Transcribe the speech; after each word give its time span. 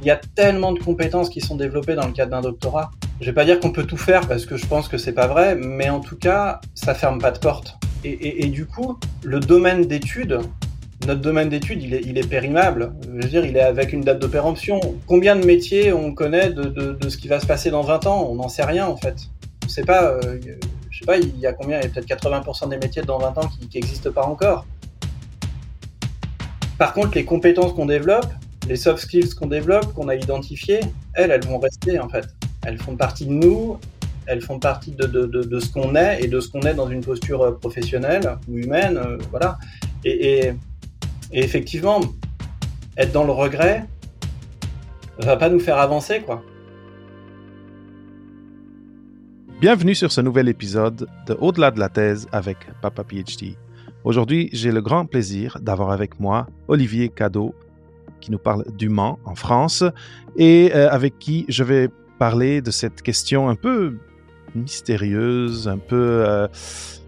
il 0.00 0.06
y 0.06 0.10
a 0.10 0.20
tellement 0.34 0.72
de 0.72 0.78
compétences 0.78 1.28
qui 1.28 1.40
sont 1.40 1.56
développées 1.56 1.94
dans 1.94 2.06
le 2.06 2.12
cadre 2.12 2.32
d'un 2.32 2.40
doctorat. 2.40 2.90
Je 3.20 3.26
vais 3.26 3.32
pas 3.32 3.44
dire 3.44 3.60
qu'on 3.60 3.72
peut 3.72 3.84
tout 3.84 3.96
faire 3.96 4.26
parce 4.28 4.44
que 4.46 4.56
je 4.56 4.66
pense 4.66 4.88
que 4.88 4.98
c'est 4.98 5.12
pas 5.12 5.26
vrai, 5.26 5.54
mais 5.54 5.88
en 5.88 6.00
tout 6.00 6.16
cas, 6.16 6.60
ça 6.74 6.94
ferme 6.94 7.18
pas 7.18 7.30
de 7.30 7.38
porte. 7.38 7.76
Et, 8.04 8.46
du 8.46 8.66
coup, 8.66 8.98
le 9.24 9.40
domaine 9.40 9.86
d'études, 9.86 10.38
notre 11.08 11.20
domaine 11.20 11.48
d'études, 11.48 11.82
il 11.82 11.92
est, 11.92 12.02
il 12.04 12.18
est 12.18 12.28
périmable. 12.28 12.92
Je 13.02 13.22
veux 13.22 13.28
dire, 13.28 13.44
il 13.44 13.56
est 13.56 13.62
avec 13.62 13.92
une 13.92 14.02
date 14.02 14.20
de. 14.20 14.30
Combien 15.06 15.34
de 15.34 15.44
métiers 15.44 15.92
on 15.92 16.14
connaît 16.14 16.50
de, 16.50 16.64
de, 16.64 17.08
ce 17.08 17.16
qui 17.16 17.26
va 17.26 17.40
se 17.40 17.46
passer 17.46 17.70
dans 17.70 17.82
20 17.82 18.06
ans? 18.06 18.28
On 18.30 18.36
n'en 18.36 18.48
sait 18.48 18.64
rien 18.64 18.86
en 18.86 18.96
fait. 18.96 19.16
On 19.64 19.68
sait 19.68 19.82
pas. 19.82 20.04
Euh, 20.04 20.38
je 20.90 21.00
sais 21.00 21.04
pas, 21.04 21.16
il 21.16 21.36
y 21.38 21.46
a 21.46 21.52
combien? 21.52 21.80
Il 21.80 21.84
y 21.84 21.86
a 21.86 21.88
peut-être 21.88 22.06
80% 22.06 22.68
des 22.68 22.78
métiers 22.78 23.02
dans 23.02 23.18
20 23.18 23.38
ans 23.38 23.48
qui 23.48 23.68
n'existent 23.76 24.12
pas 24.12 24.24
encore. 24.24 24.66
Par 26.78 26.92
contre, 26.92 27.16
les 27.16 27.24
compétences 27.24 27.72
qu'on 27.72 27.86
développe, 27.86 28.28
les 28.68 28.76
soft 28.76 29.02
skills 29.02 29.34
qu'on 29.34 29.46
développe, 29.46 29.92
qu'on 29.94 30.08
a 30.08 30.14
identifiées, 30.14 30.80
elles, 31.14 31.30
elles 31.30 31.44
vont 31.44 31.58
rester 31.58 31.98
en 31.98 32.08
fait. 32.08 32.26
Elles 32.64 32.78
font 32.78 32.96
partie 32.96 33.26
de 33.26 33.32
nous, 33.32 33.78
elles 34.26 34.40
font 34.40 34.58
partie 34.58 34.90
de, 34.90 35.06
de, 35.06 35.26
de, 35.26 35.60
ce 35.60 35.70
qu'on 35.70 35.94
est 35.94 36.22
et 36.22 36.26
de 36.26 36.40
ce 36.40 36.48
qu'on 36.48 36.62
est 36.62 36.74
dans 36.74 36.88
une 36.88 37.00
posture 37.00 37.42
euh, 37.42 37.52
professionnelle 37.52 38.36
ou 38.48 38.58
humaine, 38.58 38.96
euh, 38.96 39.18
voilà. 39.30 39.58
Et, 40.04 40.48
et, 40.48 40.54
effectivement, 41.32 42.00
être 42.96 43.12
dans 43.12 43.24
le 43.24 43.32
regret 43.32 43.84
va 45.18 45.36
pas 45.36 45.48
nous 45.48 45.60
faire 45.60 45.78
avancer, 45.78 46.20
quoi. 46.20 46.42
Bienvenue 49.60 49.94
sur 49.94 50.12
ce 50.12 50.20
nouvel 50.20 50.48
épisode 50.48 51.08
de 51.26 51.34
Au-delà 51.40 51.70
de 51.70 51.80
la 51.80 51.88
thèse 51.88 52.26
avec 52.32 52.58
Papa 52.82 53.04
PhD. 53.04 53.56
Aujourd'hui, 54.04 54.50
j'ai 54.52 54.70
le 54.70 54.82
grand 54.82 55.06
plaisir 55.06 55.58
d'avoir 55.62 55.90
avec 55.90 56.20
moi 56.20 56.46
Olivier 56.68 57.08
Cadeau, 57.08 57.54
qui 58.26 58.32
nous 58.32 58.38
parle 58.38 58.64
du 58.72 58.88
Mans 58.88 59.20
en 59.24 59.36
France, 59.36 59.84
et 60.36 60.72
euh, 60.74 60.90
avec 60.90 61.16
qui 61.20 61.46
je 61.48 61.62
vais 61.62 61.88
parler 62.18 62.60
de 62.60 62.72
cette 62.72 63.00
question 63.02 63.48
un 63.48 63.54
peu 63.54 63.98
mystérieuse, 64.56 65.68
un 65.68 65.78
peu 65.78 66.24
euh, 66.26 66.48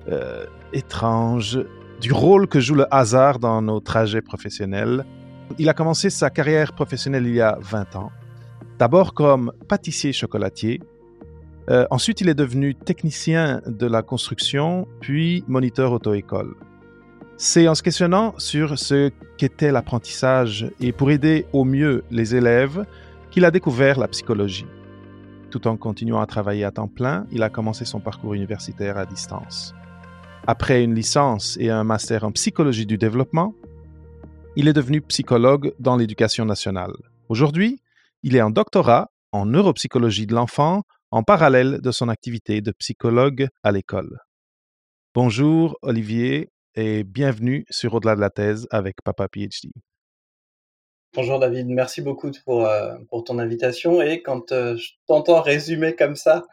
euh, 0.09 0.47
étrange, 0.73 1.59
du 2.01 2.13
rôle 2.13 2.47
que 2.47 2.61
joue 2.61 2.77
le 2.77 2.87
hasard 2.95 3.41
dans 3.41 3.61
nos 3.61 3.81
trajets 3.81 4.23
professionnels. 4.23 5.05
Il 5.59 5.69
a 5.69 5.75
commencé 5.75 6.09
sa 6.09 6.31
carrière 6.31 6.73
professionnelle 6.73 7.27
il 7.27 7.35
y 7.35 7.41
a 7.41 7.59
20 7.61 7.97
ans, 7.97 8.13
d'abord 8.79 9.13
comme 9.13 9.51
pâtissier 9.67 10.13
chocolatier, 10.13 10.81
ensuite, 11.91 12.23
il 12.23 12.31
est 12.31 12.35
devenu 12.35 12.75
technicien 12.75 13.61
de 13.67 13.87
la 13.87 14.01
construction, 14.01 14.89
puis 15.01 15.45
moniteur 15.49 15.93
auto-école. 15.93 16.55
C'est 17.41 17.69
en 17.69 17.77
se 17.77 17.85
questionnant 17.85 18.35
sur 18.39 18.77
ce 18.77 19.13
qu'était 19.37 19.71
l'apprentissage 19.71 20.73
et 20.81 20.91
pour 20.91 21.13
aider 21.13 21.47
au 21.53 21.63
mieux 21.63 22.03
les 22.11 22.35
élèves 22.35 22.85
qu'il 23.31 23.45
a 23.45 23.53
découvert 23.53 23.97
la 23.97 24.09
psychologie. 24.09 24.67
Tout 25.53 25.69
en 25.69 25.77
continuant 25.77 26.21
à 26.21 26.27
travailler 26.27 26.65
à 26.65 26.73
temps 26.73 26.89
plein, 26.89 27.29
il 27.31 27.45
a 27.45 27.49
commencé 27.49 27.85
son 27.85 28.01
parcours 28.01 28.35
universitaire 28.35 28.99
à 28.99 29.07
distance. 29.07 29.73
Après 30.49 30.83
une 30.83 30.97
licence 30.97 31.57
et 31.61 31.71
un 31.71 31.85
master 31.85 32.25
en 32.25 32.33
psychologie 32.33 32.87
du 32.87 32.99
développement, 32.99 33.55
il 34.57 34.67
est 34.67 34.73
devenu 34.73 35.01
psychologue 35.03 35.73
dans 35.79 35.97
l'éducation 35.97 36.45
nationale. 36.45 36.97
Aujourd'hui, 37.29 37.81
il 38.25 38.35
est 38.35 38.43
en 38.43 38.51
doctorat 38.51 39.13
en 39.31 39.47
neuropsychologie 39.47 40.27
de 40.27 40.35
l'enfant 40.35 40.83
en 41.13 41.23
parallèle 41.23 41.81
de 41.83 41.91
son 41.93 42.09
activité 42.09 42.63
de 42.63 42.73
psychologue 42.73 43.47
à 43.63 43.71
l'école. 43.71 44.19
Bonjour 45.15 45.79
Olivier 45.83 46.51
et 46.75 47.05
bienvenue 47.05 47.65
sur 47.71 47.95
Au-delà 47.95 48.15
de 48.17 48.21
la 48.21 48.31
thèse 48.31 48.67
avec 48.71 48.97
Papa 49.03 49.29
PhD. 49.29 49.71
Bonjour 51.15 51.39
David, 51.39 51.69
merci 51.69 52.03
beaucoup 52.03 52.31
pour, 52.45 52.67
euh, 52.67 52.97
pour 53.09 53.25
ton 53.25 53.39
invitation 53.39 54.03
et 54.03 54.23
quand 54.23 54.53
euh, 54.53 54.77
je 54.77 54.91
t'entends 55.07 55.41
résumer 55.41 55.97
comme 55.97 56.17
ça 56.17 56.45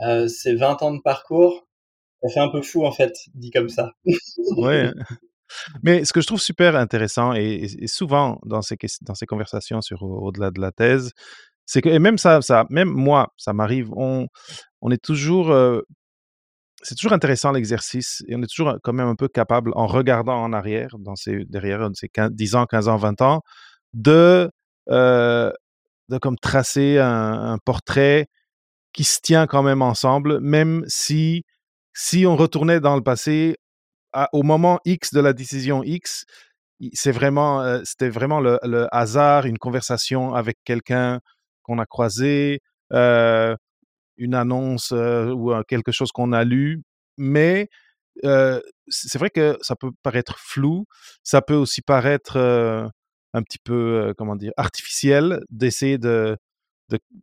euh, 0.00 0.26
ces 0.26 0.54
20 0.54 0.82
ans 0.82 0.94
de 0.94 1.00
parcours, 1.00 1.66
ça 2.22 2.28
fait 2.32 2.40
un 2.40 2.48
peu 2.48 2.62
fou 2.62 2.84
en 2.84 2.92
fait, 2.92 3.12
dit 3.34 3.50
comme 3.50 3.68
ça. 3.68 3.92
oui, 4.56 4.90
mais 5.82 6.04
ce 6.04 6.12
que 6.12 6.20
je 6.20 6.26
trouve 6.26 6.40
super 6.40 6.76
intéressant 6.76 7.34
et, 7.34 7.68
souvent 7.86 8.40
dans 8.44 8.62
ces, 8.62 8.76
dans 9.02 9.14
ces 9.14 9.26
conversations 9.26 9.80
sur 9.80 10.02
Au-delà 10.02 10.50
de 10.50 10.60
la 10.60 10.72
thèse, 10.72 11.12
c'est 11.66 11.82
que, 11.82 11.90
et 11.90 11.98
même 11.98 12.16
ça, 12.16 12.40
ça, 12.40 12.64
même 12.70 12.88
moi, 12.88 13.32
ça 13.36 13.52
m'arrive, 13.52 13.92
on, 13.92 14.26
on 14.80 14.90
est 14.90 15.02
toujours, 15.02 15.54
c'est 16.82 16.94
toujours 16.94 17.12
intéressant 17.12 17.52
l'exercice 17.52 18.22
et 18.28 18.36
on 18.36 18.42
est 18.42 18.46
toujours 18.46 18.76
quand 18.82 18.92
même 18.92 19.08
un 19.08 19.16
peu 19.16 19.28
capable, 19.28 19.72
en 19.74 19.86
regardant 19.86 20.42
en 20.42 20.52
arrière, 20.52 20.96
dans 20.98 21.16
ces, 21.16 21.44
derrière 21.46 21.88
ces 21.94 22.08
10 22.16 22.54
ans, 22.54 22.66
15 22.66 22.88
ans, 22.88 22.96
20 22.96 23.22
ans, 23.22 23.42
de, 23.94 24.50
de 24.88 26.18
comme 26.20 26.38
tracer 26.38 26.98
un, 26.98 27.58
portrait 27.64 28.26
qui 28.92 29.04
se 29.04 29.20
tient 29.20 29.46
quand 29.46 29.62
même 29.62 29.82
ensemble, 29.82 30.40
même 30.40 30.84
si, 30.88 31.44
si 31.94 32.26
on 32.26 32.36
retournait 32.36 32.80
dans 32.80 32.96
le 32.96 33.02
passé, 33.02 33.56
au 34.32 34.42
moment 34.42 34.80
X 34.84 35.12
de 35.12 35.20
la 35.20 35.32
décision 35.32 35.82
X, 35.84 36.24
c'est 36.92 37.12
vraiment, 37.12 37.80
c'était 37.84 38.08
vraiment 38.08 38.40
le, 38.40 38.58
le, 38.62 38.86
hasard, 38.92 39.46
une 39.46 39.58
conversation 39.58 40.34
avec 40.34 40.58
quelqu'un 40.64 41.20
qu'on 41.62 41.78
a 41.78 41.86
croisé, 41.86 42.60
euh, 42.92 43.54
une 44.18 44.34
annonce 44.34 44.92
ou 44.92 45.52
quelque 45.68 45.92
chose 45.92 46.12
qu'on 46.12 46.32
a 46.32 46.44
lu, 46.44 46.82
mais 47.16 47.68
c'est 48.22 49.18
vrai 49.18 49.30
que 49.30 49.56
ça 49.62 49.76
peut 49.76 49.90
paraître 50.02 50.38
flou, 50.38 50.84
ça 51.22 51.42
peut 51.42 51.54
aussi 51.54 51.82
paraître 51.82 52.36
un 53.34 53.42
petit 53.42 53.58
peu, 53.62 54.14
comment 54.18 54.36
dire, 54.36 54.52
artificiel 54.56 55.40
d'essayer 55.50 55.98
de, 55.98 56.36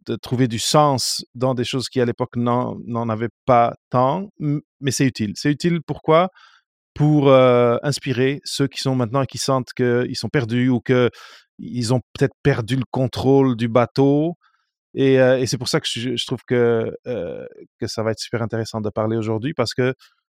de, 0.08 0.16
trouver 0.16 0.48
du 0.48 0.60
sens 0.60 1.26
dans 1.34 1.54
des 1.54 1.64
choses 1.64 1.90
qui 1.90 2.00
à 2.02 2.06
l'époque 2.06 2.36
n'en 2.36 3.10
avaient 3.10 3.30
pas 3.46 3.76
tant, 3.90 4.30
mais 4.40 4.92
c'est 4.92 5.06
utile. 5.06 5.34
C'est 5.36 5.52
utile 5.52 5.82
pourquoi? 5.86 6.30
Pour 6.94 7.32
inspirer 7.34 8.42
ceux 8.46 8.68
qui 8.68 8.80
sont 8.80 8.96
maintenant 8.96 9.26
qui 9.26 9.38
sentent 9.38 9.74
qu'ils 9.76 10.16
sont 10.16 10.30
perdus 10.30 10.70
ou 10.70 10.80
que 10.80 11.10
ils 11.58 11.94
ont 11.94 12.02
peut-être 12.14 12.36
perdu 12.44 12.76
le 12.76 12.84
contrôle 12.92 13.56
du 13.56 13.68
bateau. 13.68 14.36
Et, 14.96 15.20
euh, 15.20 15.38
et 15.40 15.46
c'est 15.46 15.58
pour 15.58 15.68
ça 15.68 15.80
que 15.80 15.88
je, 15.88 16.26
trouve 16.26 16.44
que, 16.48 16.96
euh, 17.08 17.46
que 17.80 17.88
ça 17.88 18.02
va 18.04 18.12
être 18.12 18.20
super 18.20 18.42
intéressant 18.42 18.82
de 18.82 18.90
parler 18.90 19.18
aujourd'hui 19.18 19.54
parce 19.54 19.74
que, 19.74 19.94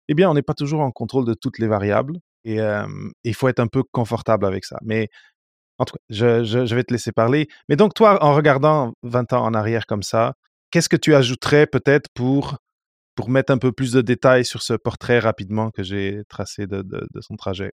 eh 0.10 0.14
bien, 0.14 0.30
on 0.30 0.34
n'est 0.34 0.42
pas 0.44 0.54
toujours 0.54 0.82
en 0.82 0.92
contrôle 0.92 1.26
de 1.26 1.34
toutes 1.34 1.60
les 1.60 1.68
variables 1.68 2.18
et 2.46 2.60
il 3.24 3.36
faut 3.36 3.48
être 3.50 3.60
un 3.60 3.68
peu 3.68 3.84
confortable 3.84 4.46
avec 4.46 4.66
ça. 4.66 4.78
Mais 4.84 5.10
en 5.80 5.86
tout 5.86 5.96
cas, 5.96 6.02
je, 6.10 6.76
vais 6.76 6.84
te 6.84 6.94
laisser 6.94 7.12
parler. 7.12 7.48
Mais 7.70 7.76
donc, 7.76 7.94
toi, 7.94 8.24
en 8.24 8.34
regardant 8.36 8.94
20 9.04 9.34
ans 9.34 9.46
en 9.46 9.54
arrière 9.54 9.86
comme 9.86 10.04
ça, 10.04 10.34
qu'est-ce 10.72 10.90
que 10.90 10.98
tu 10.98 11.16
ajouterais 11.16 11.68
peut-être 11.68 12.10
pour, 12.14 12.58
pour 13.16 13.30
mettre 13.30 13.54
un 13.54 13.60
peu 13.60 13.72
plus 13.72 13.94
de 13.94 14.02
détails 14.02 14.46
sur 14.46 14.64
ce 14.64 14.74
portrait 14.74 15.20
rapidement 15.20 15.72
que 15.72 15.84
j'ai 15.84 16.24
tracé 16.30 16.68
de 16.68 16.84
son 17.22 17.36
trajet? 17.38 17.72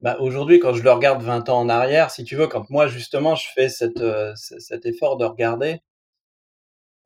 Bah, 0.00 0.16
aujourd'hui, 0.20 0.58
quand 0.58 0.72
je 0.74 0.82
le 0.82 0.90
regarde 0.92 1.22
20 1.22 1.48
ans 1.50 1.58
en 1.60 1.68
arrière, 1.68 2.10
si 2.10 2.24
tu 2.24 2.36
veux, 2.36 2.46
quand 2.46 2.68
moi 2.70 2.86
justement 2.86 3.34
je 3.34 3.46
fais 3.54 3.68
euh, 3.98 4.34
cet 4.36 4.86
effort 4.86 5.16
de 5.16 5.24
regarder, 5.24 5.80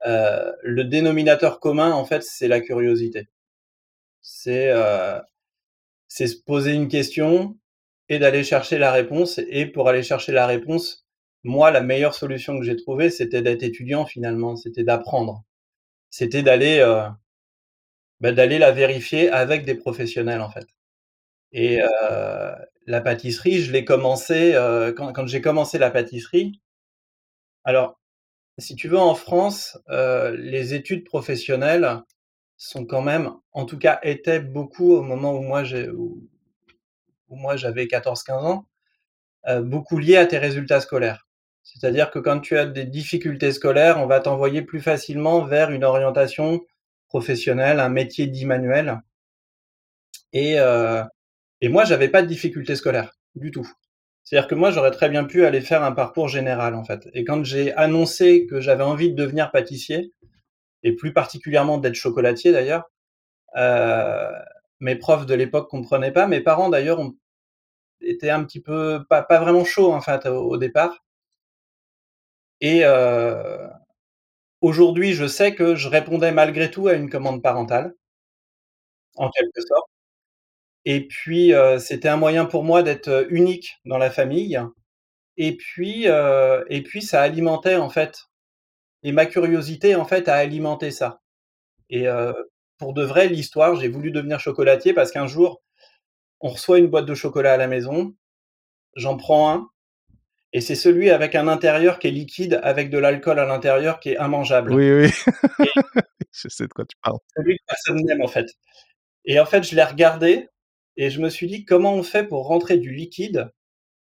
euh, 0.06 0.52
le 0.62 0.84
dénominateur 0.84 1.60
commun, 1.60 1.92
en 1.92 2.04
fait, 2.04 2.22
c'est 2.22 2.48
la 2.48 2.60
curiosité. 2.60 3.28
C'est 4.22 4.70
euh, 4.70 5.20
c'est 6.08 6.28
se 6.28 6.36
poser 6.42 6.72
une 6.74 6.88
question 6.88 7.58
et 8.10 8.18
d'aller 8.20 8.44
chercher 8.44 8.78
la 8.78 8.92
réponse. 8.92 9.40
Et 9.50 9.66
pour 9.66 9.88
aller 9.88 10.02
chercher 10.04 10.32
la 10.32 10.46
réponse, 10.46 11.06
moi, 11.44 11.70
la 11.72 11.82
meilleure 11.82 12.14
solution 12.14 12.58
que 12.58 12.64
j'ai 12.66 12.76
trouvée, 12.76 13.10
c'était 13.10 13.42
d'être 13.42 13.62
étudiant 13.64 14.06
finalement, 14.06 14.56
c'était 14.56 14.84
d'apprendre, 14.84 15.44
c'était 16.10 16.42
d'aller 16.42 16.80
bah, 18.20 18.32
la 18.32 18.72
vérifier 18.72 19.30
avec 19.30 19.64
des 19.64 19.74
professionnels 19.74 20.40
en 20.40 20.50
fait. 20.50 20.66
Et 21.52 21.80
la 22.90 23.00
pâtisserie, 23.00 23.60
je 23.60 23.72
l'ai 23.72 23.84
commencé 23.84 24.54
euh, 24.54 24.92
quand, 24.92 25.26
j'ai 25.26 25.40
commencé 25.40 25.78
la 25.78 25.90
pâtisserie. 25.90 26.60
Alors, 27.62 28.00
si 28.58 28.74
tu 28.74 28.88
veux, 28.88 28.98
en 28.98 29.14
France, 29.14 29.78
euh, 29.90 30.36
les 30.36 30.74
études 30.74 31.04
professionnelles 31.04 32.02
sont 32.56 32.84
quand 32.84 33.00
même, 33.00 33.32
en 33.52 33.64
tout 33.64 33.78
cas, 33.78 34.00
étaient 34.02 34.40
beaucoup 34.40 34.92
au 34.92 35.02
moment 35.02 35.34
où 35.34 35.42
moi 35.42 35.62
j'avais 37.56 37.84
14-15 37.86 38.32
ans, 38.32 38.66
euh, 39.46 39.62
beaucoup 39.62 39.98
liées 39.98 40.16
à 40.16 40.26
tes 40.26 40.38
résultats 40.38 40.80
scolaires. 40.80 41.28
C'est-à-dire 41.62 42.10
que 42.10 42.18
quand 42.18 42.40
tu 42.40 42.58
as 42.58 42.66
des 42.66 42.84
difficultés 42.84 43.52
scolaires, 43.52 43.98
on 43.98 44.06
va 44.06 44.18
t'envoyer 44.18 44.62
plus 44.62 44.80
facilement 44.80 45.44
vers 45.44 45.70
une 45.70 45.84
orientation 45.84 46.60
professionnelle, 47.06 47.78
un 47.78 47.88
métier 47.88 48.26
dit 48.26 48.46
manuel. 48.46 49.00
Et, 50.32 50.58
et 51.60 51.68
moi, 51.68 51.84
j'avais 51.84 52.08
pas 52.08 52.22
de 52.22 52.26
difficultés 52.28 52.76
scolaires 52.76 53.12
du 53.34 53.50
tout. 53.50 53.68
C'est-à-dire 54.24 54.48
que 54.48 54.54
moi, 54.54 54.70
j'aurais 54.70 54.90
très 54.92 55.08
bien 55.08 55.24
pu 55.24 55.44
aller 55.44 55.60
faire 55.60 55.82
un 55.82 55.92
parcours 55.92 56.28
général, 56.28 56.74
en 56.74 56.84
fait. 56.84 57.08
Et 57.14 57.24
quand 57.24 57.44
j'ai 57.44 57.72
annoncé 57.74 58.46
que 58.46 58.60
j'avais 58.60 58.84
envie 58.84 59.10
de 59.12 59.16
devenir 59.16 59.50
pâtissier, 59.50 60.12
et 60.82 60.94
plus 60.96 61.12
particulièrement 61.12 61.78
d'être 61.78 61.94
chocolatier 61.94 62.52
d'ailleurs, 62.52 62.90
euh, 63.56 64.30
mes 64.80 64.96
profs 64.96 65.26
de 65.26 65.34
l'époque 65.34 65.70
comprenaient 65.70 66.12
pas. 66.12 66.26
Mes 66.28 66.40
parents 66.40 66.68
d'ailleurs 66.70 67.00
était 68.02 68.30
un 68.30 68.44
petit 68.44 68.60
peu 68.60 69.04
pas 69.08 69.22
pas 69.22 69.40
vraiment 69.40 69.64
chaud 69.64 69.92
en 69.92 70.00
fait 70.02 70.26
au 70.26 70.50
au 70.52 70.56
départ. 70.58 71.02
Et 72.62 72.84
heu, 72.84 73.68
aujourd'hui, 74.62 75.14
je 75.14 75.26
sais 75.28 75.54
que 75.54 75.76
je 75.76 75.88
répondais 75.88 76.32
malgré 76.32 76.70
tout 76.70 76.88
à 76.88 76.94
une 76.94 77.10
commande 77.10 77.42
parentale 77.42 77.94
en 79.16 79.30
quelque 79.30 79.60
sorte. 79.68 79.89
Et 80.84 81.06
puis, 81.06 81.52
heu, 81.52 81.78
c'était 81.78 82.08
un 82.08 82.16
moyen 82.16 82.46
pour 82.46 82.64
moi 82.64 82.82
d'être, 82.82 83.08
heu, 83.08 83.26
unique 83.30 83.80
dans 83.84 83.98
la 83.98 84.10
famille. 84.10 84.60
Et 85.36 85.56
puis, 85.56 86.06
heu 86.08 86.64
et 86.68 86.82
puis 86.82 87.02
ça 87.02 87.22
alimentait 87.22 87.76
en 87.76 87.88
fait 87.88 88.26
et 89.02 89.12
ma 89.12 89.26
curiosité 89.26 89.94
en 89.94 90.04
fait 90.04 90.28
a 90.28 90.34
alimenté 90.34 90.90
ça. 90.90 91.20
Et 91.88 92.06
pour 92.78 92.94
de 92.94 93.02
vrai, 93.02 93.28
l'histoire, 93.28 93.76
j'ai 93.76 93.88
voulu 93.88 94.10
devenir 94.10 94.40
chocolatier 94.40 94.92
parce 94.92 95.10
qu'un 95.10 95.26
jour, 95.26 95.62
on 96.40 96.50
reçoit 96.50 96.78
une 96.78 96.88
boîte 96.88 97.06
de 97.06 97.14
chocolat 97.14 97.54
à 97.54 97.56
la 97.56 97.66
maison, 97.66 98.14
j'en 98.96 99.16
prends 99.16 99.52
un. 99.52 99.68
Et 100.52 100.60
c'est 100.60 100.74
celui 100.74 101.10
avec 101.10 101.34
un 101.34 101.46
intérieur 101.46 101.98
qui 101.98 102.08
est 102.08 102.12
liquide, 102.12 102.60
avec 102.62 102.90
de 102.90 102.98
l'alcool 102.98 103.38
à 103.38 103.44
l'intérieur 103.44 104.00
qui 104.00 104.10
est 104.10 104.18
immangeable. 104.20 104.72
Oui, 104.72 104.90
oui. 104.92 105.10
Je 106.32 106.48
sais 106.48 106.66
de 106.66 106.72
quoi 106.72 106.84
tu 106.84 106.96
parles. 107.02 107.18
celui 107.36 107.56
que 107.56 107.64
personne 107.66 108.04
n'aime 108.04 108.22
en 108.22 108.28
fait. 108.28 108.46
Et 109.24 109.38
en 109.38 109.46
fait, 109.46 109.62
je 109.62 109.76
l'ai 109.76 109.84
regardé 109.84 110.48
et 111.00 111.10
je 111.10 111.20
me 111.20 111.30
suis 111.30 111.48
dit: 111.48 111.64
«Comment 111.64 111.94
on 111.96 112.04
fait 112.04 112.24
pour 112.28 112.46
rentrer 112.46 112.78
du 112.78 112.92
liquide 112.94 113.50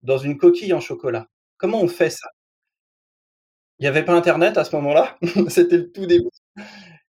dans 0.03 0.19
une 0.19 0.39
coquille 0.39 0.75
en 0.75 0.81
chocolat? 0.81 1.29
Comment 1.59 1.83
on 1.83 1.89
fait 1.89 2.11
ça?» 2.11 2.29
Il 3.79 3.85
y 3.85 3.89
avait 3.89 4.05
pas 4.05 4.15
internet 4.15 4.59
à 4.59 4.65
ce 4.65 4.75
moment-là, 4.77 5.19
c'était 5.49 5.77
le 5.79 5.91
tout 5.91 6.07
début 6.07 6.29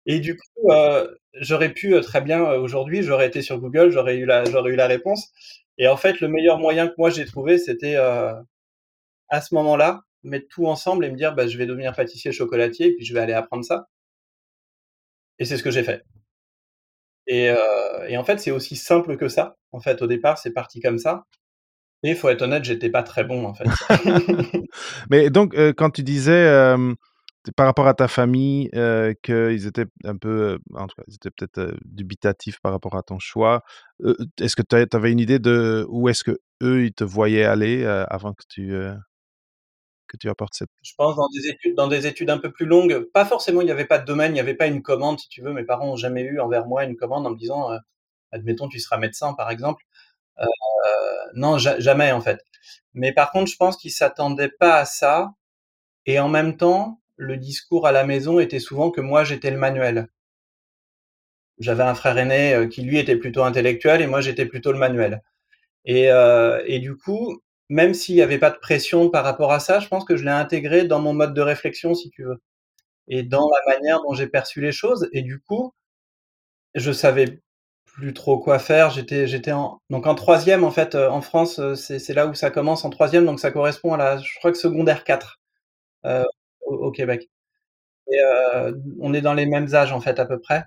et 0.06 0.20
du 0.20 0.36
coup, 0.36 0.72
heu, 0.72 1.18
j'aurais 1.34 1.70
pu, 1.74 1.94
heu, 1.94 2.00
très 2.02 2.20
bien, 2.22 2.40
heu, 2.52 2.58
aujourd'hui, 2.58 3.02
j'aurais 3.02 3.28
été 3.28 3.42
sur 3.42 3.60
Google, 3.60 3.90
j'aurais 3.90 4.16
eu 4.18 4.26
la 4.26 4.86
réponse 4.88 5.32
et 5.78 5.88
en 5.88 5.96
fait, 5.98 6.20
le 6.20 6.28
meilleur 6.28 6.58
moyen 6.58 6.88
que 6.88 6.94
moi 6.98 7.10
j'ai 7.10 7.24
trouvé, 7.26 7.58
c'était, 7.58 7.96
à 9.28 9.42
ce 9.42 9.54
moment-là, 9.56 10.00
mettre 10.22 10.48
tout 10.48 10.66
ensemble 10.66 11.04
et 11.04 11.10
me 11.10 11.16
dire: 11.18 11.34
«Bah, 11.34 11.46
je 11.46 11.58
vais 11.58 11.66
devenir 11.66 11.94
pâtissier 11.94 12.32
chocolatier 12.32 12.86
et 12.86 12.94
puis 12.94 13.04
je 13.04 13.12
vais 13.12 13.20
aller 13.20 13.34
apprendre 13.34 13.66
ça» 13.66 13.86
et 15.38 15.44
c'est 15.44 15.56
ce 15.56 15.62
que 15.62 15.70
j'ai 15.70 15.84
fait 15.84 16.04
et 17.26 17.50
heu 17.50 17.56
et 18.08 18.16
en 18.16 18.24
fait, 18.24 18.38
c'est 18.38 18.50
aussi 18.50 18.76
simple 18.76 19.16
que 19.16 19.28
ça. 19.28 19.56
En 19.72 19.80
fait, 19.80 20.02
au 20.02 20.06
départ, 20.06 20.38
c'est 20.38 20.52
parti 20.52 20.80
comme 20.80 20.98
ça 20.98 21.24
et 22.04 22.10
il 22.10 22.16
faut 22.16 22.28
être 22.28 22.42
honnête, 22.42 22.64
j'étais 22.64 22.90
pas 22.90 23.02
très 23.02 23.24
bon, 23.24 23.46
en 23.46 23.54
fait. 23.54 23.64
Mais 25.10 25.30
donc, 25.30 25.54
heu, 25.56 25.72
quand 25.72 25.88
tu 25.88 26.02
disais, 26.02 26.76
par 27.56 27.66
rapport 27.66 27.88
à 27.88 27.94
ta 27.94 28.08
famille, 28.08 28.68
heu, 28.74 29.14
qu'ils 29.22 29.66
étaient 29.66 29.86
un 30.04 30.16
peu, 30.16 30.58
en 30.74 30.86
tout 30.86 30.96
cas, 30.96 31.02
ils 31.08 31.14
étaient 31.14 31.30
peut-être, 31.30 31.74
dubitatifs 31.86 32.60
par 32.60 32.72
rapport 32.72 32.94
à 32.94 33.02
ton 33.02 33.18
choix, 33.18 33.62
est-ce 34.38 34.54
que 34.54 34.62
tu 34.62 34.96
avais 34.96 35.12
une 35.12 35.18
idée 35.18 35.38
de 35.38 35.86
où 35.88 36.10
est-ce 36.10 36.24
qu'eux, 36.24 36.84
ils 36.84 36.92
te 36.92 37.04
voyaient 37.04 37.44
aller, 37.44 37.86
avant 37.86 38.34
que 38.34 38.44
tu, 38.50 38.74
que 40.08 40.16
tu 40.16 40.28
apportes 40.28 40.54
cette 40.54 40.70
Je 40.82 40.92
pense 40.96 41.16
dans 41.16 41.28
des 41.28 41.48
études 41.48 41.74
dans 41.76 41.88
des 41.88 42.06
études 42.06 42.30
un 42.30 42.38
peu 42.38 42.52
plus 42.52 42.66
longues, 42.66 43.00
pas 43.12 43.24
forcément 43.24 43.60
il 43.62 43.68
y 43.68 43.70
avait 43.72 43.86
pas 43.86 43.98
de 43.98 44.04
domaine, 44.06 44.34
il 44.34 44.38
y 44.38 44.40
avait 44.40 44.54
pas 44.54 44.66
une 44.66 44.82
commande 44.82 45.18
si 45.20 45.28
tu 45.28 45.42
veux. 45.42 45.52
Mes 45.52 45.64
parents 45.64 45.92
ont 45.92 45.96
jamais 45.96 46.22
eu 46.22 46.40
envers 46.40 46.66
moi 46.66 46.84
une 46.84 46.96
commande 46.96 47.26
en 47.26 47.30
me 47.30 47.36
disant, 47.38 47.72
heu, 47.72 47.78
admettons 48.32 48.68
tu 48.68 48.80
seras 48.80 48.98
médecin 48.98 49.34
par 49.34 49.50
exemple. 49.50 49.84
Heu, 50.40 50.46
non 51.36 51.58
ja 51.58 51.78
jamais 51.80 52.12
en 52.12 52.20
fait. 52.22 52.40
Mais 52.94 53.12
par 53.12 53.30
contre 53.32 53.50
je 53.50 53.56
pense 53.56 53.76
qu'ils 53.78 53.92
s'attendaient 53.92 54.50
pas 54.50 54.76
à 54.78 54.84
ça 54.86 55.32
et 56.06 56.20
en 56.20 56.28
même 56.30 56.56
temps, 56.58 57.00
le 57.16 57.36
discours 57.38 57.86
à 57.86 57.92
la 57.92 58.04
maison 58.06 58.40
était 58.40 58.60
souvent 58.60 58.90
que 58.92 59.00
moi 59.02 59.24
j'étais 59.24 59.50
le 59.52 59.58
manuel. 59.58 60.08
J'avais 61.60 61.84
un 61.84 61.94
frère 61.94 62.18
aîné, 62.18 62.54
heu, 62.54 62.66
qui 62.66 62.82
lui 62.82 62.98
était 62.98 63.16
plutôt 63.16 63.42
intellectuel 63.44 64.00
et 64.02 64.06
moi 64.06 64.20
j'étais 64.20 64.46
plutôt 64.46 64.72
le 64.72 64.78
manuel 64.78 65.22
et 65.86 66.80
du 66.80 66.96
coup, 66.96 67.40
même 67.70 67.94
s'il 67.94 68.16
y 68.16 68.22
avait 68.22 68.38
pas 68.38 68.50
de 68.50 68.58
pression 68.58 69.10
par 69.10 69.24
rapport 69.24 69.52
à 69.52 69.60
ça, 69.60 69.80
je 69.80 69.88
pense 69.88 70.04
que 70.04 70.16
je 70.16 70.24
l'ai 70.24 70.30
intégré 70.30 70.84
dans 70.86 71.00
mon 71.00 71.14
mode 71.14 71.34
de 71.34 71.40
réflexion 71.42 71.94
si 71.94 72.10
tu 72.10 72.24
veux. 72.24 72.40
Et 73.08 73.22
dans 73.24 73.48
la 73.50 73.74
manière 73.76 74.02
dont 74.02 74.14
j'ai 74.14 74.28
perçu 74.28 74.60
les 74.62 74.72
choses 74.72 75.08
et 75.12 75.22
du 75.22 75.40
coup, 75.40 75.72
je 76.74 76.92
savais 76.92 77.40
plus 77.86 78.14
trop 78.14 78.38
quoi 78.40 78.58
faire. 78.58 78.90
J'étais 78.90 79.26
j'étais 79.28 79.52
en 79.52 79.80
donc 79.90 80.06
en 80.06 80.14
3e 80.16 80.64
en 80.64 80.70
fait, 80.72 80.94
heu, 80.96 81.08
en 81.10 81.20
France, 81.22 81.58
heu, 81.60 81.74
c'est 81.76 82.14
là 82.14 82.26
où 82.28 82.34
ça 82.34 82.50
commence 82.50 82.84
en 82.84 82.90
3e 82.90 83.26
donc 83.26 83.40
ça 83.40 83.50
correspond 83.52 83.94
à 83.94 83.98
la 83.98 84.18
je 84.18 84.34
crois 84.38 84.52
que 84.52 84.58
secondaire 84.58 85.04
4, 85.04 85.40
heu, 86.06 86.24
au 86.66 86.92
Québec 86.92 87.30
et 88.12 88.18
heu, 88.20 88.82
on 89.00 89.14
est 89.14 89.22
dans 89.22 89.34
les 89.34 89.46
mêmes 89.46 89.74
âges 89.74 89.92
en 89.92 90.00
fait 90.02 90.18
à 90.20 90.26
peu 90.26 90.40
près 90.40 90.64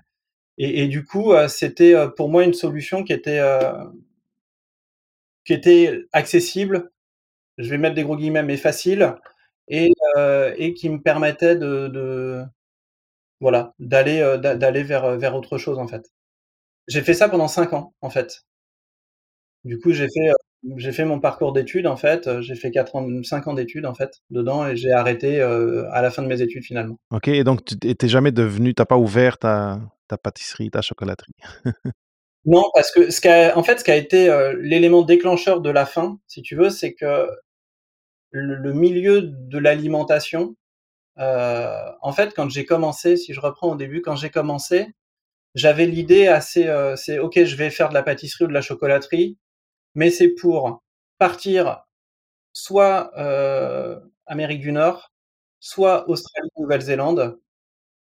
et 0.58 0.84
et 0.84 0.88
du 0.88 1.04
coup, 1.06 1.32
heu, 1.34 1.48
c'était, 1.48 1.94
pour 2.16 2.30
moi 2.30 2.44
une 2.44 2.54
solution 2.54 3.04
qui 3.04 3.12
était, 3.14 3.40
heu, 3.40 3.60
qui 5.48 5.54
était 5.54 6.04
accessible, 6.12 6.90
je 7.58 7.70
vais 7.70 7.78
mettre 7.78 7.94
des 7.96 8.04
gros 8.04 8.16
guillemets, 8.18 8.42
mais 8.42 8.58
facile 8.58 9.14
et 9.68 9.90
heu 10.18 10.54
et 10.58 10.74
qui 10.74 10.90
me 10.90 11.00
permettait 11.00 11.56
de 11.56 12.44
voilà, 13.40 13.74
d'aller, 13.78 14.20
d'a 14.42 14.56
d'aller 14.56 14.82
vers, 14.82 15.06
heu, 15.06 15.16
vers 15.16 15.34
autre 15.36 15.58
chose 15.58 15.78
en 15.78 15.88
fait. 15.88 16.04
J'ai 16.88 17.02
fait 17.02 17.14
ça 17.14 17.28
pendant 17.30 17.48
5 17.48 17.72
ans, 17.74 17.94
en 18.02 18.10
fait. 18.10 18.44
Du 19.64 19.78
coup, 19.78 19.92
j'ai 19.92 20.06
fait, 20.08 20.30
j'ai 20.76 20.92
fait 20.92 21.04
mon 21.04 21.20
parcours 21.20 21.52
d'études, 21.52 21.86
en 21.86 21.96
fait, 21.96 22.40
j'ai 22.42 22.54
fait 22.54 22.70
4 22.70 22.94
ans 22.96 23.06
5 23.22 23.48
ans 23.48 23.54
d'études, 23.54 23.86
en 23.86 23.94
fait, 23.94 24.10
dedans 24.30 24.66
et 24.66 24.76
j'ai 24.76 24.92
arrêté, 24.92 25.40
à 25.40 26.02
la 26.02 26.10
fin 26.10 26.22
de 26.22 26.28
mes 26.28 26.42
études, 26.42 26.64
finalement. 26.64 26.98
OK 27.10 27.28
et 27.28 27.44
donc 27.44 27.64
tu 27.64 27.78
tu 27.78 27.88
es 28.06 28.08
jamais 28.08 28.32
devenu 28.32 28.74
tu 28.74 28.82
as 28.82 28.86
pas 28.86 28.98
ouvert 28.98 29.38
ta 29.38 29.80
ta 30.08 30.18
pâtisserie, 30.18 30.70
ta 30.70 30.82
chocolaterie? 30.82 31.34
Non, 32.48 32.64
parce 32.74 32.92
que 32.92 33.10
ce 33.10 33.54
en 33.56 33.62
fait, 33.64 33.78
ce 33.80 33.84
qui 33.84 33.90
a 33.92 33.96
été, 33.96 34.30
heu, 34.30 34.54
l'élément 34.60 35.02
déclencheur 35.02 35.60
de 35.60 35.70
la 35.70 35.86
fin, 35.86 36.18
si 36.28 36.42
tu 36.42 36.56
veux, 36.56 36.70
c'est 36.70 36.94
que 36.94 37.28
le 38.32 38.72
milieu 38.74 39.22
de 39.22 39.58
l'alimentation, 39.58 40.56
heu, 41.20 41.66
en 42.02 42.12
fait, 42.12 42.34
quand 42.34 42.50
j'ai 42.50 42.66
commencé, 42.66 43.16
si 43.16 43.34
je 43.34 43.40
reprends 43.40 43.72
au 43.72 43.76
début, 43.76 44.02
quand 44.02 44.16
j'ai 44.16 44.30
commencé, 44.30 44.88
j'avais 45.56 45.86
l'idée 45.86 46.28
assez, 46.28 46.66
heu, 46.68 46.94
c'est: 46.96 47.18
«OK, 47.20 47.44
je 47.44 47.56
vais 47.56 47.70
faire 47.70 47.90
de 47.90 47.94
la 47.94 48.02
pâtisserie 48.04 48.44
ou 48.46 48.48
de 48.48 48.54
la 48.54 48.62
chocolaterie, 48.62 49.38
mais 49.94 50.10
c'est 50.10 50.30
pour 50.30 50.82
partir 51.18 51.84
soit, 52.54 53.12
heu, 53.18 54.00
Amérique 54.26 54.60
du 54.62 54.72
Nord, 54.72 55.12
soit 55.60 56.08
Australie, 56.10 56.50
Nouvelle-Zélande 56.58 57.38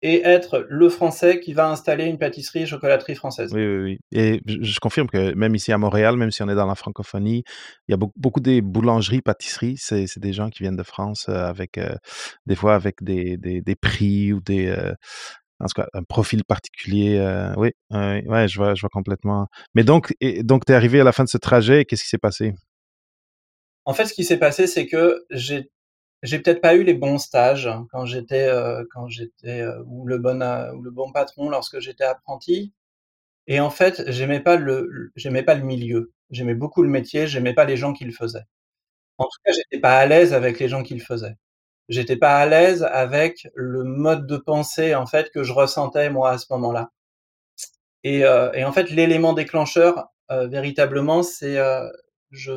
et 0.03 0.23
être 0.25 0.67
le 0.69 0.89
Français 0.89 1.41
qui 1.41 1.53
va 1.53 1.69
installer 1.69 2.05
une 2.07 2.19
pâtisserie 2.19 2.63
et 2.63 2.67
chocolaterie 2.67 3.15
française. 3.15 3.53
Oui, 3.53 3.67
oui, 3.67 3.83
oui 3.83 3.99
et 4.13 4.41
je 4.47 4.63
je 4.63 4.81
confirme 4.81 5.09
que 5.09 5.35
même 5.35 5.55
ici 5.55 5.73
à 5.73 5.79
Montréal, 5.79 6.17
même 6.17 6.31
si 6.31 6.43
on 6.43 6.49
est 6.49 6.55
dans 6.55 6.67
la 6.67 6.75
francophonie, 6.75 7.45
il 7.89 7.93
y 7.93 7.95
a 7.95 7.97
beaucoup 7.97 8.13
beaucoup 8.17 8.41
des 8.41 8.61
boulangeries, 8.63 9.21
pâtisseries, 9.23 9.77
c'est 9.79 10.07
c'est 10.07 10.21
des 10.21 10.33
gens 10.33 10.49
qui 10.51 10.63
viennent 10.63 10.77
de 10.77 10.83
France, 10.83 11.27
heu, 11.29 11.35
avec, 11.35 11.77
heu, 11.79 11.95
des 12.47 12.55
fois 12.57 12.75
avec 12.75 13.03
des 13.03 13.37
des 13.37 13.61
des 13.61 13.75
prix 13.77 14.33
ou 14.33 14.41
des, 14.41 14.67
heu, 14.69 14.95
en 15.61 15.67
tout 15.67 15.75
cas 15.83 15.89
un 15.95 16.03
profil 16.05 16.45
particulier, 16.45 17.19
heu, 17.19 17.53
oui, 17.59 17.71
ouais, 17.91 18.25
ouais, 18.27 18.49
je 18.49 18.57
vois 18.59 18.75
je 18.75 18.81
vois 18.83 18.91
complètement. 18.91 19.49
Mais 19.75 19.85
donc 19.85 20.15
et 20.21 20.43
donc 20.45 20.65
tu 20.67 20.73
es 20.73 20.75
arrivé 20.77 21.01
à 21.01 21.05
la 21.05 21.13
fin 21.13 21.25
de 21.25 21.29
ce 21.31 21.39
trajet, 21.39 21.85
qu'est-ce 21.85 22.05
qui 22.05 22.09
s'est 22.11 22.19
passé? 22.19 22.55
En 23.85 23.95
fait, 23.95 24.07
ce 24.07 24.15
qui 24.15 24.25
s'est 24.25 24.39
passé, 24.39 24.67
c'est 24.67 24.87
que 24.87 25.25
j'ai 25.31 25.71
j'ai 26.23 26.39
peut-être 26.41 26.61
pas 26.61 26.75
eu 26.77 26.83
les 26.85 26.95
bons 26.95 27.19
stages 27.19 27.69
quand 27.93 28.05
j'étais, 28.07 28.49
heu, 28.51 28.87
quand 28.93 29.09
j'étais, 29.09 29.63
heu, 29.63 29.83
ou 29.87 30.07
le 30.07 30.19
bon 30.19 30.43
a 30.43 30.73
ou 30.75 30.83
le 30.83 30.91
bon 30.91 31.13
patron 31.13 31.51
lorsque 31.51 31.81
j'étais 31.81 32.05
apprenti 32.05 32.73
et 33.49 33.61
en 33.61 33.71
fait, 33.71 34.05
j'aimais 34.11 34.41
pas 34.41 34.57
le 34.57 35.13
j'aimais 35.17 35.43
pas 35.45 35.55
le 35.57 35.65
milieu. 35.65 36.13
J'aimais 36.31 36.55
beaucoup 36.55 36.83
le 36.83 36.89
métier, 36.91 37.27
j'aimais 37.29 37.55
pas 37.55 37.65
les 37.67 37.77
gens 37.79 37.93
qui 37.95 38.05
le 38.07 38.13
faisaient. 38.13 38.45
En 39.19 39.25
tout 39.27 39.39
cas, 39.45 39.53
j'étais 39.53 39.81
pas 39.81 39.99
à 39.99 40.07
l'aise 40.07 40.35
avec 40.35 40.59
les 40.61 40.69
gens 40.69 40.83
qui 40.85 40.95
le 40.95 41.01
faisaient. 41.05 41.37
J'étais 41.91 42.17
pas 42.17 42.37
à 42.39 42.47
l'aise 42.47 42.85
avec 42.85 43.49
le 43.57 43.85
mode 43.85 44.27
de 44.29 44.37
pensée, 44.39 44.95
en 44.97 45.07
fait, 45.07 45.31
que 45.33 45.45
je 45.45 45.53
ressentais 45.55 46.11
moi 46.11 46.31
à 46.33 46.39
ce 46.39 46.47
moment-là 46.53 46.91
et 48.05 48.25
heu 48.25 48.51
et 48.55 48.65
en 48.65 48.73
fait, 48.73 48.91
l'élément 48.91 49.33
déclencheur, 49.35 50.09
heu, 50.31 50.47
véritablement, 50.49 51.23
c'est, 51.23 51.59
heu, 51.59 51.91
je 52.31 52.53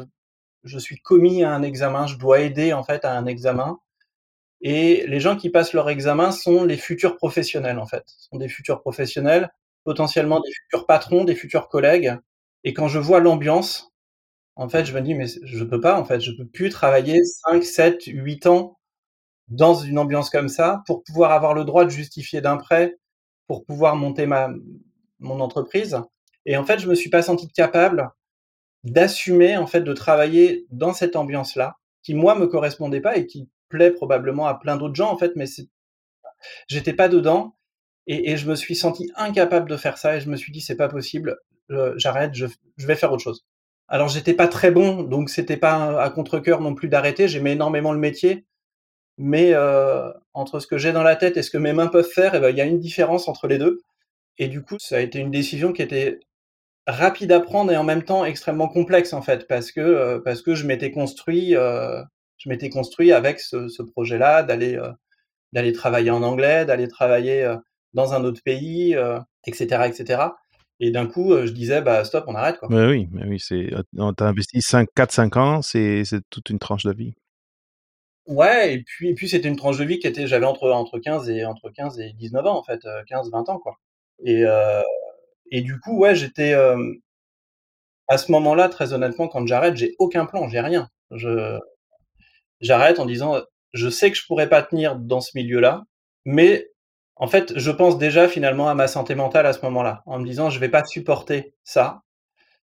je 0.64 0.78
suis 0.80 1.00
commis 1.00 1.44
à 1.44 1.54
un 1.54 1.64
examen, 1.64 2.08
je 2.08 2.18
dois 2.18 2.42
aider, 2.42 2.74
en 2.74 2.84
fait, 2.84 3.06
à 3.06 3.14
un 3.18 3.26
examen. 3.26 3.80
Et 4.62 5.06
les 5.08 5.20
gens 5.20 5.38
qui 5.38 5.50
passent 5.50 5.74
leur 5.74 5.90
examen 5.90 6.32
sont 6.32 6.64
les 6.66 6.78
futurs 6.78 7.18
professionnels, 7.18 7.80
en 7.80 7.88
fait. 7.88 8.04
Sont 8.32 8.38
des 8.38 8.50
futurs 8.50 8.82
professionnels, 8.82 9.52
potentiellement 9.86 10.40
des 10.42 10.52
futurs 10.52 10.86
patrons, 10.88 11.26
des 11.26 11.36
futurs 11.36 11.70
collègues. 11.70 12.18
Et 12.64 12.74
quand 12.74 12.88
je 12.90 13.00
vois 13.00 13.20
l'ambiance, 13.22 13.92
en 14.58 14.70
fait, 14.70 14.86
je 14.86 14.94
me 14.96 15.02
dis: 15.02 15.16
«Mais 15.16 15.28
je 15.44 15.64
peux 15.66 15.82
pas, 15.82 16.00
en 16.00 16.06
fait, 16.06 16.22
je 16.22 16.32
peux 16.34 16.48
plus 16.48 16.70
travailler 16.70 17.20
5-7-8 17.26 18.48
ans 18.48 18.78
dans 19.50 19.76
une 19.76 20.00
ambiance 20.00 20.30
comme 20.32 20.50
ça 20.50 20.84
pour 20.88 21.04
pouvoir 21.04 21.32
avoir 21.34 21.54
le 21.56 21.66
droit 21.66 21.86
de 21.86 21.92
justifier 21.92 22.42
d'un 22.42 22.58
prêt, 22.58 22.98
pour 23.48 23.66
pouvoir 23.66 23.96
monter 23.98 24.26
ma 24.28 24.50
mon 25.20 25.40
entreprise» 25.42 26.00
et 26.48 26.58
en 26.58 26.66
fait, 26.66 26.80
je 26.80 26.90
me 26.90 26.96
suis 26.96 27.10
pas 27.12 27.22
senti 27.24 27.48
capable 27.50 28.10
d'assumer, 28.84 29.58
en 29.58 29.68
fait, 29.68 29.82
de 29.82 29.94
travailler 29.94 30.66
dans 30.72 30.94
cette 30.94 31.16
ambiance-là, 31.16 31.78
qui 32.04 32.14
moi 32.16 32.36
me 32.36 32.48
correspondait 32.48 33.02
pas 33.02 33.18
et 33.18 33.26
qui 33.28 33.50
plaît 33.70 33.92
probablement 33.92 34.48
à 34.48 34.56
plein 34.56 34.78
d'autres 34.78 34.96
gens, 34.96 35.12
en 35.12 35.18
fait, 35.18 35.34
mais 35.36 35.46
j'étais 36.68 36.94
pas 36.94 37.08
dedans 37.10 37.56
et 38.08 38.36
je 38.36 38.50
me 38.50 38.56
suis 38.56 38.76
senti 38.76 39.10
incapable 39.16 39.70
de 39.70 39.78
faire 39.78 39.98
ça 39.98 40.18
et 40.18 40.22
je 40.22 40.30
me 40.30 40.36
suis 40.36 40.52
dit: 40.52 40.60
«C'est 40.62 40.76
pas 40.76 40.90
possible, 40.90 41.38
j'arrête, 41.96 42.34
je 42.36 42.48
vais 42.80 42.96
faire 42.96 43.12
autre 43.14 43.24
chose». 43.24 43.46
Alors 43.88 44.10
j'étais 44.10 44.34
pas 44.34 44.48
très 44.48 44.72
bon, 44.72 45.04
donc 45.04 45.30
c'était 45.30 45.58
pas 45.58 46.02
à 46.02 46.10
contrecœur 46.10 46.62
non 46.62 46.74
plus 46.76 46.90
d'arrêter. 46.90 47.28
J'aimais 47.28 47.54
énormément 47.54 47.94
le 47.94 48.00
métier, 48.00 48.46
mais 49.18 49.54
heu, 49.54 50.14
entre 50.34 50.60
ce 50.60 50.68
que 50.68 50.78
j'ai 50.78 50.94
dans 50.94 51.04
la 51.04 51.16
tête 51.18 51.38
et 51.38 51.44
ce 51.44 51.52
que 51.52 51.58
mes 51.60 51.74
mains 51.74 51.88
peuvent 51.88 52.10
faire 52.10 52.36
et 52.36 52.42
bah, 52.42 52.52
il 52.52 52.58
y 52.58 52.62
a 52.62 52.66
une 52.66 52.80
différence 52.80 53.28
entre 53.30 53.48
les 53.48 53.58
2 53.60 53.82
et 54.40 54.48
du 54.50 54.64
coup, 54.64 54.78
ça 54.80 54.98
a 54.98 55.02
été 55.02 55.20
une 55.20 55.32
décision 55.32 55.74
qui 55.74 55.82
était 55.84 56.20
rapide 56.88 57.32
à 57.32 57.40
prendre 57.40 57.72
et 57.72 57.78
en 57.78 57.84
même 57.84 58.04
temps 58.04 58.26
extrêmement 58.26 58.68
complexe, 58.70 59.14
en 59.14 59.22
fait, 59.22 59.48
parce 59.48 59.72
que, 59.72 59.82
heu, 59.82 60.22
parce 60.24 60.42
que 60.42 60.56
je 60.56 60.66
m'étais 60.68 60.92
construit, 60.92 61.56
heu, 61.56 62.04
je 62.38 62.50
m'étais 62.50 62.70
construit 62.70 63.12
avec 63.14 63.40
ce 63.40 63.68
ce 63.70 63.84
projet-là 63.84 64.44
d'aller, 64.44 64.76
heu, 64.78 64.92
d'aller 65.54 65.74
travailler 65.74 66.12
en 66.12 66.24
anglais, 66.24 66.66
d'aller 66.66 66.88
travailler, 66.90 67.56
dans 67.94 68.14
un 68.14 68.24
autre 68.26 68.42
pays, 68.44 68.96
heu, 68.96 69.18
et 69.48 69.54
cetera, 69.54 70.38
et 70.80 70.92
d'un 70.92 71.08
coup, 71.08 71.34
je 71.46 71.52
disais: 71.54 71.82
«Bah, 71.82 72.04
stop, 72.06 72.26
on 72.28 72.36
arrête, 72.36 72.58
quoi». 72.60 72.70
Mais 72.72 72.88
oui, 72.88 73.08
mais 73.12 73.26
oui, 73.28 73.40
c'est, 73.40 73.70
tu 73.94 74.24
as 74.24 74.28
investi 74.28 74.62
5 74.62 74.90
4-5 74.96 75.38
ans, 75.38 75.62
c'est 75.64 76.06
c'est 76.06 76.22
toute 76.30 76.50
une 76.52 76.60
tranche 76.60 76.84
de 76.86 76.94
vie. 76.94 77.14
Ouais 78.28 78.74
et 78.76 78.84
puis 78.84 79.10
et 79.10 79.14
puis 79.16 79.28
c'était 79.28 79.50
une 79.50 79.58
tranche 79.58 79.78
de 79.78 79.84
vie 79.84 80.00
qui 80.00 80.08
était 80.08 80.28
j'avais 80.28 80.46
entre 80.46 80.72
entre 80.72 80.98
15 80.98 81.30
et 81.30 81.44
entre 81.44 81.70
15 81.70 82.00
et 82.00 82.14
19 82.14 82.46
ans, 82.46 82.58
en 82.58 82.64
fait, 82.64 82.80
heu, 82.86 83.04
15-20 83.08 83.48
ans, 83.50 83.60
quoi 83.60 83.76
et 84.26 84.46
et 85.54 85.62
du 85.62 85.80
coup, 85.80 85.98
ouais, 86.00 86.16
j'étais, 86.16 86.52
hem 86.52 86.98
à 88.10 88.18
ce 88.18 88.32
moment-là, 88.32 88.70
très 88.70 88.94
honnêtement, 88.94 89.28
quand 89.28 89.46
j'arrête, 89.48 89.78
j'ai 89.78 89.96
aucun 90.00 90.26
plan, 90.26 90.48
j'ai 90.50 90.60
rien. 90.60 90.90
Je 91.12 91.58
j'arrête 92.62 93.00
en 93.00 93.06
disant, 93.06 93.42
«Je 93.74 93.90
sais 93.90 94.12
que 94.12 94.18
je 94.18 94.26
pourrais 94.28 94.50
pas 94.50 94.64
tenir 94.64 94.96
dans 94.98 95.22
ce 95.22 95.32
milieu-là», 95.36 95.84
mais 96.26 96.70
en 97.18 97.28
fait, 97.28 97.54
je 97.60 97.72
pense 97.72 97.98
déjà 97.98 98.28
finalement 98.30 98.70
à 98.70 98.76
ma 98.76 98.88
santé 98.88 99.16
mentale 99.16 99.46
à 99.48 99.54
ce 99.54 99.62
moment-là, 99.64 100.04
en 100.08 100.20
me 100.20 100.26
disant: 100.28 100.50
«Je 100.52 100.60
vais 100.60 100.70
pas 100.70 100.86
supporter 100.86 101.54
ça, 101.66 102.04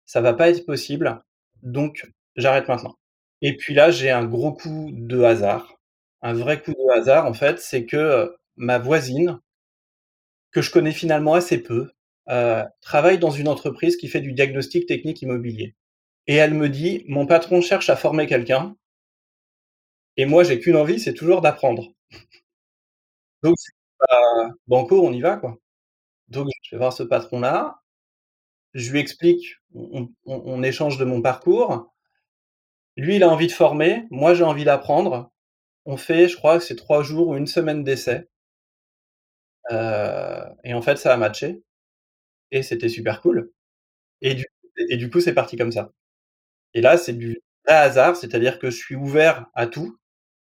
ça 0.06 0.20
va 0.22 0.34
pas 0.34 0.50
être 0.50 0.66
possible, 0.66 1.22
donc 1.62 2.10
j'arrête 2.36 2.68
maintenant» 2.68 2.96
et 3.42 3.56
puis 3.56 3.74
là, 3.74 3.90
j'ai 3.92 4.10
un 4.10 4.24
gros 4.26 4.52
coup 4.54 4.90
de 4.92 5.22
hasard, 5.22 5.76
un 6.22 6.34
vrai 6.34 6.62
coup 6.62 6.72
de 6.72 6.92
hasard, 6.98 7.26
en 7.26 7.34
fait, 7.34 7.60
c'est 7.60 7.86
que, 7.86 7.96
heu, 7.98 8.36
ma 8.56 8.78
voisine 8.78 9.40
que 10.52 10.62
je 10.62 10.70
connais 10.70 10.92
finalement 10.92 11.34
assez 11.34 11.58
peu, 11.62 11.90
travaille 12.80 13.18
dans 13.18 13.30
une 13.30 13.48
entreprise 13.48 13.96
qui 13.96 14.08
fait 14.08 14.20
du 14.20 14.32
diagnostic 14.32 14.86
technique 14.86 15.22
immobilier 15.22 15.74
et 16.28 16.36
elle 16.36 16.54
me 16.54 16.68
dit: 16.70 17.04
«Mon 17.08 17.26
patron 17.26 17.60
cherche 17.62 17.90
à 17.90 17.96
former 17.96 18.26
quelqu'un» 18.28 18.76
et 20.16 20.24
moi, 20.26 20.44
j'ai 20.44 20.60
qu'une 20.60 20.76
envie, 20.76 21.00
c'est 21.00 21.14
toujours 21.14 21.40
d'apprendre. 21.40 21.92
Donc 23.42 23.56
banco, 24.68 25.06
on 25.06 25.12
y 25.12 25.20
va, 25.20 25.36
quoi. 25.36 25.56
Donc 26.28 26.48
je 26.64 26.72
vais 26.76 26.78
voir 26.78 26.92
ce 26.94 27.02
patron-là, 27.04 27.80
je 28.74 28.92
lui 28.92 29.00
explique, 29.00 29.56
on 29.74 30.62
échange 30.64 30.98
de 30.98 31.04
mon 31.06 31.22
parcours. 31.22 31.92
Lui, 32.96 33.16
il 33.16 33.24
a 33.24 33.28
envie 33.28 33.48
de 33.48 33.52
former, 33.52 34.04
moi, 34.10 34.32
j'ai 34.34 34.44
envie 34.44 34.62
d'apprendre. 34.64 35.32
On 35.86 35.96
fait, 35.96 36.28
je 36.28 36.36
crois 36.36 36.58
que 36.58 36.64
c'est 36.64 36.76
3 36.76 37.02
jours 37.02 37.28
ou 37.28 37.36
une 37.36 37.46
semaine 37.48 37.84
d'essai. 37.84 38.28
Heu 39.70 40.44
et 40.64 40.74
en 40.74 40.82
fait, 40.82 40.96
ça 40.96 41.12
a 41.12 41.16
matché 41.16 41.62
et 42.52 42.62
c'était 42.62 42.88
super 42.88 43.20
cool 43.22 43.50
et 44.22 44.96
du 44.96 45.10
coup, 45.10 45.20
c'est 45.20 45.34
parti 45.34 45.56
comme 45.56 45.72
ça 45.72 45.92
et 46.74 46.80
là, 46.82 46.98
c'est 46.98 47.14
du 47.14 47.40
hasard, 47.66 48.16
c'est-à-dire 48.16 48.58
que 48.60 48.70
je 48.70 48.76
suis 48.76 48.96
ouvert 48.96 49.46
à 49.54 49.66
tout. 49.68 49.98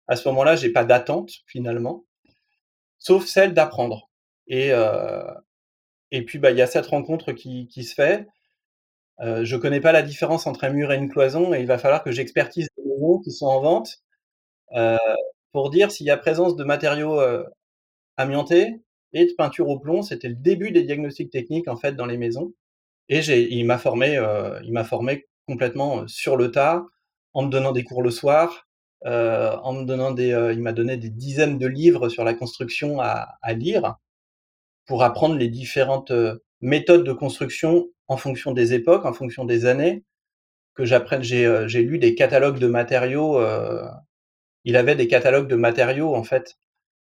À 0.08 0.16
ce 0.16 0.28
moment-là, 0.30 0.56
j'ai 0.56 0.70
pas 0.72 0.84
d'attente 0.84 1.32
finalement, 1.46 2.04
sauf 2.98 3.26
celle 3.26 3.54
d'apprendre 3.54 4.10
et 4.48 4.72
et 6.12 6.24
puis, 6.24 6.38
bah, 6.38 6.50
il 6.52 6.58
y 6.58 6.62
a 6.62 6.66
cette 6.66 6.86
rencontre 6.86 7.32
qui 7.32 7.68
se 7.84 7.94
fait. 7.94 8.26
Heu, 9.22 9.44
je 9.44 9.56
connais 9.56 9.80
pas 9.80 9.92
la 9.92 10.02
différence 10.02 10.46
entre 10.46 10.64
un 10.64 10.70
mur 10.70 10.92
et 10.92 10.96
une 10.96 11.10
cloison 11.10 11.54
et 11.54 11.60
il 11.60 11.66
va 11.66 11.78
falloir 11.78 12.04
que 12.04 12.12
j'expertise 12.12 12.68
les 12.78 12.84
maisons 12.92 13.20
qui 13.20 13.32
sont 13.32 13.46
en 13.46 13.60
vente, 13.62 13.98
heu, 14.76 14.98
pour 15.52 15.70
dire 15.70 15.92
s'il 15.92 16.06
y 16.06 16.10
a 16.12 16.16
présence 16.18 16.56
de 16.56 16.64
matériaux, 16.64 17.20
heu, 17.20 17.46
amiantés 18.18 18.82
et 19.14 19.26
de 19.26 19.32
peinture 19.36 19.68
au 19.68 19.78
plomb. 19.78 20.02
C'était 20.02 20.28
le 20.28 20.34
début 20.36 20.70
des 20.72 20.82
diagnostics 20.84 21.30
techniques, 21.30 21.68
en 21.68 21.76
fait, 21.76 21.94
dans 21.96 22.06
les 22.06 22.18
maisons 22.18 22.52
et 23.08 23.20
il 23.54 23.66
m'a 23.66 23.78
formé, 23.78 24.18
heu, 24.18 24.58
il 24.64 24.72
m'a 24.72 24.84
formé 24.84 25.26
complètement, 25.46 26.02
heu, 26.02 26.08
sur 26.08 26.36
le 26.36 26.50
tas, 26.50 26.86
en 27.34 27.42
me 27.44 27.50
donnant 27.50 27.72
des 27.72 27.84
cours 27.84 28.02
le 28.02 28.10
soir, 28.10 28.68
heu, 29.06 29.50
en 29.62 29.72
me 29.74 29.84
donnant 29.84 30.12
des, 30.12 30.28
il 30.54 30.60
m'a 30.62 30.72
donné 30.72 30.96
des 30.96 31.10
dizaines 31.10 31.58
de 31.58 31.66
livres 31.66 32.08
sur 32.08 32.24
la 32.24 32.34
construction 32.34 33.00
à 33.00 33.38
à 33.42 33.52
lire, 33.54 33.96
pour 34.86 35.02
apprendre 35.04 35.36
les 35.36 35.48
différentes, 35.48 36.12
méthodes 36.60 37.04
de 37.04 37.12
construction 37.12 37.88
en 38.08 38.16
fonction 38.16 38.52
des 38.52 38.74
époques, 38.74 39.04
en 39.06 39.12
fonction 39.12 39.44
des 39.44 39.66
années, 39.66 40.04
que 40.74 40.84
j'apprenne. 40.86 41.22
J'ai, 41.24 41.82
lu 41.82 41.98
des 41.98 42.14
catalogues 42.16 42.58
de 42.60 42.68
matériaux, 42.68 43.40
il 44.64 44.76
avait 44.76 44.96
des 44.96 45.06
catalogues 45.08 45.48
de 45.48 45.54
matériaux, 45.56 46.14
en 46.16 46.24
fait 46.24 46.56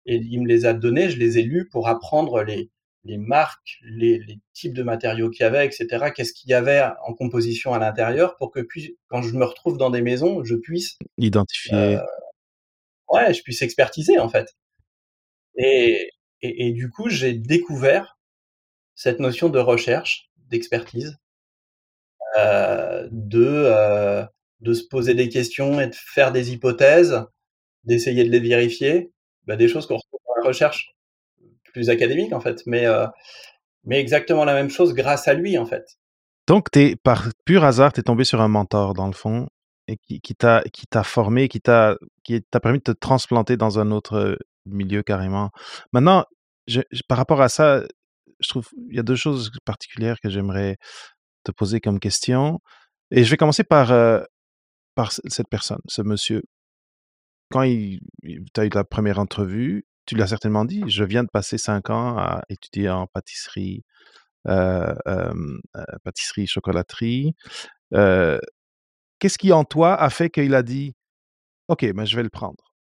et 0.08 0.16
il 0.16 0.42
me 0.42 0.48
les 0.48 0.66
a 0.66 0.74
donnés, 0.74 1.10
je 1.10 1.18
les 1.18 1.38
ai 1.38 1.42
lus 1.42 1.68
pour 1.70 1.88
apprendre 1.88 2.42
les 2.44 2.70
les 3.04 3.18
marques, 3.18 3.78
les 3.84 4.18
les 4.18 4.40
types 4.54 4.74
de 4.74 4.82
matériaux 4.84 5.30
qu'il 5.30 5.44
y 5.44 5.46
avait 5.46 5.66
et 5.66 5.70
cetera. 5.72 6.10
Qu'est-ce 6.12 6.32
qu'il 6.34 6.50
y 6.50 6.54
avait 6.54 6.82
en 7.06 7.14
composition 7.14 7.74
à 7.74 7.78
l'intérieur 7.78 8.36
pour 8.36 8.50
que 8.52 8.60
puis 8.60 8.98
quand 9.08 9.22
je 9.22 9.34
me 9.36 9.44
retrouve 9.44 9.78
dans 9.78 9.90
des 9.90 10.02
maisons, 10.02 10.44
je 10.44 10.56
puisse, 10.56 10.98
Identifier. 11.18 11.96
heu, 11.96 12.00
ouais, 13.12 13.34
je 13.34 13.42
puisse 13.42 13.62
expertiser, 13.62 14.18
en 14.18 14.28
fait 14.28 14.54
et 15.56 16.10
et 16.42 16.68
et 16.68 16.72
du 16.72 16.90
coup, 16.90 17.08
j'ai 17.10 17.34
découvert 17.34 18.18
cette 18.94 19.20
notion 19.20 19.48
de 19.50 19.58
recherche, 19.58 20.30
d'expertise 20.50 21.18
heu, 22.36 23.08
de, 23.12 23.44
heu, 23.44 24.26
de 24.60 24.72
se 24.74 24.84
poser 24.88 25.14
des 25.14 25.28
questions 25.28 25.80
et 25.80 25.88
de 25.88 25.94
faire 25.94 26.32
des 26.32 26.52
hypothèses, 26.52 27.24
d'essayer 27.84 28.24
de 28.24 28.30
les 28.30 28.40
vérifier, 28.40 29.12
bah, 29.48 29.56
des 29.56 29.68
choses 29.68 29.86
qu'on 29.86 29.96
retrouve 29.96 30.20
dans 30.28 30.42
la 30.42 30.46
recherche 30.48 30.94
plus 31.72 31.90
académique, 31.90 32.32
en 32.32 32.40
fait, 32.40 32.62
mais 32.66 32.86
heu, 32.86 33.06
mais 33.84 34.00
exactement 34.00 34.44
la 34.44 34.54
même 34.54 34.70
chose 34.70 34.94
grâce 34.94 35.28
à 35.28 35.34
lui, 35.34 35.58
en 35.58 35.66
fait. 35.66 35.98
Donc 36.46 36.68
es 36.76 36.96
par 36.96 37.28
pur 37.44 37.64
hasard, 37.64 37.92
tu 37.92 38.00
es 38.00 38.02
tombé 38.02 38.24
sur 38.24 38.40
un 38.40 38.48
mentor 38.48 38.94
dans 38.94 39.06
le 39.06 39.12
fond 39.12 39.48
et 39.88 39.96
qui 39.98 40.20
qui 40.20 40.34
t'a 40.34 40.62
formé, 41.04 41.48
qui 41.48 41.60
t'a 41.60 41.96
permis 42.62 42.78
de 42.78 42.84
te 42.84 42.90
transplanter 42.92 43.56
dans 43.56 43.78
un 43.78 43.90
autre, 43.90 44.16
heu, 44.16 44.38
milieu 44.66 45.02
carrément. 45.02 45.50
Maintenant, 45.92 46.24
par 47.08 47.18
rapport 47.18 47.40
à 47.42 47.48
ça, 47.48 47.82
je 48.40 48.48
trouve 48.48 48.68
il 48.90 48.96
y 48.96 49.00
a 49.00 49.02
2 49.02 49.16
choses 49.16 49.50
particulières 49.64 50.18
que 50.22 50.30
j'aimerais 50.30 50.76
te 51.44 51.52
poser 51.52 51.80
comme 51.80 52.00
question 52.00 52.60
et 53.10 53.24
je 53.24 53.30
vais 53.30 53.36
commencer 53.38 53.64
par, 53.64 53.92
heu, 53.92 54.24
par 54.94 55.12
cette 55.12 55.48
personne, 55.50 55.80
ce 55.88 56.02
monsieur. 56.02 56.42
Quand 57.50 57.62
tu 57.64 58.00
as 58.56 58.64
eu 58.66 58.70
la 58.74 58.84
première 58.84 59.18
entrevue, 59.18 59.86
tu 60.06 60.14
lui 60.14 60.22
as 60.22 60.26
certainement 60.28 60.64
dit: 60.66 60.82
«Je 60.88 61.04
viens 61.04 61.24
de 61.24 61.28
passer 61.32 61.58
5 61.58 61.90
ans 61.90 62.16
à 62.18 62.42
étudier 62.50 62.90
en 62.90 63.06
pâtisserie, 63.06 63.84
heu, 64.48 64.94
hem, 65.06 65.60
heu, 65.76 65.84
pâtisserie, 66.04 66.46
chocolaterie». 66.46 67.34
Qu'est-ce 67.92 69.38
qui 69.38 69.52
en 69.52 69.64
toi 69.64 69.94
a 70.00 70.10
fait 70.10 70.30
qu'il 70.30 70.54
a 70.54 70.62
dit: 70.62 70.94
«OK, 71.68 71.84
ben, 71.92 72.04
je 72.04 72.16
vais 72.16 72.22
le 72.22 72.30
prendre»? 72.30 72.72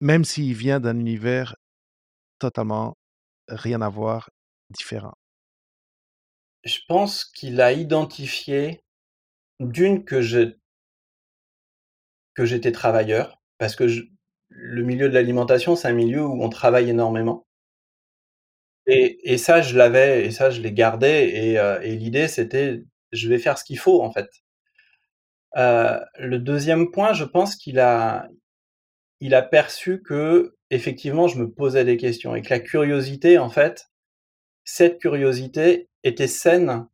Même 0.00 0.24
s'il 0.24 0.54
vient 0.54 0.80
d'un 0.80 0.98
univers 0.98 1.54
totalement 2.38 2.96
rien 3.48 3.80
à 3.82 3.88
voir, 3.88 4.30
différent? 4.70 5.14
Je 6.64 6.78
pense 6.88 7.24
qu'il 7.24 7.60
a 7.60 7.72
identifié 7.72 8.82
d'une 9.60 10.04
que 10.04 10.20
j'étais 12.44 12.72
travailleur 12.72 13.40
parce 13.64 13.76
que 13.76 13.86
le 14.50 14.82
milieu 14.82 15.08
de 15.08 15.14
l'alimentation, 15.14 15.74
c'est 15.74 15.88
un 15.88 15.94
milieu 15.94 16.22
où 16.26 16.42
on 16.44 16.50
travaille 16.50 16.90
énormément 16.90 17.44
et 18.86 19.38
ça, 19.38 19.62
je 19.62 19.76
l'avais 19.78 20.26
et 20.26 20.30
ça, 20.30 20.50
je 20.50 20.60
l'ai 20.60 20.72
gardé 20.72 21.06
et 21.08 21.58
heu 21.58 21.78
et 21.82 21.96
l'idée, 21.96 22.28
c'était: 22.28 22.82
«Je 23.12 23.28
vais 23.28 23.38
faire 23.38 23.56
ce 23.58 23.64
qu'il 23.64 23.78
faut», 23.78 24.02
en 24.02 24.12
fait. 24.12 24.28
Heu, 25.56 26.00
le 26.18 26.38
2e 26.38 26.90
point, 26.90 27.12
je 27.12 27.24
pense 27.24 27.56
qu'il 27.56 27.78
a 27.78 28.28
il 29.20 29.34
a 29.34 29.42
perçu 29.42 30.02
qu'effectivement, 30.06 31.28
je 31.28 31.38
me 31.38 31.50
posais 31.50 31.84
des 31.84 31.96
questions 31.98 32.36
et 32.36 32.42
que 32.42 32.50
la 32.50 32.60
curiosité, 32.60 33.38
en 33.38 33.50
fait, 33.50 33.86
cette 34.64 35.00
curiosité 35.00 35.88
était 36.04 36.28
saine 36.28 36.86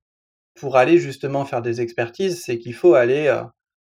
pour 0.54 0.76
aller 0.78 0.98
justement 0.98 1.44
faire 1.46 1.62
des 1.62 1.80
expertises. 1.82 2.42
C'est 2.44 2.58
qu'il 2.58 2.74
faut 2.74 2.94
aller, 2.94 3.28
heu, 3.28 3.42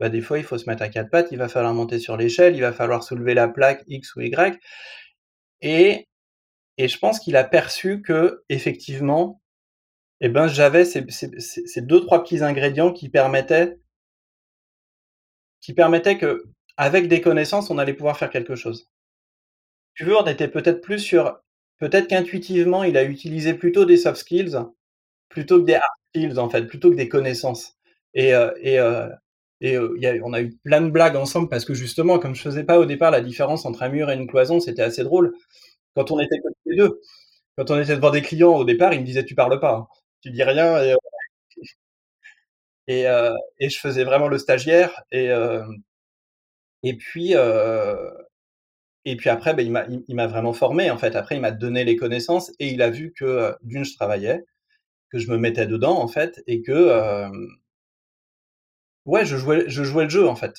bah, 0.00 0.08
des 0.10 0.20
fois, 0.22 0.38
il 0.38 0.44
faut 0.44 0.58
se 0.58 0.68
mettre 0.68 0.82
à 0.82 0.88
4 0.88 1.10
pattes, 1.10 1.28
il 1.32 1.38
va 1.38 1.48
falloir 1.48 1.74
monter 1.74 1.98
sur 1.98 2.16
l'échelle, 2.16 2.54
il 2.56 2.62
va 2.62 2.72
falloir 2.72 3.02
soulever 3.04 3.34
la 3.34 3.48
plaque 3.48 3.84
X 3.88 4.16
ou 4.16 4.22
Y 4.22 4.60
et 5.62 6.06
et 6.78 6.88
je 6.88 6.98
pense 6.98 7.20
qu'il 7.20 7.36
a 7.36 7.44
perçu 7.44 8.02
qu'effectivement, 8.02 9.42
et 10.20 10.28
ben, 10.30 10.48
j'avais 10.48 10.84
ces 10.86 11.04
ces 11.10 11.30
ces 11.40 11.66
ces 11.66 11.82
2-3 11.82 12.22
petits 12.24 12.42
ingrédients 12.44 12.92
qui 12.92 13.08
permettaient 13.10 13.78
qui 15.60 15.74
permettaient 15.74 16.16
qu'avec 16.16 17.08
des 17.08 17.20
connaissances, 17.20 17.68
on 17.68 17.76
allait 17.76 17.92
pouvoir 17.92 18.16
faire 18.16 18.30
quelque 18.30 18.56
chose. 18.56 18.88
Tu 19.94 20.04
veux, 20.04 20.16
on 20.16 20.26
était 20.26 20.48
peut-être 20.48 20.80
plus 20.82 20.98
sur 20.98 21.38
peut-être 21.78 22.08
qu'intuitivement, 22.08 22.84
il 22.84 22.96
a 22.96 23.04
utilisé 23.04 23.54
plutôt 23.54 23.84
des 23.84 23.96
soft 23.96 24.18
skills, 24.20 24.56
plutôt 25.28 25.60
que 25.60 25.66
des 25.66 25.74
hard 25.76 25.84
skills, 26.14 26.38
en 26.40 26.50
fait, 26.50 26.64
plutôt 26.66 26.90
que 26.92 26.96
des 26.96 27.08
connaissances 27.10 27.76
Et 28.14 28.34
heu 28.34 28.54
et 28.62 28.78
heu 28.80 29.10
et 29.60 29.76
a 29.76 29.82
on 30.25 30.32
a 30.34 30.42
eu 30.42 30.56
plein 30.64 30.80
de 30.82 30.90
blagues 30.90 31.16
ensemble 31.16 31.48
parce 31.48 31.64
que 31.64 31.75
justement, 31.75 32.18
comme 32.18 32.34
je 32.34 32.42
faisais 32.42 32.64
pas 32.64 32.78
au 32.78 32.84
départ 32.86 33.10
la 33.12 33.20
différence 33.22 33.66
entre 33.66 33.82
un 33.84 33.88
mur 33.90 34.10
et 34.10 34.14
une 34.16 34.26
cloison, 34.28 34.60
c'était 34.60 34.82
assez 34.82 35.04
drôle. 35.04 35.34
Quand 35.96 36.10
on 36.12 36.20
était 36.20 36.36
tous 36.44 36.70
les 36.70 36.76
2, 36.78 37.00
quand 37.58 37.70
on 37.72 37.80
était 37.80 37.96
devant 37.96 38.10
des 38.12 38.22
clients 38.22 38.54
au 38.56 38.64
départ, 38.66 38.94
il 38.94 39.00
me 39.02 39.06
disait: 39.06 39.25
«Tu 39.26 39.34
parles 39.36 39.60
pas, 39.60 39.75
hein, 39.76 39.88
tu 40.22 40.30
dis 40.32 40.42
rien» 40.44 40.78
et 42.88 43.06
heu 43.06 43.30
et 43.58 43.68
je 43.70 43.78
faisais 43.80 44.04
vraiment 44.04 44.28
le 44.28 44.38
stagiaire 44.38 45.02
et 45.12 45.30
et 46.82 46.96
puis, 49.16 49.28
après, 49.30 49.54
beh, 49.54 49.64
il 50.08 50.16
m'a 50.16 50.26
vraiment 50.26 50.52
formé, 50.52 50.90
en 50.90 50.98
fait. 50.98 51.16
Après, 51.16 51.36
il 51.36 51.40
m'a 51.40 51.52
donné 51.52 51.84
les 51.84 51.96
connaissances 51.96 52.50
et 52.58 52.68
il 52.68 52.82
a 52.82 52.90
vu 52.90 53.12
que, 53.16 53.54
d'une, 53.62 53.84
je 53.84 53.94
travaillais, 53.94 54.44
que 55.10 55.18
je 55.18 55.30
me 55.30 55.38
mettais 55.38 55.66
dedans, 55.66 55.98
en 56.00 56.08
fait 56.08 56.42
et 56.48 56.62
que, 56.62 56.72
ouais, 59.06 59.25
je 59.26 59.36
jouais 59.36 59.64
je 59.68 59.84
jouais 59.84 60.04
le 60.04 60.10
jeu, 60.10 60.28
en 60.28 60.36
fait. 60.36 60.54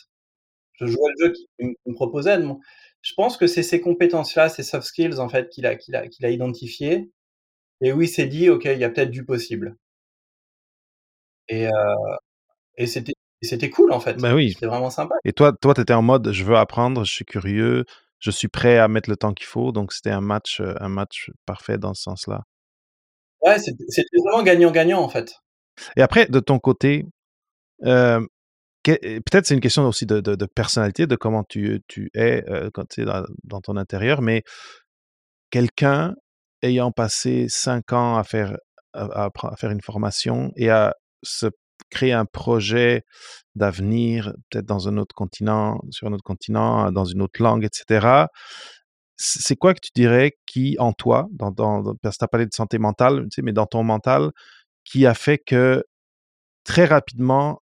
Je 0.75 0.87
jouais 0.87 1.11
le 1.19 1.27
jeu 1.27 1.33
qu'il 1.33 1.75
me 1.87 1.93
proposait, 1.95 2.39
donc 2.39 2.61
je 3.03 3.13
pense 3.15 3.37
que 3.37 3.47
c'est 3.47 3.63
ces 3.63 3.81
compétences-là, 3.81 4.49
ces 4.49 4.63
soft 4.63 4.87
skills, 4.87 5.19
en 5.19 5.29
fait, 5.29 5.49
qu'il 5.49 5.65
a 5.67 5.75
qu'il 5.77 5.95
a 5.95 6.07
qu'il 6.09 6.25
a 6.25 6.31
identifiées 6.31 7.11
et 7.81 7.93
où 7.93 8.01
il 8.03 8.09
s'est 8.09 8.27
dit: 8.27 8.49
«OK, 8.49 8.65
il 8.65 8.79
y 8.79 8.85
a 8.85 8.89
peut-être 8.91 9.11
du 9.11 9.25
possible» 9.25 9.77
et 11.49 11.65
heu 11.67 11.71
et 12.77 12.87
c'était 12.87 13.13
c'était 13.43 13.69
cool, 13.69 13.91
en 13.93 13.99
fait. 13.99 14.17
Bah, 14.17 14.33
oui 14.35 14.53
C'était 14.53 14.65
vraiment 14.67 14.89
sympa. 14.89 15.15
et 15.25 15.33
toi 15.33 15.53
toi, 15.53 15.73
tu 15.73 15.81
étais 15.81 15.93
en 15.93 16.01
mode: 16.01 16.31
«Je 16.31 16.43
veux 16.43 16.55
apprendre, 16.57 17.03
je 17.05 17.11
suis 17.13 17.25
curieux, 17.25 17.85
je 18.19 18.31
suis 18.31 18.47
prêt 18.47 18.77
à 18.79 18.87
mettre 18.87 19.09
le 19.09 19.17
temps 19.17 19.33
qu'il 19.33 19.47
faut», 19.47 19.71
donc 19.71 19.93
c'était 19.93 20.11
un 20.11 20.21
match, 20.21 20.61
heu, 20.61 20.75
un 20.81 20.89
match 20.89 21.31
parfait 21.45 21.77
dans 21.77 21.93
ce 21.93 22.03
sens-là. 22.03 22.43
Ouais, 23.41 23.57
c'était 23.59 23.83
vraiment 24.25 24.43
gagnant-gagnant, 24.43 25.01
en 25.01 25.09
fait. 25.09 25.35
Et 25.95 26.01
après, 26.01 26.25
de 26.27 26.39
ton 26.39 26.59
côté, 26.59 27.05
que 27.83 28.27
peut-être 28.95 29.45
c'est 29.47 29.53
une 29.55 29.59
question 29.61 29.87
aussi 29.87 30.05
de 30.05 30.45
personnalité, 30.47 31.07
de 31.07 31.15
comment 31.15 31.43
tu 31.43 31.81
tu 31.87 32.09
es, 32.15 32.43
heu, 32.49 32.69
quand 32.73 32.85
tu 32.89 33.01
es 33.01 33.05
dans 33.43 33.61
ton 33.61 33.77
intérieur, 33.77 34.21
mais 34.21 34.43
quelqu'un 35.51 36.15
ayant 36.61 36.91
passé 36.91 37.47
5 37.49 37.93
ans 37.93 38.17
à 38.17 38.23
faire 38.23 38.57
à 38.93 39.29
faire 39.57 39.71
une 39.71 39.81
formation 39.81 40.51
et 40.55 40.69
à 40.71 40.95
se 41.23 41.45
créer 41.91 42.11
un 42.13 42.25
projet 42.25 43.03
d'avenir, 43.55 44.33
peut-être 44.49 44.65
dans 44.65 44.87
un 44.89 44.97
autre 44.97 45.13
continent 45.15 45.79
sur 45.91 46.07
un 46.07 46.13
autre 46.13 46.23
continent, 46.23 46.91
dans 46.91 47.05
une 47.05 47.21
autre 47.21 47.41
langue 47.43 47.63
et 47.63 47.69
cetera. 47.71 48.29
C 49.17 49.39
c'est 49.43 49.55
quoi 49.57 49.73
que 49.75 49.79
tu 49.81 49.91
dirais 49.95 50.37
qui, 50.47 50.77
en 50.79 50.93
toi, 50.93 51.27
parce 51.39 52.17
que 52.17 52.19
tu 52.19 52.25
as 52.25 52.27
parlé 52.29 52.45
de 52.47 52.53
santé 52.53 52.79
mentale, 52.79 53.27
mais 53.43 53.53
dans 53.53 53.67
ton 53.67 53.83
mental, 53.83 54.31
qui 54.85 55.05
a 55.07 55.13
fait 55.15 55.39
que 55.39 55.83
très 56.65 56.85
rapidement, 56.85 57.61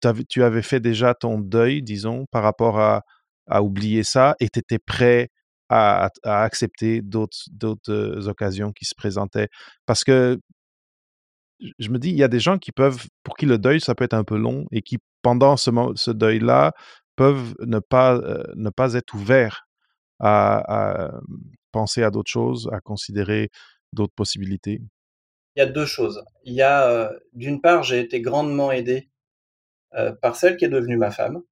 tu 0.00 0.08
avais 0.08 0.24
tu 0.24 0.42
avais 0.44 0.62
fait 0.62 0.80
déjà 0.80 1.14
ton 1.14 1.38
deuil, 1.40 1.82
disons, 1.82 2.26
par 2.30 2.42
rapport 2.42 2.78
à 2.80 3.02
à 3.48 3.62
oublier 3.62 4.04
ça 4.04 4.36
et 4.40 4.48
tu 4.48 4.58
étais 4.60 4.78
prêt 4.78 5.30
à 5.70 6.10
à 6.24 6.42
accepter 6.44 7.02
d'autres 7.02 8.28
occasions 8.28 8.72
qui 8.72 8.84
se 8.86 8.94
présentaient? 8.96 9.48
Parce 9.86 10.04
que 10.04 10.40
je 11.78 11.88
me 11.90 11.98
dis, 11.98 12.10
il 12.10 12.16
y 12.16 12.22
a 12.22 12.28
des 12.28 12.40
gens 12.40 12.58
qui 12.58 12.72
peuvent 12.72 13.06
pour 13.22 13.36
qui 13.36 13.46
le 13.46 13.58
deuil, 13.58 13.80
ça 13.80 13.94
peut 13.94 14.04
être 14.04 14.14
un 14.14 14.24
peu 14.24 14.36
long 14.36 14.66
et 14.72 14.82
qui, 14.82 14.98
pendant 15.22 15.56
ce 15.56 15.70
ce 15.96 16.10
deuil-là, 16.10 16.72
peuvent 17.16 17.54
ne 17.60 17.78
pas, 17.78 18.16
heu, 18.16 18.44
ne 18.56 18.70
pas 18.70 18.94
être 18.94 19.14
ouverts 19.14 19.66
à 20.20 21.10
mmh, 21.28 21.36
penser 21.72 22.02
à 22.04 22.10
d'autres 22.10 22.30
choses, 22.30 22.68
à 22.72 22.80
considérer 22.80 23.50
d'autres 23.92 24.14
possibilités. 24.14 24.82
Il 25.56 25.60
y 25.60 25.62
a 25.62 25.66
2 25.66 25.86
choses. 25.86 26.22
Il 26.44 26.54
y 26.54 26.62
a, 26.62 26.88
heu, 27.12 27.20
d'une 27.32 27.60
part, 27.60 27.82
j'ai 27.82 27.98
été 28.00 28.20
grandement 28.20 28.70
aidé, 28.72 29.08
heu, 29.98 30.14
par 30.22 30.36
celle 30.36 30.56
qui 30.56 30.64
est 30.66 30.68
devenue 30.68 30.96
ma 30.98 31.10
femme 31.10 31.42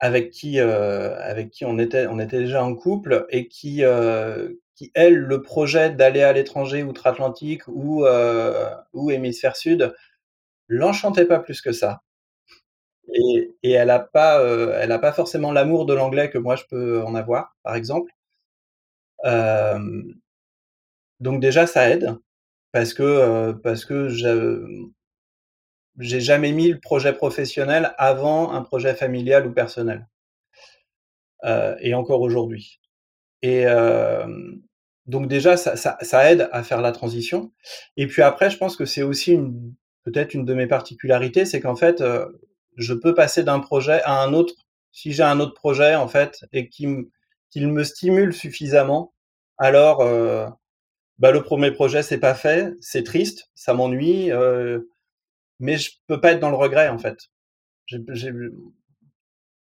avec 0.00 0.30
qui, 0.30 0.58
heu, 0.60 1.12
avec 1.18 1.50
qui 1.50 1.64
on 1.66 1.78
était 1.78 2.06
on 2.06 2.18
était 2.18 2.38
déjà 2.38 2.64
en 2.64 2.74
couple 2.74 3.26
et 3.30 3.48
qui, 3.48 3.82
heu, 3.84 4.60
qui 4.74 4.90
elle, 4.94 5.16
le 5.16 5.42
projet 5.42 5.90
d'aller 5.90 6.22
à 6.22 6.32
l'étranger, 6.32 6.82
outre-Atlantique 6.82 7.68
ou, 7.68 8.04
ou 8.94 9.10
hémisphère 9.10 9.56
sud, 9.56 9.94
l'enchantait 10.68 11.26
pas 11.26 11.40
plus 11.40 11.60
que 11.62 11.72
ça 11.72 12.02
et 13.14 13.54
et 13.62 13.70
elle 13.72 13.90
a 13.90 13.98
pas, 14.00 14.40
a 14.40 14.98
pas 14.98 15.12
forcément 15.12 15.52
l'amour 15.52 15.86
de 15.86 15.94
l'anglais 15.94 16.30
que 16.30 16.38
moi 16.38 16.56
je 16.56 16.64
peux 16.68 17.02
en 17.02 17.14
avoir, 17.14 17.56
par 17.62 17.74
exemple. 17.74 18.12
Donc 21.20 21.40
déjà 21.40 21.66
ça 21.66 21.88
aide 21.90 22.16
parce 22.72 22.94
que, 22.94 23.02
heu, 23.04 23.60
parce 23.62 23.84
que 23.86 24.08
j'ai 26.00 26.20
jamais 26.20 26.52
mis 26.52 26.68
le 26.70 26.80
projet 26.80 27.12
professionnel 27.14 27.94
avant 27.98 28.52
un 28.52 28.62
projet 28.62 28.94
familial 28.94 29.46
ou 29.46 29.52
personnel. 29.52 30.08
Heu 31.44 31.76
et 31.80 31.94
encore 31.94 32.20
aujourd'hui 32.20 32.78
et 33.42 33.60
hem, 33.62 34.60
donc 35.06 35.28
déjà 35.28 35.56
ça 35.56 35.76
ça 35.76 35.98
ça 36.02 36.30
aide 36.32 36.48
à 36.52 36.62
faire 36.64 36.80
la 36.82 36.92
transition 36.92 37.52
et 37.96 38.06
puis 38.08 38.22
après 38.22 38.50
je 38.50 38.58
pense 38.58 38.76
que 38.76 38.84
c'est 38.86 39.02
aussi 39.04 39.38
peut-être 40.04 40.34
une 40.34 40.44
de 40.46 40.54
mes 40.54 40.66
particularités, 40.68 41.44
c'est 41.46 41.60
qu'en 41.60 41.76
fait, 41.76 42.00
heu, 42.02 42.40
je 42.76 42.94
peux 42.94 43.14
passer 43.14 43.44
d'un 43.44 43.60
projet 43.60 44.02
à 44.04 44.22
un 44.22 44.32
autre. 44.34 44.54
Si 44.92 45.12
j'ai 45.12 45.22
un 45.24 45.40
autre 45.40 45.54
projet 45.54 45.94
en 45.96 46.08
fait 46.08 46.44
et 46.54 46.68
qu'il 46.70 47.06
me 47.68 47.84
stimule 47.84 48.34
suffisamment, 48.34 49.14
alors, 49.58 50.02
heu, 50.02 50.46
bah, 51.18 51.32
le 51.32 51.42
1er 51.42 51.72
projet 51.72 52.02
c'est 52.04 52.18
pas 52.20 52.34
fait, 52.34 52.74
c'est 52.80 53.04
triste, 53.04 53.50
ça 53.56 53.74
m'ennuie, 53.74 54.30
heu, 54.32 54.88
mais 55.60 55.76
je 55.78 55.92
peux 56.08 56.20
pas 56.20 56.32
être 56.32 56.40
dans 56.40 56.50
le 56.50 56.56
regret 56.56 56.88
en 56.88 56.98
fait. 56.98 57.18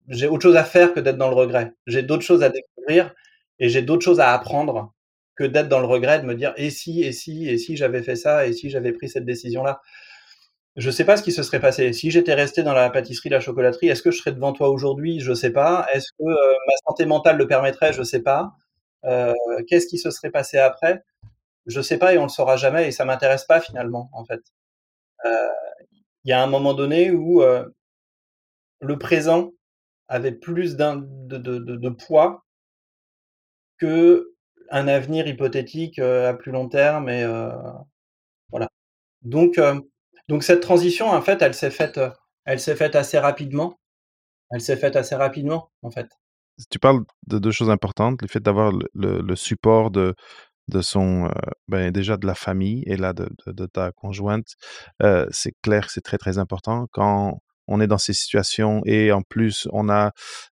J'ai 0.08 0.26
autre 0.26 0.42
chose 0.42 0.56
à 0.56 0.64
faire 0.64 0.92
que 0.94 1.00
d'être 1.00 1.16
dans 1.16 1.28
le 1.28 1.34
regret. 1.36 1.72
J'ai 1.86 2.02
d'autres 2.02 2.22
choses 2.24 2.42
à 2.42 2.48
découvrir 2.50 3.14
et 3.58 3.68
j'ai 3.68 3.82
d'autres 3.82 4.04
choses 4.04 4.20
à 4.20 4.32
apprendre 4.32 4.92
que 5.36 5.44
d'être 5.44 5.68
dans 5.68 5.80
le 5.80 5.86
regret, 5.86 6.20
de 6.20 6.26
me 6.26 6.34
dire: 6.34 6.52
«Et 6.56 6.70
si 6.70 7.02
et 7.02 7.12
si 7.12 7.48
et 7.48 7.56
si 7.58 7.76
j'avais 7.76 8.02
fait 8.02 8.16
ça 8.16 8.46
et 8.46 8.52
si 8.52 8.68
j'avais 8.70 8.92
pris 8.92 9.08
cette 9.08 9.24
décision-là?» 9.24 9.80
Je 10.76 10.90
sais 10.90 11.04
pas 11.04 11.16
ce 11.18 11.22
qui 11.24 11.32
se 11.32 11.42
serait 11.42 11.60
passé. 11.60 11.92
Si 11.94 12.10
j'étais 12.10 12.34
resté 12.34 12.62
dans 12.62 12.74
la 12.74 12.90
pâtisserie, 12.90 13.28
la 13.30 13.40
chocolaterie, 13.40 13.88
est-ce 13.88 14.02
que 14.02 14.10
je 14.12 14.18
serais 14.18 14.32
devant 14.32 14.52
toi 14.54 14.70
aujourd'hui? 14.70 15.20
Je 15.20 15.34
sais 15.34 15.50
pas. 15.52 15.86
Est-ce 15.94 16.08
que, 16.18 16.24
heu, 16.24 16.36
ma 16.68 16.74
santé 16.88 17.06
mentale 17.06 17.36
le 17.38 17.46
permettrait? 17.48 17.92
Je 17.94 18.02
sais 18.04 18.22
pas. 18.22 18.52
Heu, 19.06 19.34
qu'est-ce 19.68 19.86
qui 19.88 19.98
se 19.98 20.10
serait 20.10 20.30
passé 20.30 20.58
après? 20.58 21.04
Je 21.66 21.80
sais 21.82 21.98
pas 21.98 22.14
et 22.14 22.18
on 22.18 22.24
le 22.24 22.28
saura 22.30 22.56
jamais 22.56 22.88
et 22.88 22.92
ça 22.92 23.04
m'intéresse 23.06 23.44
pas 23.46 23.60
finalement, 23.60 24.10
en 24.14 24.24
fait. 24.26 24.40
Il 26.24 26.30
y 26.30 26.32
a 26.32 26.42
un 26.42 26.46
moment 26.48 26.74
donné 26.74 27.10
où, 27.12 27.42
heu 27.42 27.74
le 28.80 28.98
présent 28.98 29.52
avait 30.08 30.32
plus 30.32 30.76
de 30.76 31.88
poids 31.90 32.44
qu'un 33.80 34.88
avenir 34.88 35.26
hypothétique, 35.26 35.98
heu, 35.98 36.26
à 36.26 36.34
plus 36.34 36.52
long 36.52 36.68
terme 36.68 37.08
et 37.08 37.22
heu, 37.24 37.50
voilà. 38.50 38.68
Donc 39.22 39.60
donc 40.28 40.44
cette 40.44 40.62
transition 40.62 41.10
en 41.10 41.22
fait, 41.22 41.42
elle 41.42 41.54
s'est 41.54 41.70
faite, 41.72 42.00
elle 42.46 42.60
s'est 42.60 42.76
faite 42.76 42.96
assez 42.96 43.18
rapidement. 43.18 43.78
Elle 44.52 44.60
s'est 44.62 44.76
faite 44.76 44.96
assez 44.96 45.16
rapidement, 45.16 45.70
en 45.82 45.90
fait. 45.90 46.08
Tu 46.70 46.78
parles 46.78 47.04
de 47.28 47.38
2 47.38 47.52
choses 47.52 47.70
importantes, 47.70 48.22
le 48.22 48.28
fait 48.28 48.40
d'avoir 48.40 48.72
le 48.94 49.36
support 49.36 49.90
de 49.90 50.14
de 50.68 50.80
son, 50.80 51.30
ben, 51.68 51.90
déjà 51.90 52.16
de 52.16 52.26
la 52.26 52.34
famille 52.34 52.82
et 52.86 52.96
là 52.96 53.12
de 53.12 53.28
de 53.46 53.66
ta 53.66 53.92
conjointe. 53.92 54.54
C'est 55.30 55.52
clair 55.62 55.90
c'est 55.90 56.02
très, 56.02 56.18
très 56.18 56.38
important 56.38 56.86
quand 56.92 57.40
on 57.68 57.80
est 57.80 57.86
dans 57.86 57.98
ces 57.98 58.12
situations 58.12 58.82
et 58.86 59.12
en 59.12 59.22
plus 59.22 59.68
on 59.72 59.88
a, 59.88 60.12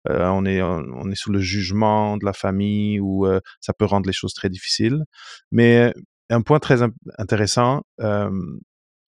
on 0.08 0.44
est 0.46 0.62
on 0.62 1.10
est 1.10 1.14
sous 1.16 1.32
le 1.32 1.40
jugement 1.40 2.16
de 2.16 2.24
la 2.24 2.32
famille 2.32 3.00
ou, 3.00 3.26
ça 3.60 3.72
peut 3.72 3.84
rendre 3.86 4.06
les 4.06 4.12
choses 4.12 4.34
très 4.34 4.48
difficiles. 4.48 5.04
Mais 5.52 5.92
un 6.30 6.42
point 6.42 6.58
très 6.58 6.80
intéressant, 7.18 7.82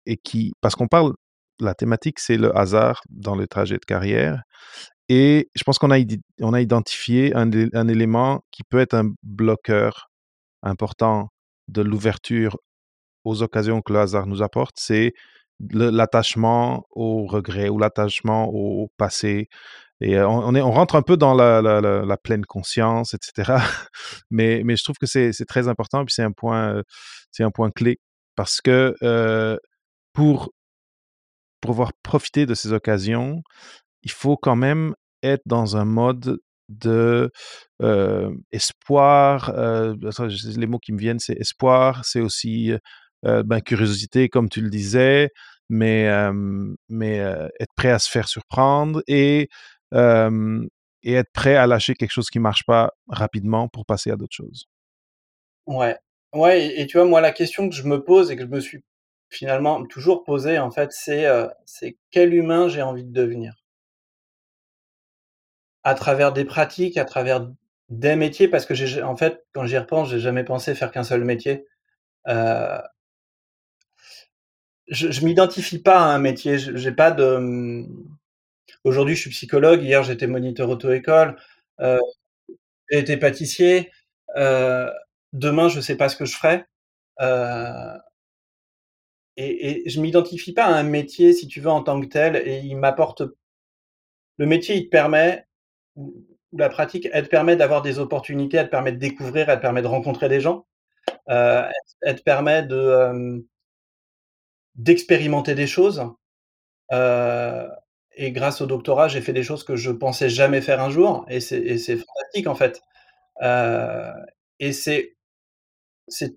et 0.07 0.17
qui 0.17 0.53
parce 0.61 0.75
qu'on 0.75 0.89
parle 0.89 1.13
la 1.61 1.75
thématique, 1.75 2.19
c'est 2.19 2.39
le 2.39 2.57
hasard 2.57 3.03
dans 3.11 3.37
le 3.37 3.47
trajet 3.47 3.77
de 3.77 3.85
carrière 3.85 4.43
et 5.09 5.51
je 5.55 5.63
pense 5.65 5.79
qu'on 5.79 5.91
a 5.91 5.99
on 6.41 6.55
a 6.55 6.61
identifié 6.61 7.35
un 7.35 7.89
élément 7.89 8.43
qui 8.51 8.63
peut 8.65 8.81
être 8.81 8.95
un 8.95 9.13
bloqueur 9.23 10.12
important 10.63 11.29
de 11.69 11.83
l'ouverture 11.83 12.59
aux 13.25 13.43
occasions 13.43 13.83
que 13.83 13.93
le 13.93 14.01
hasard 14.01 14.27
nous 14.27 14.43
apporte, 14.43 14.77
c'est 14.79 15.15
l'attachement 15.71 16.85
au 16.91 17.27
regret 17.27 17.69
ou 17.69 17.79
l'attachement 17.79 18.49
au 18.53 18.91
passé 18.97 19.49
et 20.01 20.21
on 20.21 20.55
est 20.57 20.61
on 20.63 20.73
rentre 20.73 20.97
un 20.97 21.03
peu 21.03 21.17
dans 21.17 21.35
la 21.35 22.17
pleine 22.25 22.45
conscience 22.45 23.15
et 23.15 23.19
cetera. 23.23 23.61
Mais 24.31 24.63
mais 24.65 24.77
je 24.77 24.85
trouve 24.85 24.97
que 24.99 25.07
c'est 25.07 25.33
très 25.47 25.69
important 25.69 26.05
puis 26.05 26.15
c'est 26.15 26.25
un 26.25 26.33
point, 26.33 26.83
un 27.41 27.51
point 27.51 27.71
clé 27.71 28.01
parce 28.37 28.61
que, 28.61 28.97
pour 30.13 30.51
pouvoir 31.61 31.93
profiter 32.03 32.45
de 32.47 32.55
ces 32.55 32.73
occasions, 32.73 33.43
il 34.03 34.11
faut 34.11 34.37
quand 34.37 34.57
même 34.57 34.95
être 35.23 35.43
dans 35.47 35.77
un 35.77 35.85
mode 35.85 36.39
de, 36.79 37.31
heu, 37.83 38.37
espoir, 38.53 39.53
heu, 39.59 39.97
attends, 40.09 40.29
les 40.57 40.67
mots 40.67 40.79
qui 40.81 40.93
me 40.93 40.99
viennent, 40.99 41.21
c'est 41.21 41.35
espoir, 41.41 42.05
c'est 42.05 42.21
aussi, 42.21 42.73
heu, 43.27 43.43
ben, 43.45 43.61
curiosité 43.61 44.29
comme 44.29 44.49
tu 44.51 44.61
le 44.63 44.71
disais, 44.71 45.31
mais, 45.71 46.09
mais, 46.89 47.17
être 47.61 47.73
prêt 47.77 47.91
à 47.93 47.99
se 48.01 48.11
faire 48.11 48.29
surprendre 48.29 49.03
et 49.09 49.49
et 51.05 51.15
être 51.15 51.33
prêt 51.33 51.57
à 51.57 51.67
lâcher 51.67 51.95
quelque 51.95 52.13
chose 52.13 52.31
qui 52.31 52.39
marche 52.41 52.65
pas 52.67 52.93
rapidement 53.09 53.69
pour 53.69 53.87
passer 53.87 54.11
à 54.13 54.17
d'autres 54.17 54.35
choses. 54.37 54.67
Ouais. 55.67 55.97
Ouais 56.35 56.81
et 56.81 56.87
tu 56.87 56.97
vois, 56.97 57.07
moi, 57.07 57.21
la 57.21 57.31
question 57.33 57.69
que 57.69 57.75
je 57.75 57.83
me 57.85 58.03
pose 58.03 58.31
et 58.31 58.37
que 58.37 58.43
je 58.43 58.47
me 58.49 58.61
suis 58.61 58.83
finalement 59.29 59.85
toujours 59.87 60.25
posée, 60.25 60.59
en 60.59 60.71
fait, 60.71 60.91
c'est 60.93 61.97
quel 62.11 62.35
humain 62.35 62.69
j'ai 62.69 62.83
envie 62.83 63.05
de 63.05 63.13
devenir? 63.13 63.62
À 65.85 65.95
travers 65.95 66.33
des 66.33 66.45
pratiques, 66.45 66.97
à 66.97 67.05
travers 67.05 67.49
des 67.91 68.15
métiers, 68.15 68.47
parce 68.49 68.67
que 68.67 68.75
j'ai 68.75 68.87
ja 68.87 69.07
en 69.09 69.17
fait, 69.17 69.45
quand 69.53 69.67
j'y 69.67 69.77
repense, 69.79 70.09
j'ai 70.11 70.21
jamais 70.21 70.45
pensé 70.45 70.75
faire 70.77 70.93
qu'un 70.93 71.03
seul 71.03 71.25
métier. 71.25 71.67
Heu 72.29 72.79
je 74.89 75.11
je 75.13 75.25
m'identifie 75.25 75.79
pas 75.79 75.99
à 76.01 76.05
un 76.15 76.19
métier, 76.19 76.59
j'ai 76.59 76.93
pas 76.93 77.11
de, 77.11 77.37
mmh 77.39 77.87
aujourd'hui, 78.85 79.17
je 79.17 79.23
suis 79.23 79.31
psychologue, 79.31 79.83
hier, 79.83 80.03
j'étais 80.05 80.27
moniteur 80.29 80.69
auto-école, 80.71 81.37
heu, 81.83 82.01
j'ai 82.91 82.99
été 83.01 83.17
pâtissier, 83.19 83.91
heu, 84.39 84.91
demain, 85.35 85.69
je 85.69 85.81
sais 85.81 85.97
pas 85.97 86.09
ce 86.11 86.17
que 86.17 86.25
je 86.27 86.37
ferai, 86.37 86.65
heu 87.23 87.99
et 89.39 89.85
et 89.87 89.89
je 89.89 90.01
m'identifie 90.01 90.53
pas 90.53 90.65
à 90.67 90.75
un 90.75 90.83
métier, 90.83 91.33
si 91.33 91.47
tu 91.49 91.61
veux, 91.61 91.71
en 91.71 91.83
tant 91.83 92.01
que 92.01 92.07
tel 92.07 92.37
et 92.37 92.59
il 92.65 92.77
m'apporte 92.77 93.23
le 94.39 94.47
métier, 94.47 94.77
il 94.77 94.85
te 94.85 94.91
permet 94.91 95.47
la 96.53 96.69
pratique, 96.69 97.09
elle 97.13 97.25
te 97.25 97.31
permet 97.31 97.57
d'avoir 97.57 97.83
des 97.83 97.99
opportunités, 97.99 98.57
elle 98.59 98.67
te 98.67 98.71
permet 98.71 98.93
de 98.93 98.99
découvrir, 98.99 99.49
elle 99.49 99.57
te 99.57 99.63
permet 99.63 99.83
de 99.83 99.87
rencontrer 99.87 100.29
des 100.29 100.41
gens, 100.41 100.67
heu, 101.31 101.63
elle 102.03 102.17
te 102.17 102.23
permet 102.23 102.65
de, 102.65 103.45
d'expérimenter 104.75 105.55
des 105.55 105.67
choses, 105.67 106.03
heu 106.93 107.69
et 108.19 108.33
grâce 108.33 108.61
au 108.63 108.67
doctorat, 108.67 109.09
j'ai 109.09 109.23
fait 109.23 109.33
des 109.35 109.43
choses 109.45 109.65
que 109.65 109.77
je 109.77 109.91
pensais 109.91 110.29
jamais 110.31 110.61
faire 110.63 110.83
un 110.83 110.91
jour 110.91 111.27
et 111.29 111.41
c'est 111.41 111.77
fantastique, 111.97 112.47
en 112.49 112.55
fait, 112.57 112.83
heu 113.43 114.13
et 114.61 114.73
c'est 114.75 115.17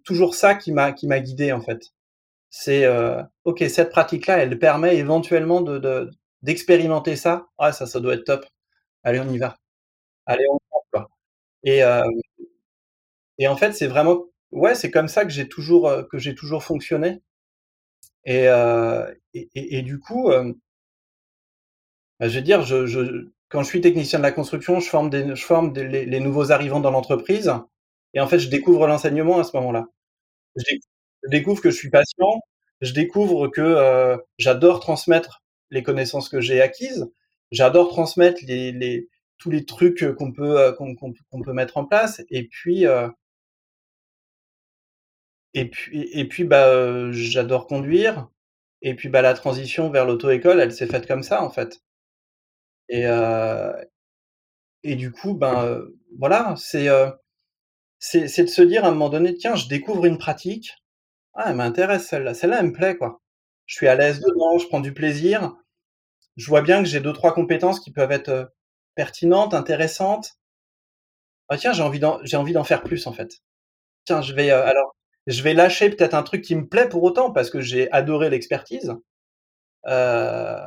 toujours 0.04 0.36
ça 0.36 0.56
qui 0.56 0.72
m'a 0.72 0.92
guidé, 0.92 1.52
en 1.52 1.62
fait. 1.62 1.82
C'est, 2.50 2.88
OK, 3.46 3.64
cette 3.70 3.92
pratique-là, 3.92 4.40
elle 4.40 4.60
permet 4.60 4.98
éventuellement 4.98 5.62
de 5.62 6.12
d'expérimenter 6.44 7.16
ça. 7.18 7.48
Ah 7.58 7.72
ça, 7.74 7.88
ça 7.88 8.00
doit 8.02 8.16
être 8.16 8.26
top. 8.26 8.46
Allez, 9.06 9.20
on 9.20 9.30
y 9.32 9.38
va. 9.38 9.56
Allez, 10.28 10.46
on 10.52 10.60
fonce, 10.72 10.86
quoi. 10.94 11.10
Et 11.64 11.80
hem 11.80 12.04
et 13.38 13.48
en 13.48 13.56
fait, 13.58 13.72
c'est 13.74 13.88
vraiment 13.88 14.26
ouais, 14.52 14.76
c'est 14.76 14.92
comme 14.92 15.08
ça 15.08 15.24
que 15.26 15.32
j'ai 15.32 15.48
toujours, 15.48 15.90
j'ai 16.14 16.36
toujours 16.36 16.64
fonctionné. 16.64 17.22
Et 18.26 18.48
heu 18.48 19.20
et 19.34 19.50
et 19.78 19.82
du 19.82 20.00
coup, 20.00 20.30
bah, 22.20 22.28
je 22.30 22.36
veux 22.36 22.42
dire, 22.44 22.62
je 22.64 23.28
quand 23.50 23.62
je 23.64 23.68
suis 23.68 23.82
technicien 23.82 24.20
de 24.20 24.24
la 24.24 24.32
construction, 24.32 24.80
je 24.80 24.90
forme 24.90 25.10
des 25.10 25.36
je 25.36 25.46
forme 25.46 25.74
les 25.78 26.20
nouveaux 26.20 26.52
arrivants 26.52 26.80
dans 26.80 26.92
l'entreprise. 26.92 27.54
Et 28.14 28.20
en 28.22 28.28
fait, 28.28 28.40
je 28.40 28.50
découvre 28.50 28.88
l'enseignement 28.88 29.40
à 29.40 29.44
ce 29.44 29.56
moment-là. 29.58 29.88
Je 30.58 30.64
déc 30.70 30.82
je 31.26 31.30
découvre 31.32 31.62
que 31.62 31.72
je 31.72 31.78
suis 31.78 31.90
patient, 31.92 32.42
je 32.82 32.94
découvre 32.94 33.50
que, 33.50 34.18
j'adore 34.40 34.80
transmettre 34.82 35.44
les 35.72 35.84
connaissances 35.84 36.30
que 36.30 36.42
j'ai 36.42 36.62
acquises, 36.62 37.08
j'adore 37.52 37.90
transmettre 37.90 38.42
les 38.48 38.72
les 38.72 39.10
tous 39.40 39.50
les 39.52 39.66
trucs, 39.66 40.04
heu, 40.04 40.14
qu'on 40.14 40.32
peut, 40.34 40.60
heu, 40.70 40.74
qu'on 40.74 40.96
qu'on 40.96 41.14
qu'on 41.32 41.42
peut 41.44 41.54
mettre 41.54 41.78
en 41.78 41.86
place 41.86 42.22
et 42.32 42.46
puis, 42.48 42.86
heu 42.88 43.10
et 45.54 45.70
puis 45.70 46.10
et 46.12 46.28
puis, 46.28 46.44
bah, 46.44 47.12
j'adore 47.12 47.68
conduire 47.68 48.28
et 48.82 48.94
puis, 48.96 49.10
bah, 49.10 49.22
la 49.24 49.34
transition 49.34 49.90
vers 49.90 50.06
l'auto-école, 50.06 50.60
elle 50.60 50.74
s'est 50.74 50.86
faite 50.88 51.08
comme 51.08 51.24
ça, 51.24 51.42
en 51.44 51.50
fait. 51.50 51.82
Et 52.90 53.06
et 54.84 54.96
du 54.96 55.12
coup, 55.12 55.34
ben, 55.34 55.66
heu, 55.66 55.98
voilà, 56.20 56.54
c'est 56.58 56.90
c'est 58.00 58.44
de 58.46 58.50
se 58.50 58.62
dire 58.62 58.86
à 58.86 58.90
un 58.90 58.92
moment 58.92 59.10
donné: 59.10 59.36
«Tiens, 59.36 59.56
je 59.56 59.68
découvre 59.68 60.06
une 60.06 60.18
pratique, 60.18 60.74
ah, 61.36 61.46
elle 61.50 61.56
m'intéresse 61.58 62.08
celle-là, 62.08 62.34
celle-là, 62.36 62.60
elle 62.62 62.68
me 62.68 62.74
plaît, 62.74 62.98
quoi. 62.98 63.22
Je 63.68 63.76
suis 63.78 63.88
à 63.90 63.96
l'aise 63.96 64.22
dedans, 64.22 64.58
je 64.60 64.68
prends 64.68 64.82
du 64.82 64.94
plaisir, 64.94 65.56
je 66.38 66.48
vois 66.48 66.62
bien 66.62 66.84
que 66.84 66.90
j'ai 66.90 67.00
2-3 67.02 67.34
compétences 67.34 67.80
qui 67.80 67.92
peuvent 67.92 68.12
être, 68.12 68.30
heu, 68.30 68.48
pertinentes, 68.96 69.54
intéressantes. 69.54 70.36
Ah 71.50 71.58
tiens, 71.58 71.74
j'ai 71.74 71.84
envie 71.84 72.00
d'en 72.00 72.20
j'ai 72.24 72.38
envie 72.38 72.54
d'en 72.54 72.64
faire 72.64 72.84
plus, 72.84 73.06
en 73.08 73.14
fait. 73.14 73.32
Tiens, 74.06 74.22
je 74.22 74.34
vais, 74.34 74.52
heu, 74.52 74.56
alors, 74.56 74.96
je 75.28 75.42
vais 75.44 75.54
lâcher 75.54 75.90
peut-être 75.92 76.16
un 76.16 76.24
truc 76.24 76.44
qui 76.44 76.56
me 76.56 76.68
plaît 76.68 76.90
pour 76.90 77.04
autant 77.04 77.32
parce 77.32 77.50
que 77.52 77.62
j'ai 77.62 77.92
adoré 77.92 78.30
l'expertise, 78.32 78.94
heu 79.88 80.58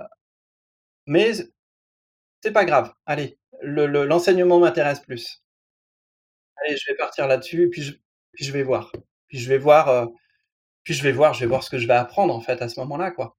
mais 1.07 1.33
c'est 2.43 2.53
pas 2.53 2.65
grave. 2.67 2.93
Allez, 3.07 3.39
le 3.63 3.87
le 3.87 4.07
l'enseignement 4.07 4.61
m'intéresse 4.61 5.01
plus. 5.01 5.41
Allez, 6.57 6.77
je 6.77 6.91
vais 6.91 6.97
partir 6.97 7.27
là-dessus 7.27 7.65
et 7.65 7.69
puis 7.69 7.83
je 7.83 7.93
puis 8.33 8.45
je 8.45 8.53
vais 8.53 8.63
voir. 8.63 8.93
Puis 9.29 9.39
je 9.39 9.49
vais 9.49 9.59
voir, 9.59 9.89
heu, 9.91 10.09
puis 10.85 10.95
je 10.95 11.03
vais 11.05 11.13
voir 11.13 11.35
je 11.35 11.41
vais 11.41 11.47
voir 11.47 11.63
ce 11.65 11.71
que 11.71 11.79
je 11.79 11.87
vais 11.89 11.95
apprendre, 11.95 12.35
en 12.35 12.41
fait, 12.43 12.63
à 12.63 12.69
ce 12.71 12.81
moment-là, 12.81 13.13
quoi 13.13 13.37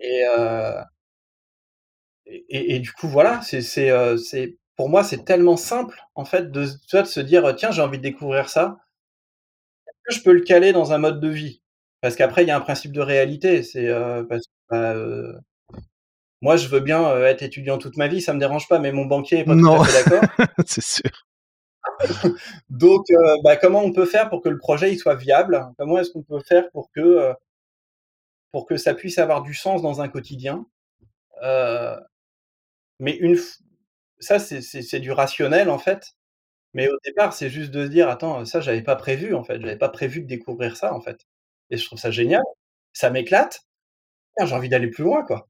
et 0.00 0.24
heu 0.38 0.74
et 2.26 2.78
du 2.80 2.92
coup, 2.92 3.08
voilà, 3.08 3.40
c'est 3.42 3.62
c'est, 3.62 4.56
pour 4.76 4.88
moi, 4.88 5.04
c'est 5.04 5.24
tellement 5.24 5.56
simple, 5.56 6.00
en 6.14 6.24
fait, 6.24 6.50
de 6.50 6.64
de 6.66 7.04
se 7.04 7.20
dire, 7.20 7.54
«Tiens, 7.56 7.70
j'ai 7.70 7.82
envie 7.82 7.98
de 7.98 8.02
découvrir 8.02 8.48
ça». 8.48 8.78
Est-ce 9.88 10.16
que 10.16 10.20
je 10.20 10.24
peux 10.24 10.32
le 10.32 10.40
caler 10.42 10.72
dans 10.72 10.92
un 10.92 10.98
mode 10.98 11.20
de 11.20 11.28
vie? 11.28 11.60
Parce 12.00 12.16
qu'après, 12.16 12.42
il 12.44 12.48
y 12.48 12.50
a 12.50 12.56
un 12.56 12.60
principe 12.60 12.92
de 12.92 13.00
réalité, 13.00 13.62
c'est, 13.62 13.84
que, 13.86 14.22
bah, 14.70 14.94
heu, 14.94 15.38
moi, 16.40 16.56
je 16.56 16.68
veux 16.68 16.80
bien, 16.80 17.02
heu, 17.16 17.24
être 17.24 17.42
étudiant 17.42 17.78
toute 17.78 17.96
ma 17.96 18.06
vie, 18.08 18.20
ça 18.20 18.32
me 18.34 18.38
dérange 18.38 18.68
pas, 18.68 18.78
mais 18.78 18.92
mon 18.92 19.06
banquier 19.06 19.38
est 19.38 19.44
pas 19.44 19.54
tout 19.56 19.66
à 19.66 19.78
Non, 19.78 19.84
fait 19.84 19.92
d'accord. 20.10 20.22
c'est 20.66 20.84
sûr. 20.84 21.10
Donc 22.70 23.04
heu, 23.10 23.16
bah, 23.42 23.56
comment 23.56 23.82
on 23.82 23.92
peut 23.92 24.06
faire 24.06 24.28
pour 24.28 24.42
que 24.42 24.48
le 24.48 24.58
projet, 24.58 24.92
il 24.92 24.98
soit 24.98 25.14
viable? 25.14 25.66
Comment 25.78 25.98
est-ce 25.98 26.10
qu'on 26.10 26.22
peut 26.22 26.40
faire 26.40 26.70
pour 26.72 26.90
que, 26.94 27.34
pour 28.52 28.66
que 28.66 28.76
ça 28.76 28.94
puisse 28.94 29.18
avoir 29.18 29.42
du 29.42 29.54
sens 29.54 29.82
dans 29.82 30.00
un 30.00 30.08
quotidien? 30.08 30.66
Heu, 31.44 31.96
mais 33.00 33.16
une 33.18 33.36
f 33.36 33.58
ça, 34.20 34.38
c'est 34.40 35.00
du 35.00 35.12
rationnel, 35.12 35.70
en 35.70 35.78
fait, 35.78 36.14
mais 36.74 36.88
au 36.88 36.96
départ, 37.04 37.32
c'est 37.34 37.50
juste 37.50 37.70
de 37.72 37.86
se 37.86 37.90
dire: 37.90 38.08
«Attends, 38.10 38.44
ça, 38.46 38.60
j'avais 38.62 38.82
pas 38.82 38.96
prévu, 38.96 39.34
en 39.34 39.44
fait, 39.44 39.60
j'avais 39.60 39.78
pas 39.78 39.88
prévu 39.90 40.22
de 40.22 40.26
découvrir 40.28 40.76
ça, 40.76 40.94
en 40.94 41.00
fait. 41.02 41.26
Et 41.70 41.76
je 41.78 41.86
trouve 41.86 41.98
ça 42.00 42.10
génial, 42.12 42.42
ça 42.94 43.10
m'éclate. 43.10 43.62
J'ai 44.44 44.54
envie 44.54 44.68
d'aller 44.70 44.88
plus 44.90 45.04
loin, 45.04 45.24
quoi» 45.24 45.48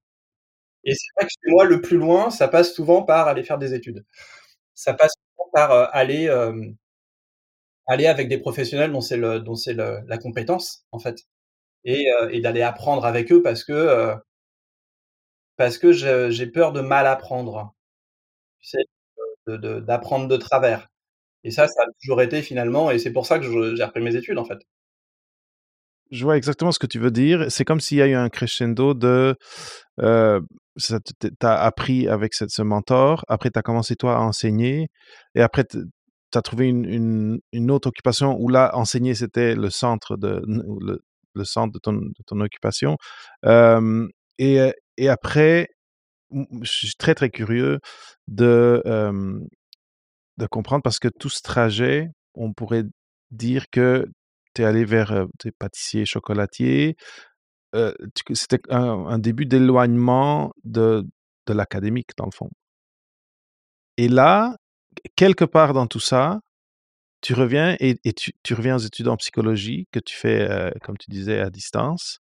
et 0.84 0.94
c'est 0.94 1.08
vrai 1.16 1.26
que 1.26 1.32
chez 1.32 1.52
moi, 1.52 1.64
le 1.66 1.80
plus 1.82 1.98
loin, 1.98 2.30
ça 2.30 2.48
passe 2.48 2.74
souvent 2.74 3.02
par 3.04 3.28
aller 3.28 3.42
faire 3.44 3.58
des 3.58 3.74
études. 3.74 4.04
Ça 4.74 4.94
passe 4.94 5.12
souvent 5.36 5.50
par, 5.54 5.72
heu, 5.74 5.86
aller, 5.92 6.28
aller 7.86 8.06
avec 8.06 8.28
des 8.28 8.38
professionnels 8.38 8.92
dont 8.92 9.00
c'est 9.00 9.74
la 9.74 10.18
compétence, 10.18 10.86
en 10.92 10.98
fait. 10.98 11.20
Et 11.84 12.06
heu 12.22 12.34
et 12.34 12.40
d'aller 12.40 12.62
apprendre 12.62 13.06
avec 13.06 13.32
eux 13.32 13.42
parce 13.42 13.64
que, 13.64 13.72
heu 13.74 14.14
parce 15.56 15.78
que 15.78 15.92
j'ai 15.92 16.46
peur 16.46 16.72
de 16.72 16.80
mal 16.80 17.06
apprendre. 17.06 17.74
D'apprendre 19.46 20.26
de 20.28 20.36
travers 20.38 20.88
et 21.44 21.50
ça, 21.50 21.68
ça 21.68 21.82
a 21.82 21.86
toujours 22.00 22.22
été 22.22 22.40
finalement 22.40 22.90
et 22.90 22.98
c'est 22.98 23.12
pour 23.12 23.26
ça 23.26 23.38
que 23.38 23.76
j'ai 23.76 23.84
repris 23.84 24.00
mes 24.00 24.16
études, 24.16 24.38
en 24.38 24.44
fait. 24.46 24.58
Je 26.10 26.24
vois 26.24 26.36
exactement 26.36 26.72
ce 26.72 26.78
que 26.78 26.86
tu 26.86 26.98
veux 26.98 27.10
dire. 27.10 27.46
C'est 27.50 27.64
comme 27.64 27.80
s'il 27.80 27.98
y 27.98 28.02
a 28.02 28.06
eu 28.06 28.14
un 28.14 28.28
crescendo 28.30 28.94
de, 28.94 29.36
t 29.98 31.10
tu 31.20 31.46
as 31.46 31.62
appris 31.62 32.08
avec 32.08 32.34
ce 32.34 32.62
mentor, 32.62 33.24
après 33.28 33.50
tu 33.50 33.58
as 33.58 33.62
commencé 33.62 33.94
toi 33.96 34.16
à 34.16 34.20
enseigner 34.20 34.88
et 35.34 35.42
après 35.42 35.64
tu 35.64 35.78
as 36.34 36.42
trouvé 36.42 36.66
une 36.66 36.84
une 36.86 37.40
une 37.52 37.70
autre 37.70 37.88
occupation 37.88 38.36
où 38.40 38.48
là, 38.48 38.70
enseigner, 38.76 39.14
c'était 39.14 39.54
le 39.54 39.70
centre 39.70 40.16
de 40.16 40.42
le 40.46 41.00
le 41.34 41.44
centre 41.44 41.72
de 41.72 41.78
ton 41.78 42.00
ton 42.26 42.40
occupation. 42.40 42.96
Et 44.38 44.72
et 44.96 45.08
après, 45.08 45.68
je 46.32 46.70
suis 46.70 46.94
très, 46.96 47.14
très 47.14 47.30
curieux 47.30 47.80
de, 48.28 48.82
de 50.38 50.46
comprendre 50.46 50.82
parce 50.82 50.98
que 50.98 51.08
tout 51.08 51.28
ce 51.30 51.42
trajet, 51.42 52.10
on 52.34 52.52
pourrait 52.52 52.84
dire 53.30 53.66
que 53.70 54.06
tu 54.54 54.62
es 54.62 54.64
allé 54.64 54.84
vers, 54.84 55.12
heu, 55.12 55.26
tu 55.38 55.48
sais, 55.48 55.52
pâtissier, 55.58 56.04
chocolatier, 56.06 56.96
heu, 57.76 57.94
tu 58.14 58.24
que 58.24 58.34
c'était 58.34 58.60
un 58.70 59.18
début 59.20 59.46
d'éloignement 59.46 60.52
de 60.64 61.04
de 61.48 61.54
l'académique, 61.54 62.10
dans 62.18 62.26
le 62.26 62.32
fond. 62.32 62.50
Et 63.96 64.08
là, 64.08 64.56
quelque 65.16 65.44
part 65.44 65.72
dans 65.74 65.86
tout 65.86 66.00
ça, 66.00 66.40
tu 67.22 67.34
reviens 67.34 67.76
et 67.80 67.96
tu 68.14 68.54
reviens 68.54 68.76
aux 68.76 68.80
études 68.80 69.08
en 69.08 69.16
psychologie 69.16 69.88
que 69.92 70.00
tu 70.00 70.16
fais, 70.16 70.72
comme 70.82 70.98
tu 70.98 71.10
disais, 71.10 71.40
à 71.40 71.50
distance 71.50 72.20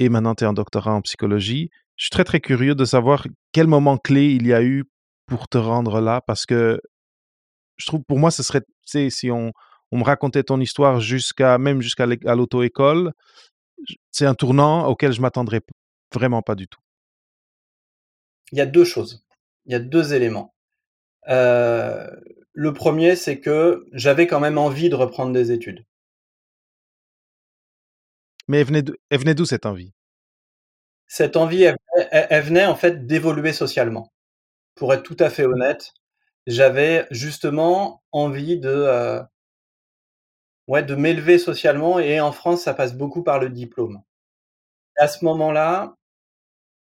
et 0.00 0.08
maintenant 0.10 0.34
tu 0.34 0.44
es 0.44 0.46
en 0.46 0.54
doctorat 0.54 0.92
en 0.94 1.02
psychologie. 1.02 1.70
Je 1.98 2.04
suis 2.04 2.10
très, 2.10 2.24
très 2.24 2.40
curieux 2.40 2.74
de 2.74 2.84
savoir 2.84 3.26
quel 3.52 3.66
moment 3.66 3.96
clé 3.96 4.26
il 4.26 4.46
y 4.46 4.52
a 4.52 4.62
eu 4.62 4.84
pour 5.26 5.48
te 5.48 5.56
rendre 5.58 6.00
là 6.00 6.20
parce 6.26 6.44
que 6.46 6.78
je 7.78 7.86
trouve 7.86 8.02
pour 8.04 8.18
moi, 8.18 8.30
ce 8.32 8.42
serait 8.44 8.62
tu 8.62 8.66
sais, 8.86 9.10
si 9.10 9.30
on 9.30 9.52
on 9.92 9.98
me 9.98 10.04
racontait 10.04 10.44
ton 10.44 10.60
histoire 10.60 11.00
jusqu'à 11.00 11.58
même 11.58 11.82
jusqu'à 11.82 12.06
l'auto-école, 12.06 13.12
c'est 14.12 14.26
un 14.26 14.34
tournant 14.34 14.86
auquel 14.88 15.12
je 15.12 15.20
m'attendrais 15.22 15.62
vraiment 16.14 16.42
pas 16.42 16.54
du 16.56 16.68
tout? 16.68 16.80
Il 18.52 18.58
y 18.58 18.60
a 18.60 18.66
2 18.66 18.84
choses, 18.84 19.24
il 19.66 19.72
y 19.72 19.74
a 19.74 19.78
2 19.80 20.14
éléments. 20.14 20.54
Heu, 21.28 22.06
le 22.54 22.72
1er, 22.74 23.16
c'est 23.16 23.40
que 23.40 23.86
j'avais 23.92 24.26
quand 24.28 24.40
même 24.40 24.58
envie 24.58 24.90
de 24.90 24.96
reprendre 24.96 25.32
des 25.32 25.52
études. 25.52 25.84
Mais 28.48 28.58
elle 28.60 28.66
venait 29.18 29.34
d'où 29.34 29.44
cette 29.44 29.66
envie? 29.66 29.92
Cette 31.08 31.36
envie, 31.36 31.62
elle 31.62 31.76
venait 31.94 32.08
elle 32.12 32.26
elle 32.30 32.44
venait, 32.44 32.66
en 32.66 32.76
fait, 32.76 33.06
d'évoluer 33.06 33.52
socialement. 33.52 34.12
Pour 34.76 34.94
être 34.94 35.02
tout 35.04 35.16
à 35.20 35.30
fait 35.30 35.46
honnête, 35.46 35.92
j'avais 36.46 37.06
justement 37.12 38.02
envie 38.12 38.58
de, 38.58 39.22
ouais, 40.68 40.82
de 40.82 40.94
m'élever 40.94 41.38
socialement 41.38 41.98
et 41.98 42.20
en 42.20 42.32
France, 42.32 42.62
ça 42.62 42.74
passe 42.74 42.94
beaucoup 42.94 43.22
par 43.22 43.38
le 43.40 43.48
diplôme. 43.50 44.02
À 44.98 45.08
ce 45.08 45.24
moment-là, 45.24 45.96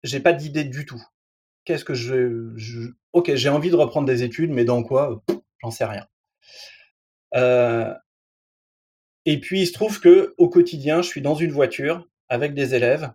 j'ai 0.03 0.19
pas 0.19 0.33
d'idée 0.33 0.63
du 0.63 0.85
tout. 0.85 1.03
Qu'est-ce 1.65 1.85
que 1.85 1.93
je 1.95 2.51
je 2.57 2.91
OK, 3.13 3.33
j'ai 3.35 3.49
envie 3.49 3.71
de 3.71 3.75
reprendre 3.75 4.07
des 4.07 4.23
études, 4.23 4.51
mais 4.51 4.65
dans 4.65 4.83
quoi? 4.83 5.23
J'en 5.63 5.71
sais 5.71 5.85
rien. 5.85 6.07
Heu 7.31 7.95
et 9.25 9.39
puis 9.39 9.61
il 9.61 9.67
se 9.67 9.73
trouve 9.73 9.99
qu'au 10.01 10.49
quotidien, 10.49 11.01
je 11.01 11.07
suis 11.07 11.21
dans 11.21 11.35
une 11.35 11.51
voiture 11.51 12.07
avec 12.29 12.53
des 12.53 12.75
élèves 12.75 13.11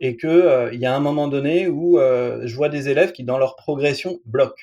et 0.00 0.16
que, 0.16 0.70
il 0.72 0.80
y 0.80 0.86
a 0.86 0.94
un 0.94 1.00
moment 1.00 1.28
donné 1.28 1.68
où, 1.68 1.98
heu, 2.00 2.42
je 2.46 2.56
vois 2.56 2.68
des 2.70 2.88
élèves 2.88 3.12
qui, 3.12 3.24
dans 3.24 3.38
leur 3.38 3.56
progression, 3.56 4.20
bloquent. 4.26 4.62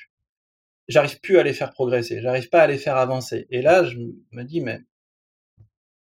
J'arrive 0.88 1.20
plus 1.20 1.38
à 1.38 1.44
les 1.44 1.54
faire 1.54 1.72
progresser, 1.72 2.20
j'arrive 2.22 2.48
pas 2.50 2.62
à 2.62 2.68
les 2.68 2.78
faire 2.78 2.96
avancer 2.98 3.46
et 3.50 3.62
là, 3.62 3.84
je 3.84 3.98
me 4.32 4.44
dis: 4.44 4.60
«Mais 4.62 4.82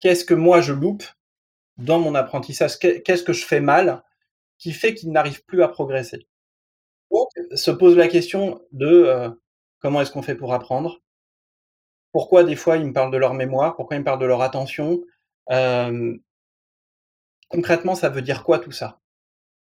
qu'est-ce 0.01 0.25
que 0.25 0.35
moi 0.35 0.61
je 0.61 0.73
loupe 0.73 1.05
dans 1.79 2.01
mon 2.01 2.14
apprentissage? 2.16 2.79
Qu'est 2.79 3.03
qu'est-ce 3.03 3.25
que 3.25 3.33
je 3.35 3.45
fais 3.47 3.61
mal 3.61 4.03
qui 4.59 4.73
fait 4.73 4.95
qu'ils 4.95 5.12
n'arrivent 5.12 5.45
plus 5.47 5.62
à 5.64 5.69
progresser?» 5.69 6.29
Donc 7.12 7.29
se 7.55 7.71
pose 7.73 7.97
la 7.97 8.09
question 8.09 8.62
de, 8.73 8.87
heu, 8.88 9.40
comment 9.81 10.03
est-ce 10.03 10.12
qu'on 10.12 10.23
fait 10.23 10.37
pour 10.37 10.55
apprendre? 10.55 11.01
Pourquoi 12.14 12.43
des 12.45 12.57
fois 12.57 12.77
ils 12.77 12.87
me 12.87 12.93
parlent 12.93 13.12
de 13.12 13.16
leur 13.16 13.35
mémoire? 13.35 13.77
Pourquoi 13.77 13.97
ils 13.97 14.01
me 14.01 14.05
parlent 14.05 14.19
de 14.21 14.27
leur 14.27 14.43
attention? 14.43 15.01
Concrètement, 17.49 17.95
ça 17.97 18.09
veut 18.11 18.23
dire 18.23 18.45
quoi 18.45 18.61
tout 18.61 18.71
ça? 18.71 19.01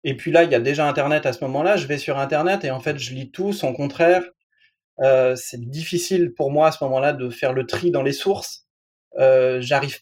Et 0.07 0.15
puis 0.17 0.31
là, 0.31 0.45
il 0.45 0.51
y 0.51 0.55
a 0.55 0.61
déjà 0.61 0.87
internet 0.89 1.27
à 1.27 1.33
ce 1.33 1.43
moment-là, 1.45 1.77
je 1.77 1.87
vais 1.87 1.99
sur 1.99 2.17
internet 2.19 2.65
et 2.65 2.71
en 2.71 2.79
fait, 2.81 2.97
je 2.99 3.13
lis 3.13 3.31
tout, 3.31 3.53
son 3.53 3.73
contraire. 3.73 4.23
Heu, 5.01 5.35
c'est 5.37 5.61
difficile 5.69 6.33
pour 6.35 6.51
moi 6.51 6.67
à 6.69 6.73
ce 6.73 6.83
moment-là 6.85 7.13
de 7.13 7.29
faire 7.29 7.53
le 7.53 7.67
tri 7.67 7.91
dans 7.91 8.03
les 8.03 8.13
sources. 8.13 8.67
Heu, 9.19 9.61
j'arrive 9.61 9.99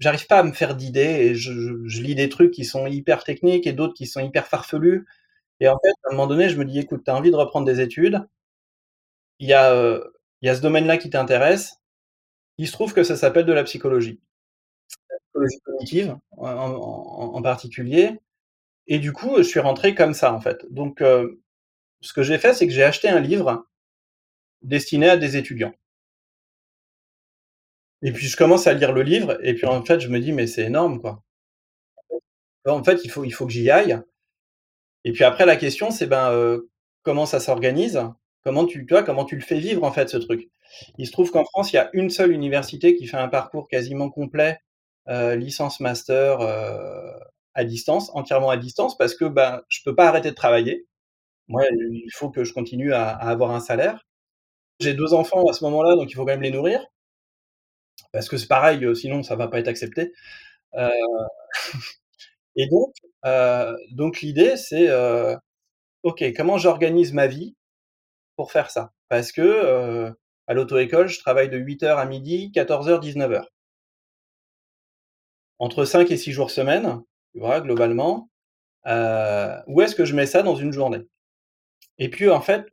j'arrive 0.00 0.26
pas 0.28 0.40
à 0.40 0.44
me 0.44 0.52
faire 0.52 0.76
d'idées 0.76 1.00
et 1.02 1.34
je 1.36 2.02
lis 2.02 2.14
des 2.16 2.28
trucs 2.30 2.52
qui 2.52 2.64
sont 2.66 2.86
hyper 2.88 3.24
techniques 3.24 3.66
et 3.68 3.72
d'autres 3.74 3.94
qui 3.94 4.06
sont 4.06 4.20
hyper 4.20 4.46
farfelus 4.48 5.06
et 5.60 5.68
en 5.68 5.78
fait, 5.84 5.90
à 6.06 6.10
un 6.10 6.12
moment 6.12 6.26
donné, 6.28 6.48
je 6.50 6.56
me 6.58 6.64
dis: 6.66 6.78
«Écoute, 6.80 7.02
tu 7.04 7.10
as 7.12 7.16
envie 7.16 7.30
de 7.32 7.36
reprendre 7.36 7.66
des 7.66 7.80
études» 7.82 8.26
il 9.40 9.48
y 9.48 9.52
a, 9.52 9.74
heu, 9.74 10.12
il 10.42 10.46
y 10.46 10.48
a 10.50 10.54
ce 10.54 10.60
domaine-là 10.62 10.96
qui 10.98 11.10
t'intéresse. 11.10 11.76
Il 12.58 12.68
se 12.68 12.72
trouve 12.72 12.94
que 12.94 13.04
ça 13.04 13.16
s'appelle 13.16 13.46
de 13.46 13.52
la 13.54 13.64
psychologie. 13.64 14.20
La 15.10 15.18
psychologie 15.20 15.58
cognitive 15.64 16.16
en 16.38 17.42
particulier 17.42 18.20
et 18.88 18.98
du 18.98 19.12
coup, 19.12 19.36
je 19.38 19.42
suis 19.44 19.60
rentré 19.60 19.94
comme 19.94 20.14
ça, 20.14 20.32
en 20.34 20.40
fait. 20.40 20.66
Donc 20.70 21.02
heu, 21.02 21.40
ce 22.02 22.12
que 22.14 22.22
j'ai 22.24 22.38
fait, 22.38 22.54
c'est 22.54 22.66
que 22.68 22.74
j'ai 22.74 22.84
acheté 22.84 23.08
un 23.08 23.20
livre 23.20 23.66
destiné 24.62 25.10
à 25.10 25.16
des 25.18 25.36
étudiants. 25.36 25.74
Et 28.02 28.10
puis 28.10 28.26
je 28.26 28.36
commence 28.36 28.66
à 28.66 28.72
lire 28.74 28.90
le 28.90 29.02
livre 29.02 29.38
et 29.40 29.54
puis 29.54 29.66
en 29.66 29.84
fait, 29.84 30.00
je 30.00 30.08
me 30.08 30.18
dis: 30.18 30.32
«Mais 30.32 30.48
c'est 30.48 30.64
énorme, 30.64 31.00
quoi». 31.00 31.22
En 32.66 32.84
fait, 32.84 33.00
il 33.04 33.10
faut 33.10 33.24
il 33.24 33.32
faut 33.34 33.46
que 33.46 33.52
j'y 33.52 33.68
aille 33.68 34.00
et 35.04 35.12
puis 35.12 35.24
après 35.24 35.46
la 35.46 35.56
question 35.56 35.90
c'est, 35.90 36.06
ben, 36.06 36.30
heu, 36.32 36.70
comment 37.02 37.26
ça 37.26 37.40
s'organise? 37.40 38.00
Comment 38.44 38.66
tu 38.66 38.86
vois, 38.88 39.02
comment 39.02 39.24
tu 39.24 39.36
le 39.36 39.42
fais 39.42 39.58
vivre, 39.58 39.84
en 39.84 39.92
fait, 39.92 40.08
ce 40.08 40.16
truc? 40.16 40.48
Il 40.98 41.06
se 41.06 41.12
trouve 41.12 41.30
qu'en 41.30 41.44
France, 41.44 41.72
il 41.72 41.76
y 41.76 41.78
a 41.78 41.90
une 41.92 42.10
seule 42.10 42.32
université 42.32 42.94
qui 42.96 43.06
fait 43.06 43.16
un 43.16 43.28
parcours 43.28 43.68
quasiment 43.68 44.10
complet, 44.10 44.58
heu, 45.08 45.34
licence, 45.36 45.80
master, 45.80 46.40
à 47.58 47.64
distance, 47.64 48.10
entièrement 48.14 48.50
à 48.50 48.58
distance 48.58 48.98
parce 48.98 49.14
que, 49.16 49.26
ben, 49.26 49.62
je 49.70 49.80
peux 49.84 49.94
pas 49.96 50.08
arrêter 50.08 50.30
de 50.30 50.36
travailler. 50.36 50.86
Moi, 51.48 51.64
il 51.72 52.10
faut 52.14 52.30
que 52.30 52.44
je 52.44 52.52
continue 52.54 52.92
à 52.94 53.08
avoir 53.10 53.52
un 53.52 53.60
salaire. 53.60 54.06
J'ai 54.80 54.94
2 54.94 55.14
enfants 55.14 55.46
à 55.48 55.54
ce 55.54 55.64
moment-là, 55.64 55.96
donc 55.96 56.10
il 56.10 56.14
faut 56.16 56.22
quand 56.24 56.32
même 56.32 56.42
les 56.42 56.50
nourrir 56.52 56.80
parce 58.12 58.28
que 58.28 58.36
c'est 58.36 58.48
pareil, 58.48 58.84
heu, 58.84 58.94
sinon 58.94 59.22
ça 59.22 59.36
va 59.36 59.48
pas 59.48 59.58
être 59.60 59.68
accepté. 59.68 60.12
Heu 60.76 60.90
et 62.56 62.68
donc 62.68 62.94
heu, 63.26 63.76
donc 63.92 64.20
l'idée 64.22 64.56
c'est, 64.56 64.88
OK, 66.02 66.24
comment 66.36 66.58
j'organise 66.58 67.12
ma 67.12 67.26
vie 67.28 67.56
pour 68.36 68.52
faire 68.52 68.70
ça? 68.70 68.92
Parce 69.08 69.32
que, 69.32 70.12
à 70.48 70.54
l'auto-école, 70.54 71.08
je 71.08 71.20
travaille 71.20 71.50
de 71.50 71.58
08:00 71.58 71.98
à 71.98 72.06
12:00, 72.06 72.50
14:00-19:00. 72.52 73.50
Entre 75.60 75.84
5 75.84 76.10
et 76.10 76.16
6 76.16 76.32
jours 76.32 76.50
semaine, 76.50 77.00
globalement. 77.60 78.30
Heu, 78.88 79.50
où 79.68 79.82
est-ce 79.82 79.94
que 79.96 80.04
je 80.06 80.14
mets 80.16 80.26
ça 80.26 80.42
dans 80.42 80.56
une 80.56 80.72
journée? 80.72 81.02
Et 81.98 82.10
puis, 82.10 82.30
en 82.30 82.40
fait, 82.42 82.66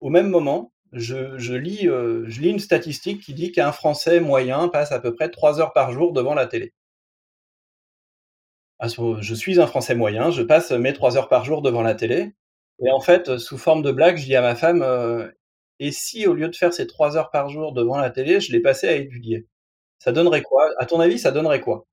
au 0.00 0.10
même 0.10 0.28
moment, 0.30 0.72
je 0.92 1.54
lis, 1.54 1.88
heu, 1.88 2.24
je 2.28 2.40
une 2.50 2.60
statistique 2.60 3.22
qui 3.22 3.34
dit 3.34 3.52
qu'un 3.52 3.72
Français 3.72 4.20
moyen 4.20 4.68
passe 4.68 4.92
à 4.92 5.00
peu 5.00 5.14
près 5.14 5.30
3 5.30 5.60
heures 5.60 5.72
par 5.74 5.92
jour 5.92 6.12
devant 6.14 6.34
la 6.34 6.46
télé. 6.48 6.72
Ah 8.80 8.88
je 9.20 9.34
suis 9.34 9.60
un 9.60 9.66
Français 9.68 9.94
moyen, 9.94 10.30
je 10.32 10.42
passe 10.42 10.72
mes 10.72 10.92
3 10.92 11.16
heures 11.16 11.28
par 11.28 11.44
jour 11.44 11.62
devant 11.62 11.82
la 11.82 11.94
télé 11.94 12.34
et 12.84 12.90
en 12.90 12.98
fait, 13.00 13.38
sous 13.38 13.56
forme 13.56 13.82
de 13.82 13.92
blague, 13.92 14.16
je 14.16 14.24
dis 14.24 14.34
à 14.34 14.40
ma 14.42 14.56
femme, 14.56 14.82
heu: 14.82 15.32
«Et 15.78 15.92
si 15.92 16.26
au 16.26 16.34
lieu 16.34 16.48
de 16.48 16.56
faire 16.56 16.74
ces 16.74 16.88
3 16.88 17.16
heures 17.16 17.30
par 17.30 17.48
jour 17.48 17.72
devant 17.72 17.96
la 17.98 18.10
télé, 18.10 18.40
je 18.40 18.50
les 18.52 18.58
passais 18.60 18.88
à 18.88 18.96
étudier? 18.96 19.46
Ça 20.00 20.12
donnerait 20.12 20.42
quoi? 20.42 20.70
À 20.78 20.86
ton 20.86 21.00
avis, 21.00 21.18
ça 21.20 21.32
donnerait 21.32 21.60
quoi?» 21.60 21.86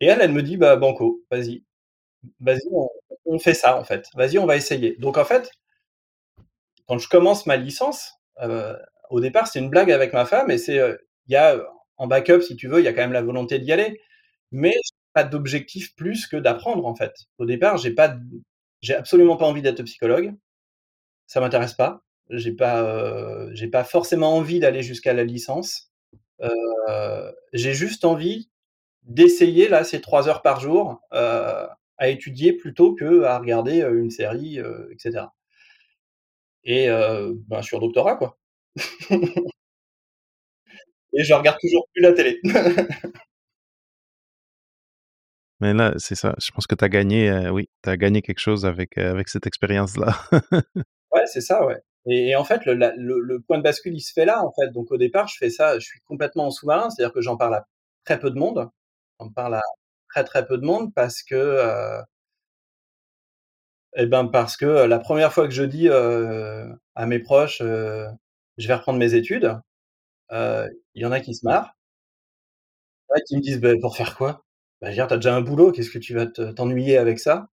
Et 0.00 0.06
elle, 0.06 0.20
elle 0.20 0.32
me 0.32 0.42
dit: 0.42 0.56
«Bah, 0.56 0.76
banco, 0.76 1.22
vas-y. 1.30 1.64
Vas-y, 2.40 2.60
on 3.26 3.38
fait 3.40 3.54
ça, 3.54 3.78
en 3.78 3.84
fait. 3.84 4.06
Vas-y, 4.16 4.38
on 4.38 4.46
va 4.46 4.56
essayer». 4.56 4.96
Donc 4.98 5.18
en 5.18 5.24
fait 5.26 5.50
quand 6.88 6.98
je 6.98 7.08
commence 7.08 7.46
ma 7.46 7.56
licence, 7.56 8.12
heu, 8.42 8.76
au 9.10 9.20
départ, 9.20 9.46
c'est 9.48 9.58
une 9.60 9.70
blague 9.70 9.90
avec 9.92 10.12
ma 10.12 10.24
femme 10.24 10.50
et 10.50 10.58
c'est, 10.58 10.78
heu, 10.78 10.98
il 11.28 11.32
y 11.32 11.36
a, 11.36 11.56
heu, 11.56 11.66
en 11.96 12.06
backup, 12.06 12.40
si 12.42 12.56
tu 12.56 12.68
veux, 12.68 12.80
il 12.80 12.84
y 12.84 12.88
a 12.88 12.92
quand 12.92 13.02
même 13.02 13.12
la 13.12 13.22
volonté 13.22 13.58
d'y 13.58 13.72
aller, 13.72 14.00
mais 14.52 14.72
j'ai 14.72 14.94
pas 15.14 15.24
d'objectif 15.24 15.94
plus 15.96 16.26
que 16.26 16.36
d'apprendre, 16.36 16.86
en 16.86 16.94
fait. 16.94 17.14
Au 17.38 17.46
départ, 17.46 17.78
j'ai 17.78 17.92
pas 17.92 18.16
j'ai 18.82 18.94
absolument 18.94 19.36
pas 19.36 19.46
envie 19.46 19.62
d'être 19.62 19.82
psychologue. 19.84 20.34
Ça 21.28 21.40
m'intéresse 21.40 21.74
pas. 21.74 22.02
J'ai 22.30 22.52
pas, 22.52 23.46
j'ai 23.54 23.68
pas 23.68 23.84
forcément 23.84 24.36
envie 24.36 24.60
d'aller 24.60 24.82
jusqu'à 24.82 25.14
la 25.14 25.24
licence. 25.24 25.92
J'ai 27.52 27.74
juste 27.74 28.04
envie 28.04 28.48
d'essayer, 29.06 29.68
là, 29.68 29.84
ces 29.84 30.00
3 30.00 30.28
heures 30.28 30.42
par 30.42 30.60
jour, 30.60 31.00
heu, 31.14 31.18
à 31.98 32.08
étudier 32.08 32.52
plutôt 32.52 32.94
qu'à 32.94 33.38
regarder, 33.38 33.82
heu, 33.82 33.98
une 33.98 34.10
série, 34.10 34.58
heu, 34.60 34.88
et 34.92 34.96
cetera. 34.98 35.34
Et 36.64 36.88
ben, 36.88 37.60
je 37.62 37.66
suis 37.66 37.76
en 37.76 37.80
doctorat, 37.80 38.16
quoi. 38.16 38.38
Et 41.12 41.24
je 41.24 41.34
regarde 41.34 41.58
toujours 41.60 41.86
plus 41.92 42.02
la 42.02 42.12
télé. 42.12 42.40
Mais 45.60 45.72
là, 45.72 45.94
c'est 45.96 46.14
ça, 46.14 46.34
je 46.38 46.50
pense 46.50 46.66
que 46.66 46.74
tu 46.74 46.84
as 46.84 46.88
gagné, 46.90 47.48
oui, 47.50 47.68
tu 47.82 47.88
as 47.88 47.96
gagné 47.96 48.20
quelque 48.20 48.40
chose 48.40 48.66
avec, 48.66 48.98
avec 48.98 49.28
cette 49.28 49.46
expérience-là. 49.46 50.14
Ouais, 51.12 51.22
c'est 51.26 51.40
ça, 51.40 51.64
ouais 51.64 51.76
et 52.08 52.28
et 52.30 52.36
en 52.36 52.44
fait, 52.44 52.64
le 52.66 52.74
la 52.74 52.92
le 52.96 53.20
le 53.20 53.40
point 53.40 53.58
de 53.58 53.62
bascule, 53.62 53.94
il 53.94 54.00
se 54.00 54.12
fait 54.12 54.24
là, 54.26 54.44
en 54.44 54.52
fait. 54.52 54.70
Donc 54.72 54.92
au 54.92 54.96
départ, 54.98 55.28
je 55.28 55.36
fais 55.38 55.50
ça, 55.50 55.78
je 55.78 55.86
suis 55.86 56.00
complètement 56.06 56.46
en 56.46 56.50
sous-marin, 56.50 56.90
c'est-à-dire 56.90 57.12
que 57.14 57.20
j'en 57.22 57.36
parle 57.36 57.54
à 57.56 57.66
très 58.04 58.18
peu 58.20 58.30
de 58.30 58.38
monde. 58.38 58.68
J'en 59.20 59.30
parle 59.30 59.54
à 59.56 59.62
très, 60.10 60.24
très 60.24 60.46
peu 60.46 60.58
de 60.58 60.64
monde 60.66 60.92
parce 60.94 61.22
que, 61.22 61.34
heu 61.36 62.02
et 63.94 64.06
ben, 64.06 64.26
parce 64.26 64.56
que, 64.56 64.64
la 64.86 64.98
1re 64.98 65.32
fois 65.32 65.46
que 65.46 65.54
je 65.54 65.62
dis, 65.62 65.88
à 65.88 67.06
mes 67.06 67.18
proches, 67.18 67.58
«Je 67.60 68.68
vais 68.68 68.74
reprendre 68.74 68.98
mes 68.98 69.14
études», 69.14 69.52
il 70.32 70.70
y 71.02 71.06
en 71.06 71.12
a 71.12 71.20
qui 71.20 71.34
se 71.36 71.46
marrent. 71.46 71.74
Ouais, 73.14 73.20
qui 73.26 73.36
me 73.36 73.40
disent: 73.42 73.60
«Beh, 73.60 73.78
pour 73.80 73.96
faire 73.96 74.16
quoi?» 74.16 74.44
Bah, 74.80 74.88
je 74.88 74.90
veux 74.90 74.94
dire: 74.96 75.06
«Tu 75.06 75.14
as 75.14 75.16
déjà 75.16 75.34
un 75.34 75.40
boulot, 75.40 75.72
qu'est-ce 75.72 75.90
que 75.90 75.98
tu 75.98 76.14
vas 76.14 76.26
te 76.26 76.50
t'ennuyer 76.52 76.98
avec 76.98 77.18
ça?» 77.18 77.48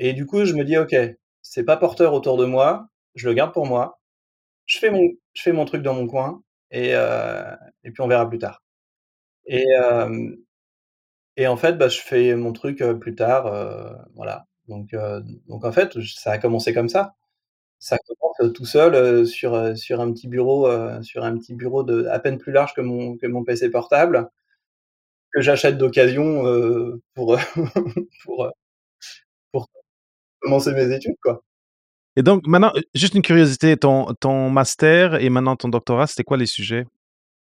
et 0.00 0.14
du 0.14 0.26
coup, 0.26 0.44
je 0.46 0.54
me 0.54 0.64
dis: 0.64 0.78
«OK, 0.78 0.94
c'est 1.42 1.64
pas 1.64 1.76
porteur 1.78 2.14
autour 2.14 2.38
de 2.38 2.46
moi, 2.46 2.88
je 3.16 3.28
le 3.28 3.34
garde 3.34 3.52
pour 3.54 3.66
moi. 3.66 4.00
Je 4.66 4.78
fais 4.78 4.90
mon 4.90 5.00
je 5.34 5.42
fais 5.42 5.52
mon 5.52 5.64
truc 5.66 5.82
dans 5.82 5.94
mon 5.94 6.06
coin 6.08 6.42
et 6.72 6.90
et 6.92 7.90
puis 7.92 8.02
on 8.02 8.08
verra 8.08 8.28
plus 8.28 8.38
tard» 8.40 8.60
et 9.46 9.66
et 11.36 11.46
en 11.46 11.56
fait, 11.56 11.74
bah, 11.74 11.88
je 11.88 12.00
fais 12.00 12.34
mon 12.36 12.52
truc, 12.52 12.82
plus 13.00 13.14
tard, 13.14 13.44
voilà. 14.14 14.46
Donc 14.68 14.94
donc 15.48 15.64
en 15.64 15.72
fait, 15.72 15.98
j 16.00 16.14
ça 16.18 16.32
a 16.32 16.38
commencé 16.38 16.72
comme 16.74 16.88
ça. 16.88 17.14
Ça 17.80 17.98
commence, 17.98 18.54
tout 18.54 18.66
seul, 18.66 19.26
sur, 19.26 19.76
sur 19.78 20.00
un 20.00 20.12
petit 20.12 20.28
bureau, 20.28 20.68
sur 21.02 21.24
un 21.24 21.36
petit 21.38 21.54
bureau 21.54 21.84
de 21.84 22.06
à 22.06 22.18
peine 22.20 22.38
plus 22.38 22.52
large 22.52 22.74
que 22.74 22.80
mon 22.82 23.16
que 23.18 23.26
mon 23.26 23.44
PC 23.44 23.70
portable 23.70 24.30
que 25.32 25.40
j'achète 25.40 25.76
d'occasion, 25.78 26.44
pour, 27.14 27.36
pour, 28.24 28.50
pour 29.52 29.68
commencer 30.40 30.72
mes 30.72 30.94
études, 30.94 31.16
quoi. 31.22 31.42
Et 32.16 32.22
donc 32.22 32.46
maintenant, 32.46 32.72
juste 32.94 33.14
une 33.14 33.22
curiosité, 33.22 33.76
ton 33.76 34.14
ton 34.20 34.50
master 34.50 35.16
et 35.16 35.30
maintenant 35.30 35.56
ton 35.56 35.68
doctorat, 35.68 36.06
c'était 36.06 36.24
quoi 36.24 36.36
les 36.36 36.46
sujets? 36.46 36.86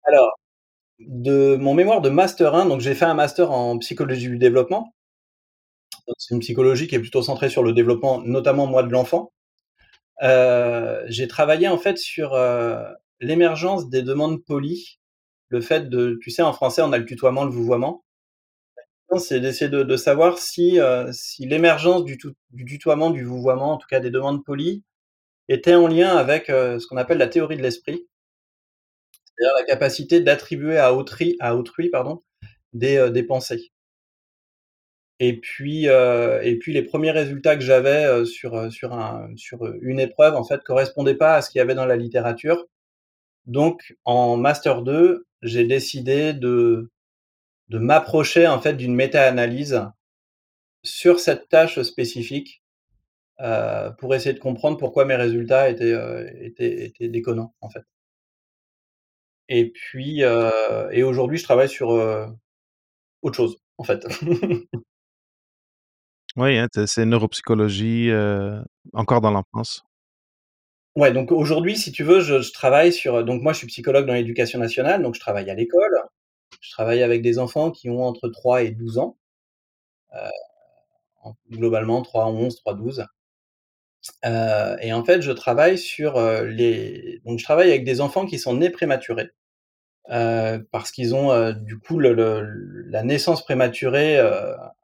Alors, 0.05 0.34
de 1.09 1.57
mon 1.57 1.75
mémoire 1.75 2.01
de 2.01 2.09
master 2.11 2.55
1, 2.55 2.67
donc 2.67 2.81
j'ai 2.81 2.95
fait 2.95 3.05
un 3.05 3.15
master 3.15 3.51
en 3.53 3.79
psychologie 3.79 4.29
du 4.29 4.39
développement. 4.39 4.93
C'est 6.19 6.35
une 6.35 6.41
psychologie 6.41 6.87
qui 6.89 6.95
est 6.95 7.01
plutôt 7.01 7.23
centrée 7.23 7.49
sur 7.49 7.63
le 7.63 7.73
développement, 7.73 8.21
notamment 8.23 8.67
moi 8.67 8.83
de 8.83 8.91
l'enfant. 8.91 9.33
Heu, 10.23 11.05
j'ai 11.09 11.29
travaillé 11.29 11.69
en 11.69 11.79
fait 11.79 11.99
sur, 11.99 12.35
heu, 12.35 12.79
l'émergence 13.21 13.89
des 13.91 14.03
demandes 14.03 14.45
polies. 14.45 15.01
Le 15.51 15.61
fait 15.63 15.89
de 15.91 16.19
tu 16.23 16.31
sais 16.31 16.43
en 16.43 16.53
français 16.55 16.83
on 16.83 16.93
a 16.93 16.99
le 16.99 17.07
tutoiement, 17.07 17.45
le 17.45 17.51
vouvoiement. 17.53 18.03
C'est 19.19 19.41
d'essayer 19.41 19.71
de 19.71 19.97
savoir 19.97 20.39
si, 20.39 20.79
heu, 20.81 21.09
si 21.13 21.47
l'émergence 21.47 22.05
du 22.05 22.19
du 22.51 22.65
tutoiement, 22.65 23.11
du 23.11 23.25
vouvoiement, 23.25 23.73
en 23.75 23.77
tout 23.79 23.87
cas 23.89 24.01
des 24.01 24.11
demandes 24.11 24.45
polies, 24.45 24.83
était 25.49 25.75
en 25.77 25.89
lien 25.89 26.17
avec, 26.17 26.47
ce 26.49 26.87
qu'on 26.89 26.97
appelle 26.99 27.19
la 27.19 27.29
théorie 27.29 27.57
de 27.59 27.63
l'esprit. 27.63 28.07
C'est-à-dire 29.39 29.55
la 29.59 29.65
capacité 29.65 30.21
d'attribuer 30.21 30.79
à 30.79 30.95
autri 30.95 31.37
à 31.41 31.57
autrui, 31.57 31.91
pardon, 31.91 32.23
des, 32.75 32.99
heu, 32.99 33.11
des 33.11 33.23
pensées. 33.25 33.71
Et 35.21 35.39
puis, 35.41 35.87
heu, 35.89 36.41
et 36.43 36.59
puis 36.59 36.73
les 36.73 36.83
premiers 36.83 37.13
résultats 37.13 37.55
que 37.57 37.63
j'avais, 37.63 38.05
heu, 38.07 38.25
sur, 38.25 38.57
heu, 38.57 38.71
sur 38.71 38.93
un 38.93 39.29
sur, 39.37 39.65
heu, 39.65 39.79
une 39.83 40.01
épreuve 40.01 40.35
en 40.35 40.43
fait 40.45 40.61
correspondaient 40.65 41.15
pas 41.15 41.37
à 41.37 41.43
ce 41.43 41.51
qu'il 41.51 41.61
y 41.61 41.63
avait 41.63 41.75
dans 41.77 41.87
la 41.87 41.97
littérature. 41.97 42.67
Donc 43.47 43.97
en 44.05 44.37
master 44.37 44.83
2, 44.83 45.27
j'ai 45.43 45.65
décidé 45.67 46.35
de 46.35 46.91
de 47.71 47.79
m'approcher 47.79 48.47
en 48.49 48.61
fait 48.61 48.75
d'une 48.75 48.95
méta-analyse 48.95 49.83
sur 50.85 51.21
cette 51.21 51.49
tâche 51.51 51.83
spécifique, 51.83 52.63
heu, 53.43 53.91
pour 53.99 54.15
essayer 54.15 54.35
de 54.35 54.41
comprendre 54.41 54.79
pourquoi 54.79 55.05
mes 55.07 55.17
résultats 55.17 55.71
étaient, 55.71 55.93
heu, 55.95 56.29
étaient 56.45 56.87
étaient 56.87 57.09
déconnants, 57.09 57.55
en 57.63 57.71
fait. 57.71 57.83
Et 59.49 59.71
puis, 59.71 60.23
et 60.93 61.03
aujourd'hui 61.03 61.39
je 61.39 61.45
travaille 61.45 61.69
sur, 61.69 61.89
autre 63.23 63.37
chose, 63.37 63.57
en 63.79 63.85
fait. 63.85 64.07
Oui, 66.37 66.59
hein, 66.59 66.67
c'est 66.87 67.05
neuropsychologie, 67.05 68.11
encore 68.93 69.21
dans 69.21 69.31
l'enfance. 69.31 69.85
Ouais, 70.97 71.13
donc 71.13 71.33
aujourd'hui, 71.33 71.77
si 71.77 71.91
tu 71.93 72.05
veux, 72.05 72.21
je 72.21 72.41
je 72.41 72.53
travaille 72.53 72.93
sur, 72.93 73.25
donc 73.25 73.43
moi 73.43 73.53
je 73.53 73.59
suis 73.59 73.67
psychologue 73.67 74.07
dans 74.07 74.15
l'éducation 74.15 74.59
nationale, 74.61 75.03
donc 75.03 75.15
je 75.15 75.21
travaille 75.21 75.51
à 75.51 75.55
l'école. 75.55 75.93
Je 76.61 76.71
travaille 76.71 77.03
avec 77.03 77.23
des 77.23 77.39
enfants 77.39 77.71
qui 77.71 77.91
ont 77.91 78.03
entre 78.05 78.29
3 78.29 78.63
et 78.63 78.71
12 78.71 78.99
ans. 78.99 79.17
Heu, 80.15 80.19
en 81.23 81.37
globalement 81.51 82.03
3-11-3-12. 82.03 83.07
Heu, 84.25 84.77
et 84.83 84.93
en 84.93 85.05
fait, 85.05 85.23
je 85.23 85.33
travaille 85.33 85.79
sur, 85.79 86.19
heu, 86.19 86.45
les 86.47 87.21
donc 87.25 87.39
je 87.39 87.45
travaille 87.45 87.71
avec 87.71 87.85
des 87.85 88.01
enfants 88.01 88.27
qui 88.27 88.39
sont 88.39 88.55
nés 88.55 88.71
prématurés. 88.71 89.31
Heu, 90.13 90.67
parce 90.73 90.93
qu'ils 90.93 91.15
ont, 91.15 91.53
du 91.53 91.79
coup 91.79 92.01
la 92.01 93.03
naissance 93.05 93.45
prématurée, 93.45 94.19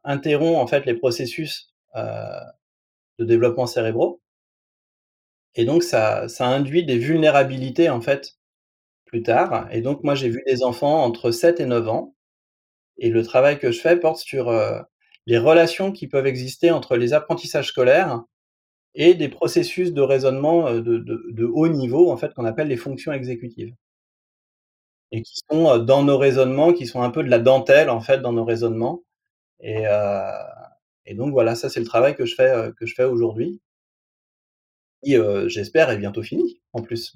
interrompt 0.04 0.58
en 0.58 0.66
fait 0.68 0.86
les 0.86 0.94
processus, 0.94 1.72
de 1.96 3.24
développement 3.26 3.66
cérébraux. 3.66 4.20
Et 5.56 5.64
donc 5.64 5.82
ça 5.82 6.28
ça 6.28 6.46
induit 6.46 6.84
des 6.84 6.98
vulnérabilités 6.98 7.88
en 7.90 8.00
fait, 8.00 8.36
plus 9.06 9.22
tard. 9.22 9.68
Et 9.72 9.82
donc 9.82 10.04
moi 10.04 10.14
j'ai 10.16 10.28
vu 10.30 10.42
des 10.46 10.64
enfants 10.64 11.04
entre 11.04 11.30
7 11.32 11.60
et 11.60 11.66
9 11.66 11.88
ans. 11.88 12.14
Et 12.98 13.10
le 13.10 13.22
travail 13.24 13.58
que 13.58 13.72
je 13.72 13.80
fais 13.80 13.96
porte 13.98 14.18
sur, 14.20 14.52
les 15.26 15.38
relations 15.38 15.92
qui 15.92 16.08
peuvent 16.08 16.26
exister 16.26 16.70
entre 16.72 16.96
les 16.96 17.12
apprentissages 17.14 17.68
scolaires 17.68 18.22
et 18.94 19.14
des 19.14 19.28
processus 19.28 19.92
de 19.92 20.00
raisonnement, 20.02 20.68
heu, 20.68 20.82
de 20.82 20.98
de 20.98 21.44
haut 21.46 21.68
niveau 21.68 22.10
en 22.10 22.16
fait 22.16 22.34
qu'on 22.34 22.44
appelle 22.44 22.68
les 22.68 22.76
fonctions 22.76 23.12
exécutives. 23.12 23.74
Et 25.12 25.22
qui 25.22 25.40
sont, 25.50 25.68
heu, 25.74 25.80
dans 25.84 26.04
nos 26.04 26.18
raisonnements, 26.18 26.72
qui 26.72 26.86
sont 26.86 27.02
un 27.02 27.10
peu 27.10 27.22
de 27.24 27.28
la 27.30 27.38
dentelle 27.40 27.90
en 27.90 28.00
fait 28.00 28.18
dans 28.20 28.32
nos 28.32 28.44
raisonnements 28.44 29.02
et 29.60 29.86
heu, 29.86 30.22
et 31.06 31.14
donc 31.14 31.32
voilà, 31.32 31.54
ça 31.56 31.70
c'est 31.70 31.80
le 31.80 31.86
travail 31.86 32.16
que 32.16 32.26
je 32.26 32.34
fais, 32.36 32.70
fais 32.96 33.04
aujourd'hui 33.04 33.60
qui, 35.02 35.14
heu, 35.16 35.48
j'espère 35.48 35.90
est 35.90 35.96
bientôt 35.98 36.22
fini, 36.22 36.60
en 36.72 36.82
plus. 36.82 37.14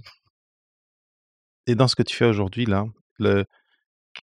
Et 1.67 1.75
dans 1.75 1.89
ce 1.89 1.97
que 1.97 2.03
tu 2.03 2.15
fais 2.17 2.27
aujourd'hui 2.27 2.67
là, 2.67 2.87
le 3.19 3.45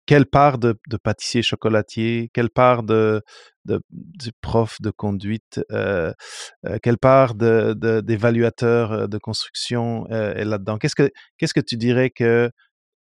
quelle 0.06 0.26
part 0.26 0.58
de 0.58 0.74
pâtissier 1.02 1.42
chocolatier, 1.42 2.30
quelle 2.34 2.50
part 2.50 2.82
de 2.84 3.22
prof 4.42 4.76
de 4.82 4.90
conduite, 4.90 5.60
heu 5.72 6.12
heu, 6.66 6.78
quelle 6.82 6.98
part 6.98 7.34
d'évaluateur, 7.34 8.92
heu, 8.92 9.08
de 9.08 9.18
construction, 9.18 10.06
est 10.08 10.44
là-dedans? 10.44 10.78
Qu'est-ce 10.78 10.96
que 10.96 11.10
qu'est-ce 11.38 11.54
que 11.54 11.60
tu 11.60 11.76
dirais 11.76 12.10
que 12.10 12.50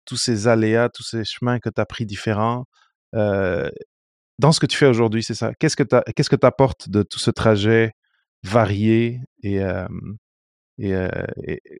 tous 0.05 0.17
ces 0.17 0.47
aléas, 0.49 0.89
tous 0.89 1.03
ces 1.03 1.23
chemins 1.25 1.59
que 1.59 1.69
tu 1.69 1.81
as 1.81 1.85
pris 1.85 2.05
différents, 2.05 2.65
dans 3.13 4.51
ce 4.51 4.59
que 4.59 4.67
tu 4.67 4.77
fais 4.77 4.87
aujourd'hui, 4.87 5.23
c'est 5.23 5.35
ça, 5.35 5.53
qu'est-ce 5.59 5.75
que 5.77 5.83
tu 5.83 5.95
qu'est-ce 6.15 6.29
que 6.29 6.37
apportes 6.45 6.89
de 6.89 7.03
tout 7.03 7.19
ce 7.19 7.31
trajet 7.31 7.93
varié 8.43 9.21
et 9.43 9.59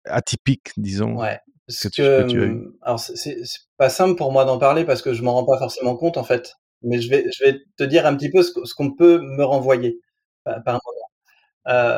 atypique 0.06 0.72
disons? 0.78 1.16
Ce 1.70 1.88
que 1.90 2.24
tu 2.28 2.42
alors 2.82 3.00
c'est 3.00 3.42
pas 3.78 3.90
simple 3.90 4.16
pour 4.16 4.32
moi 4.32 4.46
d'en 4.46 4.58
parler 4.58 4.86
parce 4.86 5.02
que 5.02 5.14
je 5.14 5.22
m'en 5.24 5.34
rends 5.34 5.46
pas 5.46 5.58
forcément 5.58 5.96
compte 5.98 6.18
en 6.18 6.24
fait, 6.24 6.54
mais 6.82 7.02
je 7.02 7.10
vais 7.10 7.26
je 7.38 7.44
vais 7.46 7.60
te 7.78 7.84
dire 7.84 8.06
un 8.06 8.16
petit 8.16 8.30
peu 8.32 8.44
ce 8.44 8.74
qu'on 8.76 8.92
peut 8.96 9.20
me 9.22 9.44
renvoyer 9.44 10.00
pa 10.46 10.62
par 10.62 10.82
moment. 10.86 11.08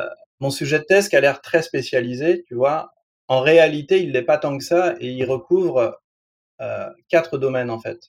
Heu, 0.05 0.09
mon 0.41 0.51
sujet 0.51 0.79
de 0.79 0.85
thèse 0.85 1.09
qui 1.09 1.15
a 1.17 1.21
l'air 1.21 1.41
très 1.41 1.61
spécialisé, 1.63 2.43
tu 2.47 2.55
vois? 2.55 2.91
En 3.29 3.41
réalité, 3.41 4.01
il 4.03 4.11
l'est 4.13 4.23
pas 4.23 4.37
tant 4.39 4.57
que 4.57 4.63
ça 4.65 4.95
et 5.01 5.09
il 5.11 5.25
recouvre, 5.25 5.99
heu, 6.61 6.85
4 7.09 7.37
domaines 7.39 7.71
en 7.71 7.79
fait. 7.79 7.99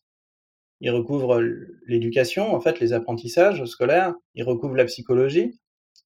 Il 0.81 0.91
recouvre 0.93 1.41
l'éducation, 1.87 2.55
en 2.55 2.61
fait, 2.61 2.81
les 2.81 2.93
apprentissages 2.95 3.65
scolaires, 3.67 4.15
il 4.35 4.45
recouvre 4.45 4.77
la 4.77 4.85
psychologie 4.87 5.59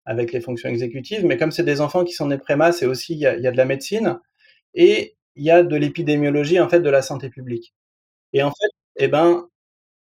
avec 0.06 0.32
les 0.32 0.40
fonctions 0.42 0.68
exécutives, 0.70 1.24
mais 1.26 1.36
comme 1.38 1.52
c'est 1.52 1.64
des 1.64 1.80
enfants 1.82 2.04
qui 2.04 2.12
sont 2.14 2.28
nés 2.28 2.38
préma, 2.38 2.72
c'est 2.72 2.86
aussi 2.86 3.14
il 3.14 3.20
y 3.20 3.26
a 3.26 3.36
il 3.36 3.42
y 3.42 3.46
a 3.48 3.52
de 3.52 3.56
la 3.58 3.64
médecine 3.66 4.18
et 4.74 5.16
il 5.36 5.44
y 5.44 5.50
a 5.50 5.62
de 5.62 5.76
l'épidémiologie, 5.76 6.60
en 6.60 6.68
fait, 6.68 6.80
de 6.80 6.90
la 6.90 7.02
santé 7.02 7.30
publique. 7.30 7.74
Et 8.34 8.42
en 8.42 8.50
fait, 8.50 8.70
et 9.04 9.08
ben, 9.08 9.48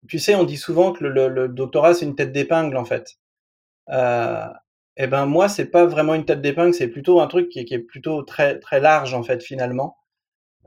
tu 0.09 0.19
sais, 0.21 0.35
on 0.37 0.45
dit 0.45 0.59
souvent 0.59 0.93
que 0.93 1.05
le 1.05 1.29
le 1.29 1.49
doctorat, 1.49 1.95
c'est 1.95 2.07
une 2.07 2.17
tête 2.17 2.33
d'épingle, 2.33 2.77
en 2.79 2.85
fait. 2.87 3.17
Heu, 3.91 4.37
et 4.97 5.07
ben, 5.09 5.27
moi, 5.27 5.49
c'est 5.49 5.67
pas 5.67 5.87
vraiment 5.87 6.15
une 6.15 6.25
tête 6.27 6.43
d'épingle, 6.43 6.75
c'est 6.75 6.89
plutôt 6.89 7.21
un 7.21 7.27
truc 7.29 7.49
qui 7.51 7.65
qui 7.67 7.75
est 7.75 7.79
plutôt 7.81 8.23
très 8.25 8.59
très 8.61 8.81
large, 8.81 9.15
en 9.15 9.23
fait, 9.25 9.43
finalement. 9.43 9.97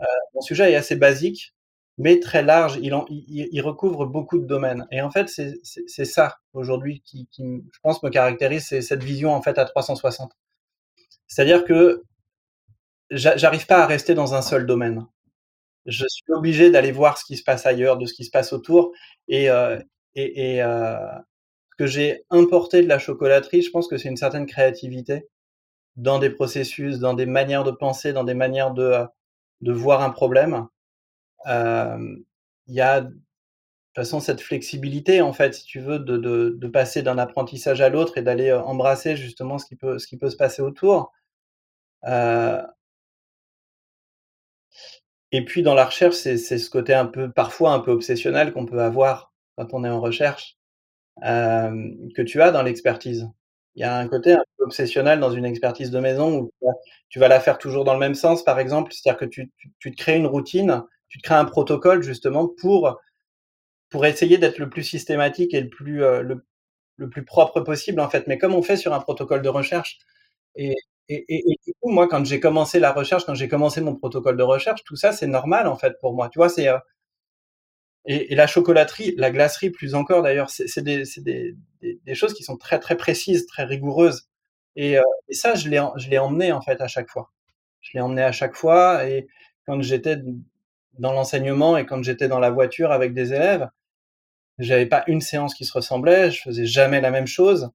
Heu, 0.01 0.05
mon 0.35 0.41
sujet 0.41 0.71
est 0.71 0.75
assez 0.75 0.95
basique, 0.95 1.53
mais 1.97 2.19
très 2.19 2.43
large, 2.43 2.79
il 2.81 3.61
recouvre 3.61 4.05
beaucoup 4.05 4.39
de 4.39 4.45
domaines 4.47 4.87
et 4.91 5.01
en 5.01 5.11
fait, 5.11 5.29
c'est 5.29 6.05
ça 6.05 6.37
aujourd'hui 6.53 7.01
qui 7.05 7.27
qui 7.31 7.43
je 7.73 7.79
pense 7.83 8.03
me 8.03 8.09
caractérise, 8.09 8.65
c'est 8.67 8.81
cette 8.81 9.03
vision, 9.03 9.33
en 9.33 9.41
fait, 9.41 9.57
à 9.59 9.65
360. 9.65 10.33
C'est-à-dire 11.27 11.65
que 11.65 12.03
j'arrive 13.11 13.65
pas 13.67 13.83
à 13.83 13.87
rester 13.87 14.13
dans 14.15 14.33
un 14.35 14.41
seul 14.41 14.65
domaine. 14.65 15.05
Je 15.87 16.05
suis 16.09 16.33
obligé 16.33 16.71
d'aller 16.71 16.91
voir 16.93 17.17
ce 17.19 17.25
qui 17.25 17.37
se 17.37 17.43
passe 17.43 17.65
ailleurs, 17.67 17.97
de 17.97 18.05
ce 18.07 18.13
qui 18.15 18.25
se 18.25 18.31
passe 18.31 18.53
autour 18.53 18.93
et 19.29 19.49
heu, 19.49 19.79
et 20.15 20.55
et 20.57 20.63
heu, 20.63 20.95
ce 21.71 21.75
que 21.77 21.87
j'ai 21.87 22.25
importé 22.31 22.83
de 22.83 22.87
la 22.89 22.99
chocolaterie, 22.99 23.61
je 23.63 23.71
pense 23.71 23.87
que 23.89 23.97
c'est 23.97 24.09
une 24.09 24.17
certaine 24.17 24.45
créativité 24.47 25.27
dans 25.97 26.19
des 26.19 26.29
processus, 26.31 26.99
dans 26.99 27.13
des 27.15 27.25
manières 27.27 27.63
de 27.65 27.71
penser, 27.71 28.13
dans 28.13 28.23
des 28.25 28.35
manières 28.35 28.73
de, 28.73 28.83
heu, 28.83 29.07
de 29.61 29.71
voir 29.73 30.03
un 30.03 30.11
problème. 30.11 30.67
Il 32.67 32.73
y 32.75 32.81
a 32.81 33.01
de 33.01 33.07
toute 33.09 33.15
façon 33.95 34.19
cette 34.21 34.41
flexibilité, 34.41 35.21
en 35.21 35.33
fait, 35.33 35.53
si 35.55 35.65
tu 35.65 35.79
veux, 35.81 35.99
de 35.99 36.17
de 36.17 36.57
de 36.59 36.67
passer 36.69 37.03
d'un 37.03 37.17
apprentissage 37.19 37.81
à 37.81 37.89
l'autre 37.89 38.17
et 38.17 38.23
d'aller, 38.23 38.53
embrasser 38.53 39.15
justement 39.17 39.57
ce 39.59 39.65
qui 39.67 39.75
peut 39.77 39.99
ce 39.99 40.07
qui 40.07 40.17
peut 40.17 40.29
se 40.31 40.37
passer 40.37 40.61
autour. 40.63 41.11
Et 45.31 45.45
puis 45.45 45.63
dans 45.63 45.73
la 45.75 45.85
recherche, 45.85 46.15
c'est 46.15 46.37
ce 46.37 46.69
côté 46.69 46.93
un 46.93 47.05
peu 47.05 47.31
parfois 47.31 47.73
un 47.73 47.79
peu 47.79 47.91
obsessionnel 47.91 48.53
qu'on 48.53 48.65
peut 48.65 48.81
avoir 48.81 49.33
quand 49.57 49.73
on 49.73 49.83
est 49.85 49.89
en 49.89 50.01
recherche, 50.01 50.57
que 52.15 52.21
tu 52.21 52.41
as 52.41 52.51
dans 52.51 52.63
l'expertise. 52.63 53.29
Il 53.75 53.81
y 53.81 53.85
a 53.85 53.97
un 53.97 54.07
côté 54.07 54.33
un 54.33 54.43
peu 54.57 54.65
obsessionnel 54.65 55.19
dans 55.19 55.31
une 55.31 55.45
expertise 55.45 55.91
de 55.91 55.99
maison 55.99 56.39
où 56.39 56.51
tu 57.09 57.19
vas 57.19 57.27
la 57.29 57.39
faire 57.39 57.57
toujours 57.57 57.85
dans 57.85 57.93
le 57.93 57.99
même 57.99 58.15
sens, 58.15 58.43
par 58.43 58.59
exemple. 58.59 58.91
C'est-à-dire 58.93 59.19
que 59.19 59.25
tu 59.25 59.51
tu 59.79 59.91
te 59.91 59.97
crées 59.97 60.17
une 60.17 60.27
routine, 60.27 60.83
tu 61.09 61.19
te 61.19 61.23
crées 61.23 61.35
un 61.35 61.45
protocole 61.45 62.03
justement 62.03 62.47
pour 62.49 62.99
pour 63.89 64.05
essayer 64.05 64.37
d'être 64.37 64.59
le 64.59 64.69
plus 64.69 64.83
systématique 64.83 65.53
et 65.53 65.61
le 65.61 65.69
plus, 65.69 66.03
heu, 66.03 66.21
le 66.23 66.45
le 66.97 67.09
plus 67.09 67.25
propre 67.25 67.61
possible, 67.61 68.01
en 68.01 68.09
fait, 68.09 68.27
mais 68.27 68.37
comme 68.39 68.55
on 68.55 68.61
fait 68.63 68.77
sur 68.77 68.93
un 68.93 68.99
protocole 69.01 69.41
de 69.43 69.49
recherche 69.49 69.99
et 70.55 70.75
et 71.09 71.57
du 71.65 71.73
coup, 71.81 71.89
moi, 71.91 72.07
quand 72.07 72.25
j'ai 72.25 72.39
commencé 72.39 72.79
la 72.79 72.91
recherche, 72.93 73.25
quand 73.25 73.35
j'ai 73.35 73.47
commencé 73.49 73.81
mon 73.81 73.95
protocole 73.95 74.37
de 74.37 74.43
recherche, 74.43 74.83
tout 74.85 74.95
ça, 74.95 75.11
c'est 75.11 75.27
normal, 75.27 75.67
en 75.67 75.75
fait, 75.77 75.99
pour 76.01 76.13
moi. 76.15 76.29
Tu 76.29 76.39
vois? 76.39 76.49
C'est, 76.49 76.67
heu 76.69 76.77
Et 78.05 78.33
la 78.35 78.47
chocolaterie, 78.47 79.13
la 79.17 79.29
glacerie 79.29 79.69
plus 79.69 79.93
encore 79.93 80.23
d'ailleurs, 80.23 80.49
c'est 80.49 80.81
des 80.83 82.15
choses 82.15 82.33
qui 82.33 82.43
sont 82.43 82.57
très, 82.57 82.79
très 82.79 82.97
précises, 82.97 83.45
très 83.45 83.63
rigoureuses 83.63 84.27
et 84.75 84.93
et 85.29 85.33
ça 85.33 85.53
je 85.55 85.69
l'ai 85.69 86.17
emmené 86.19 86.51
en 86.51 86.61
fait 86.61 86.81
à 86.81 86.87
chaque 86.87 87.09
fois. 87.09 87.31
Je 87.81 87.91
l'ai 87.93 88.01
emmené 88.01 88.23
à 88.23 88.31
chaque 88.31 88.55
fois 88.55 89.07
et 89.07 89.27
quand 89.67 89.81
j'étais 89.81 90.17
dans 90.99 91.13
l'enseignement 91.13 91.77
et 91.77 91.85
quand 91.85 92.03
j'étais 92.03 92.27
dans 92.27 92.39
la 92.39 92.49
voiture 92.51 92.91
avec 92.91 93.13
des 93.13 93.33
élèves, 93.33 93.69
j'avais 94.59 94.87
pas 94.87 95.03
une 95.07 95.21
séance 95.21 95.53
qui 95.55 95.65
se 95.65 95.73
ressemblait, 95.73 96.31
je 96.31 96.41
faisais 96.41 96.65
jamais 96.65 97.01
la 97.01 97.11
même 97.11 97.27
chose. 97.27 97.69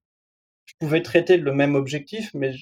Je 0.65 0.73
pouvais 0.79 1.01
traiter 1.03 1.37
le 1.37 1.53
même 1.53 1.75
objectif, 1.75 2.31
mais 2.35 2.53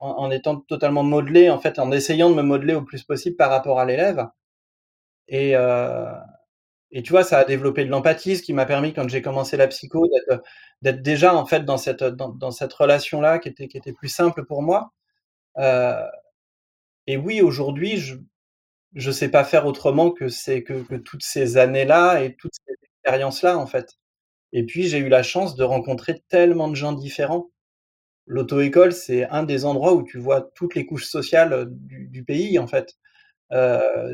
en 0.00 0.30
étant 0.30 0.56
totalement 0.60 1.02
modelé, 1.04 1.50
en 1.50 1.58
fait, 1.60 1.78
en 1.78 1.90
essayant 1.92 2.30
de 2.30 2.34
me 2.36 2.42
modeler 2.42 2.74
au 2.74 2.82
plus 2.82 3.04
possible 3.04 3.36
par 3.36 3.50
rapport 3.50 3.80
à 3.80 3.84
l'élève 3.86 4.26
et 5.28 5.54
heu 5.56 6.06
et 6.92 7.02
tu 7.02 7.10
vois, 7.12 7.24
ça 7.24 7.38
a 7.40 7.44
développé 7.44 7.84
de 7.84 7.90
l'empathie, 7.90 8.36
ce 8.36 8.42
qui 8.42 8.54
m'a 8.54 8.66
permis 8.66 8.94
quand 8.94 9.08
j'ai 9.10 9.22
commencé 9.22 9.56
la 9.58 9.68
psycho 9.68 10.08
d'être, 10.82 11.02
déjà 11.02 11.34
en 11.34 11.46
fait 11.46 11.64
dans 11.66 11.78
cette, 11.78 12.02
dans 12.04 12.50
cette 12.52 12.72
relation-là 12.74 13.38
qui 13.40 13.48
était 13.50 13.68
qui 13.68 13.78
était 13.78 13.92
plus 13.94 14.08
simple 14.10 14.44
pour 14.46 14.62
moi. 14.62 14.92
Heu 15.58 15.94
et 17.08 17.16
oui, 17.18 17.40
aujourd'hui, 17.42 17.96
je 17.98 18.16
je 18.94 19.10
sais 19.12 19.30
pas 19.30 19.44
faire 19.44 19.66
autrement 19.66 20.10
que 20.12 20.28
ces 20.28 20.64
que 20.64 20.74
que 20.84 20.96
toutes 20.96 21.24
ces 21.24 21.58
années-là 21.58 22.22
et 22.24 22.36
toutes 22.36 22.54
ces 22.66 22.74
expériences-là, 22.84 23.58
en 23.58 23.66
fait 23.66 23.96
et 24.54 24.64
puis 24.66 24.88
j'ai 24.88 24.98
eu 25.00 25.08
la 25.10 25.22
chance 25.24 25.56
de 25.56 25.64
rencontrer 25.64 26.22
tellement 26.30 26.68
de 26.68 26.76
gens 26.76 26.92
différents. 26.94 27.50
L'auto-école, 28.28 28.92
c'est 28.92 29.24
un 29.30 29.42
des 29.44 29.64
endroits 29.66 29.94
où 29.94 30.04
tu 30.04 30.18
vois 30.18 30.42
toutes 30.54 30.74
les 30.76 30.86
couches 30.86 31.06
sociales, 31.06 31.68
du 31.72 32.24
pays, 32.24 32.58
en 32.60 32.68
fait. 32.68 32.94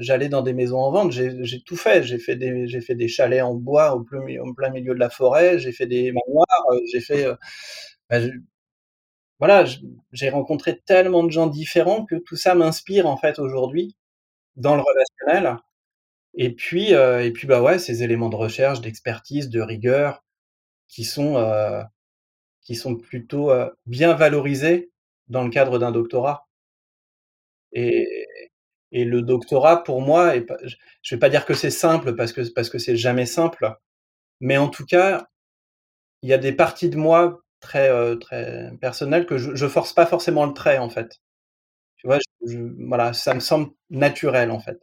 J'allais 0.01 0.29
dans 0.31 0.43
des 0.43 0.55
maisons 0.55 0.79
en 0.81 0.93
vente, 0.93 1.13
j'ai 1.13 1.63
tout 1.65 1.77
fait. 1.77 2.03
J'ai 2.05 2.19
fait 2.19 2.37
des 2.37 2.69
fait 2.83 2.95
des 2.97 3.09
chalets 3.09 3.43
en 3.43 3.55
bois 3.55 3.95
au 3.97 4.03
plein 4.05 4.71
milieu 4.71 4.95
de 4.95 5.01
la 5.01 5.11
forêt, 5.11 5.59
j'ai 5.59 5.73
fait 5.73 5.87
des 5.87 6.13
manoirs, 6.13 6.47
j'ai 6.93 7.01
fait, 7.01 7.27
bah, 8.11 8.19
voilà, 9.41 9.65
j'ai 10.13 10.29
rencontré 10.31 10.81
tellement 10.87 11.25
de 11.25 11.31
gens 11.31 11.47
différents 11.49 12.05
que 12.07 12.17
tout 12.17 12.37
ça 12.37 12.55
m'inspire, 12.55 13.07
en 13.07 13.17
fait, 13.17 13.39
aujourd'hui, 13.39 13.97
dans 14.57 14.77
le 14.77 14.83
relationnel 14.83 15.59
et 16.37 16.55
puis, 16.55 16.93
et 16.93 17.33
puis, 17.33 17.47
bah, 17.49 17.63
ouais, 17.63 17.79
ces 17.81 18.03
éléments 18.05 18.31
de 18.31 18.37
recherche, 18.37 18.81
d'expertise, 18.83 19.51
de 19.51 19.61
rigueur 19.63 20.25
qui 20.89 21.05
sont, 21.05 21.37
qui 22.65 22.75
sont 22.77 22.97
plutôt, 22.97 23.53
bien 23.87 24.15
valorisés 24.15 24.91
dans 25.29 25.45
le 25.45 25.51
cadre 25.51 25.79
d'un 25.79 25.93
doctorat 25.93 26.47
et 27.73 28.07
et 28.93 29.05
le 29.05 29.23
doctorat 29.23 29.85
pour 29.85 30.01
moi 30.03 30.35
je 30.65 30.77
je 31.03 31.15
vais 31.15 31.19
pas 31.21 31.29
dire 31.31 31.47
que 31.47 31.55
c'est 31.55 31.71
simple 31.71 32.15
parce 32.17 32.33
que 32.33 32.43
parce 32.55 32.71
que 32.71 32.79
c'est 32.79 32.97
jamais 32.97 33.27
simple, 33.27 33.73
mais 34.41 34.59
en 34.59 34.69
tout 34.69 34.87
cas, 34.87 35.29
il 36.23 36.31
y 36.31 36.35
a 36.35 36.39
des 36.39 36.53
parties 36.53 36.91
de 36.91 36.97
moi 36.99 37.43
très, 37.61 37.91
très 38.21 38.73
personnelles 38.81 39.27
que 39.27 39.39
je 39.39 39.55
je 39.57 39.69
force 39.69 39.93
pas 39.95 40.07
forcément 40.07 40.47
le 40.47 40.55
trait, 40.55 40.79
en 40.79 40.91
fait. 40.91 41.21
Tu 41.99 42.07
vois? 42.09 42.19
Voilà, 42.89 43.13
ça 43.15 43.35
me 43.35 43.41
semble 43.41 43.71
naturel, 43.91 44.51
en 44.53 44.61
fait 44.61 44.79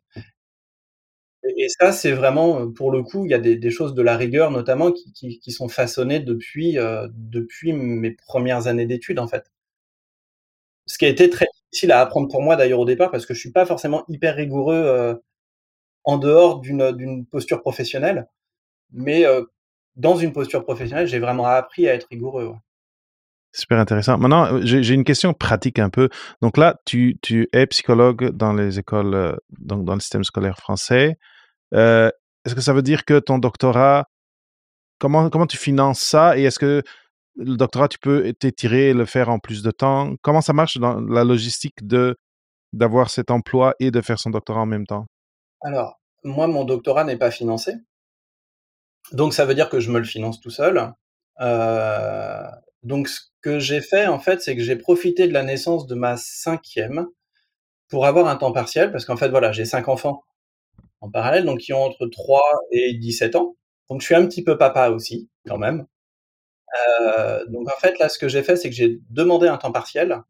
et 1.44 1.68
ça, 1.70 1.92
c'est 1.92 2.12
vraiment, 2.12 2.62
heu, 2.62 2.72
pour 2.74 2.92
le 2.92 3.04
coup, 3.04 3.26
il 3.26 3.32
y 3.32 3.34
a 3.34 3.40
des 3.40 3.72
choses 3.72 3.94
de 3.96 4.02
la 4.02 4.16
rigueur 4.18 4.52
notamment 4.52 4.92
qui 4.92 5.52
sont 5.52 5.70
façonnées 5.70 6.20
depuis, 6.20 6.78
heu, 6.78 7.08
depuis 7.16 7.74
mes 7.74 8.12
1res 8.12 8.68
années 8.68 8.86
d'études, 8.86 9.20
en 9.20 9.28
fait. 9.28 9.46
Ce 10.88 10.98
qui 10.98 11.06
a 11.06 11.10
été 11.10 11.30
très 11.30 11.46
difficile 11.72 11.92
à 11.92 12.00
apprendre 12.02 12.28
pour 12.28 12.42
moi 12.42 12.56
d'ailleurs 12.56 12.80
au 12.80 12.86
départ 12.86 13.12
parce 13.12 13.26
que 13.26 13.34
je 13.34 13.40
suis 13.40 13.52
pas 13.52 13.66
forcément 13.66 14.04
hyper 14.08 14.36
rigoureux, 14.36 14.76
heu, 14.76 15.22
en 16.06 16.18
dehors 16.18 16.62
d'une, 16.62 17.26
posture 17.32 17.62
professionnelle, 17.62 18.28
mais 18.94 19.26
dans 19.98 20.18
une 20.18 20.34
posture 20.34 20.64
professionnelle, 20.66 21.08
j'ai 21.08 21.20
vraiment 21.20 21.46
appris 21.48 21.90
à 21.90 21.96
être 21.96 22.08
rigoureux. 22.12 22.54
Super 23.54 23.80
intéressant. 23.80 24.18
Maintenant, 24.18 24.54
heu, 24.54 24.62
j'ai 24.66 24.94
une 24.94 25.04
question 25.04 25.34
pratique 25.34 25.78
un 25.80 25.90
peu. 25.90 26.10
Donc 26.42 26.58
là, 26.58 26.78
tu 26.86 27.18
tu 27.22 27.50
es 27.52 27.68
psychologue 27.68 28.30
dans 28.32 28.54
les 28.54 28.80
écoles, 28.80 29.14
heu, 29.14 29.38
donc 29.60 29.84
dans 29.84 29.94
le 29.94 30.00
système 30.00 30.24
scolaire 30.24 30.58
français. 30.58 31.18
Heu, 31.74 32.12
est-ce 32.46 32.56
que 32.56 32.62
ça 32.62 32.74
veut 32.74 32.82
dire 32.84 33.06
que 33.06 33.20
ton 33.20 33.40
doctorat 33.40 34.08
comment 35.00 35.30
comment 35.30 35.48
tu 35.48 35.58
finances 35.58 36.00
ça 36.02 36.38
et 36.38 36.44
est-ce 36.44 36.60
que 36.60 36.84
le 37.38 37.58
doctorat, 37.58 37.88
tu 37.88 38.00
peux 38.00 38.34
t'étirer 38.34 38.90
et 38.90 38.94
le 38.94 39.06
faire 39.06 39.30
en 39.30 39.40
plus 39.40 39.64
de 39.64 39.72
temps? 39.72 40.14
Comment 40.22 40.42
ça 40.42 40.54
marche 40.54 40.78
dans 40.78 41.00
la 41.02 41.24
logistique 41.24 41.86
de 41.88 42.18
d'avoir 42.74 43.10
cet 43.10 43.32
emploi 43.32 43.76
et 43.80 43.92
de 43.92 44.02
faire 44.02 44.20
son 44.20 44.32
doctorat 44.32 44.62
en 44.62 44.66
même 44.66 44.86
temps? 44.88 45.08
Alors, 45.62 46.00
moi, 46.24 46.48
mon 46.48 46.66
doctorat 46.66 47.04
n'est 47.06 47.18
pas 47.18 47.32
financé 47.32 47.74
donc 49.12 49.34
ça 49.34 49.46
veut 49.46 49.56
dire 49.56 49.70
que 49.70 49.80
je 49.80 49.92
me 49.92 50.00
le 50.00 50.06
finance 50.06 50.40
tout 50.40 50.50
seul. 50.50 50.94
Heu, 51.42 52.44
donc 52.84 53.08
ce 53.10 53.22
que 53.42 53.60
j'ai 53.60 53.82
fait, 53.82 54.08
en 54.08 54.20
fait, 54.20 54.42
c'est 54.42 54.56
que 54.56 54.64
j'ai 54.64 54.76
profité 54.76 55.28
de 55.28 55.34
la 55.34 55.44
naissance 55.44 55.88
de 55.88 55.96
ma 55.96 56.18
5e 56.18 57.08
pour 57.90 58.06
avoir 58.08 58.28
un 58.30 58.36
temps 58.38 58.54
partiel 58.54 58.92
parce 58.92 59.06
qu'en 59.06 59.18
fait, 59.18 59.30
voilà, 59.30 59.52
j'ai 59.54 59.66
5 59.66 59.88
enfants 59.90 60.24
en 61.02 61.10
parallèle, 61.12 61.46
donc 61.46 61.60
qui 61.62 61.74
ont 61.74 61.84
entre 61.84 62.08
3 62.08 62.44
et 62.72 62.94
17 62.96 63.36
ans, 63.38 63.58
donc 63.90 64.02
je 64.02 64.06
suis 64.08 64.16
un 64.16 64.26
petit 64.28 64.44
peu 64.44 64.58
papa 64.58 64.90
aussi, 64.92 65.30
quand 65.48 65.58
même. 65.60 65.86
Heu, 67.02 67.46
donc 67.50 67.68
en 67.70 67.80
fait, 67.80 68.00
là, 68.00 68.10
ce 68.10 68.18
que 68.20 68.28
j'ai 68.30 68.44
fait, 68.44 68.56
c'est 68.56 68.70
que 68.70 68.76
j'ai 68.76 69.00
demandé 69.10 69.48
un 69.48 69.58
temps 69.58 69.72
partiel 69.72 70.22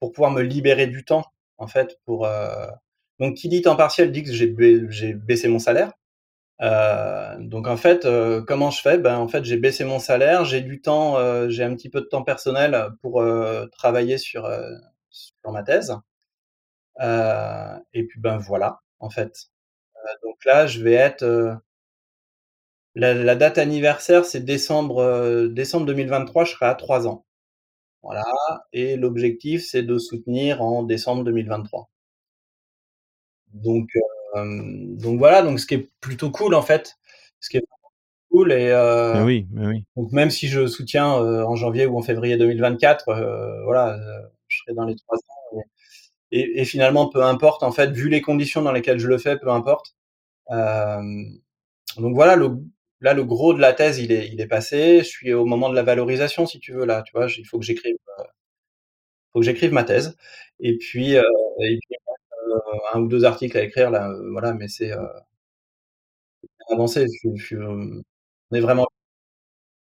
pour 0.00 0.12
pouvoir 0.12 0.30
me 0.32 0.42
libérer 0.42 0.86
du 0.88 1.04
temps, 1.04 1.24
en 1.58 1.68
fait, 1.68 1.98
pour, 2.06 2.26
heu 2.26 2.48
donc 3.20 3.36
qui 3.36 3.48
dit 3.48 3.62
temps 3.62 3.76
partiel 3.76 4.12
dit 4.12 4.24
que 4.24 4.32
j'ai 4.32 4.48
baissé 5.14 5.48
mon 5.48 5.58
salaire. 5.60 5.92
Heu, 6.60 7.36
donc 7.40 7.68
en 7.68 7.76
fait, 7.76 8.04
heu, 8.04 8.42
comment 8.46 8.70
je 8.70 8.80
fais? 8.80 8.98
Ben, 8.98 9.16
en 9.18 9.28
fait, 9.28 9.44
j'ai 9.44 9.56
baissé 9.56 9.84
mon 9.84 9.98
salaire, 10.00 10.44
j'ai 10.44 10.60
du 10.60 10.80
temps, 10.80 11.18
heu, 11.20 11.48
j'ai 11.50 11.62
un 11.64 11.74
petit 11.74 11.88
peu 11.90 12.00
de 12.00 12.06
temps 12.06 12.22
personnel 12.24 12.90
pour, 13.02 13.22
heu, 13.22 13.68
travailler 13.72 14.18
sur, 14.18 14.46
heu, 14.46 14.62
sur 15.10 15.52
ma 15.52 15.62
thèse. 15.62 15.94
Et 17.94 18.04
puis, 18.04 18.20
ben, 18.20 18.38
voilà, 18.38 18.80
en 19.00 19.10
fait. 19.10 19.32
Donc 20.24 20.44
là, 20.46 20.66
je 20.68 20.82
vais 20.82 20.94
être, 20.94 21.24
la 22.94 23.14
la 23.14 23.34
date 23.34 23.56
anniversaire, 23.56 24.26
c'est 24.26 24.44
décembre, 24.44 25.48
décembre 25.50 25.86
2023, 25.86 26.44
je 26.44 26.50
serai 26.52 26.66
à 26.66 26.74
3 26.74 27.06
ans. 27.06 27.24
Voilà 28.02 28.24
et 28.72 28.96
l'objectif, 28.96 29.64
c'est 29.66 29.82
de 29.84 29.98
soutenir 29.98 30.62
en 30.62 30.82
décembre 30.84 31.24
2023. 31.24 31.88
Donc 33.54 33.88
donc 34.36 35.18
voilà, 35.18 35.42
donc 35.42 35.60
ce 35.60 35.66
qui 35.66 35.74
est 35.74 35.90
plutôt 36.00 36.30
cool, 36.30 36.54
en 36.54 36.62
fait, 36.62 36.96
ce 37.40 37.50
qui 37.50 37.56
est 37.58 37.64
cool 38.30 38.52
et 38.52 38.72
Mais 39.12 39.22
heu, 39.22 39.24
oui, 39.24 39.46
mais 39.52 39.66
oui. 39.66 39.84
donc 39.96 40.12
même 40.12 40.30
si 40.30 40.48
je 40.48 40.66
soutiens, 40.66 41.06
en 41.08 41.56
janvier 41.56 41.86
ou 41.86 41.98
en 41.98 42.02
février 42.02 42.36
2024, 42.38 43.10
heu, 43.10 43.62
voilà, 43.64 43.98
je 44.48 44.58
serai 44.58 44.74
dans 44.74 44.84
les 44.86 44.96
3 44.96 45.16
ans 45.18 45.60
et 46.32 46.40
et 46.40 46.62
et 46.62 46.64
finalement, 46.66 47.08
peu 47.10 47.22
importe, 47.24 47.62
en 47.64 47.72
fait, 47.72 47.90
vu 47.92 48.08
les 48.10 48.22
conditions 48.22 48.62
dans 48.62 48.72
lesquelles 48.72 48.98
je 49.00 49.08
le 49.08 49.18
fais, 49.18 49.38
peu 49.38 49.50
importe. 49.50 49.96
Donc 51.96 52.14
voilà, 52.14 52.36
le 52.36 52.50
là, 53.00 53.14
le 53.14 53.24
gros 53.24 53.54
de 53.54 53.60
la 53.60 53.72
thèse, 53.72 53.98
il 53.98 54.12
est 54.12 54.28
il 54.28 54.40
est 54.40 54.46
passé. 54.46 54.98
Je 55.00 55.04
suis 55.04 55.32
au 55.32 55.44
moment 55.46 55.68
de 55.70 55.74
la 55.74 55.82
valorisation, 55.82 56.46
si 56.46 56.58
tu 56.60 56.72
veux, 56.72 56.84
là, 56.86 57.02
tu 57.02 57.12
vois? 57.14 57.26
Il 57.38 57.44
faut 57.46 57.58
que 57.58 57.64
j'écrive, 57.64 57.96
faut 59.32 59.40
que 59.40 59.44
j'écrive 59.46 59.72
ma 59.72 59.84
thèse 59.84 60.16
et 60.60 60.76
puis, 60.78 61.16
heu 61.16 61.22
et 61.62 61.78
puis, 61.80 61.96
heu, 62.48 62.60
1 62.94 63.00
ou 63.02 63.08
2 63.08 63.24
articles 63.24 63.56
à 63.58 63.62
écrire 63.64 63.90
là, 63.90 64.08
heu, 64.10 64.30
voilà, 64.32 64.54
mais 64.54 64.68
c'est, 64.68 64.92
heu 64.92 64.98
avancé, 66.72 67.02
je 67.06 67.18
suis 67.18 67.36
je 67.38 67.44
suis, 67.46 67.56
hem, 67.56 68.02
on 68.50 68.56
est 68.56 68.60
vraiment 68.60 68.86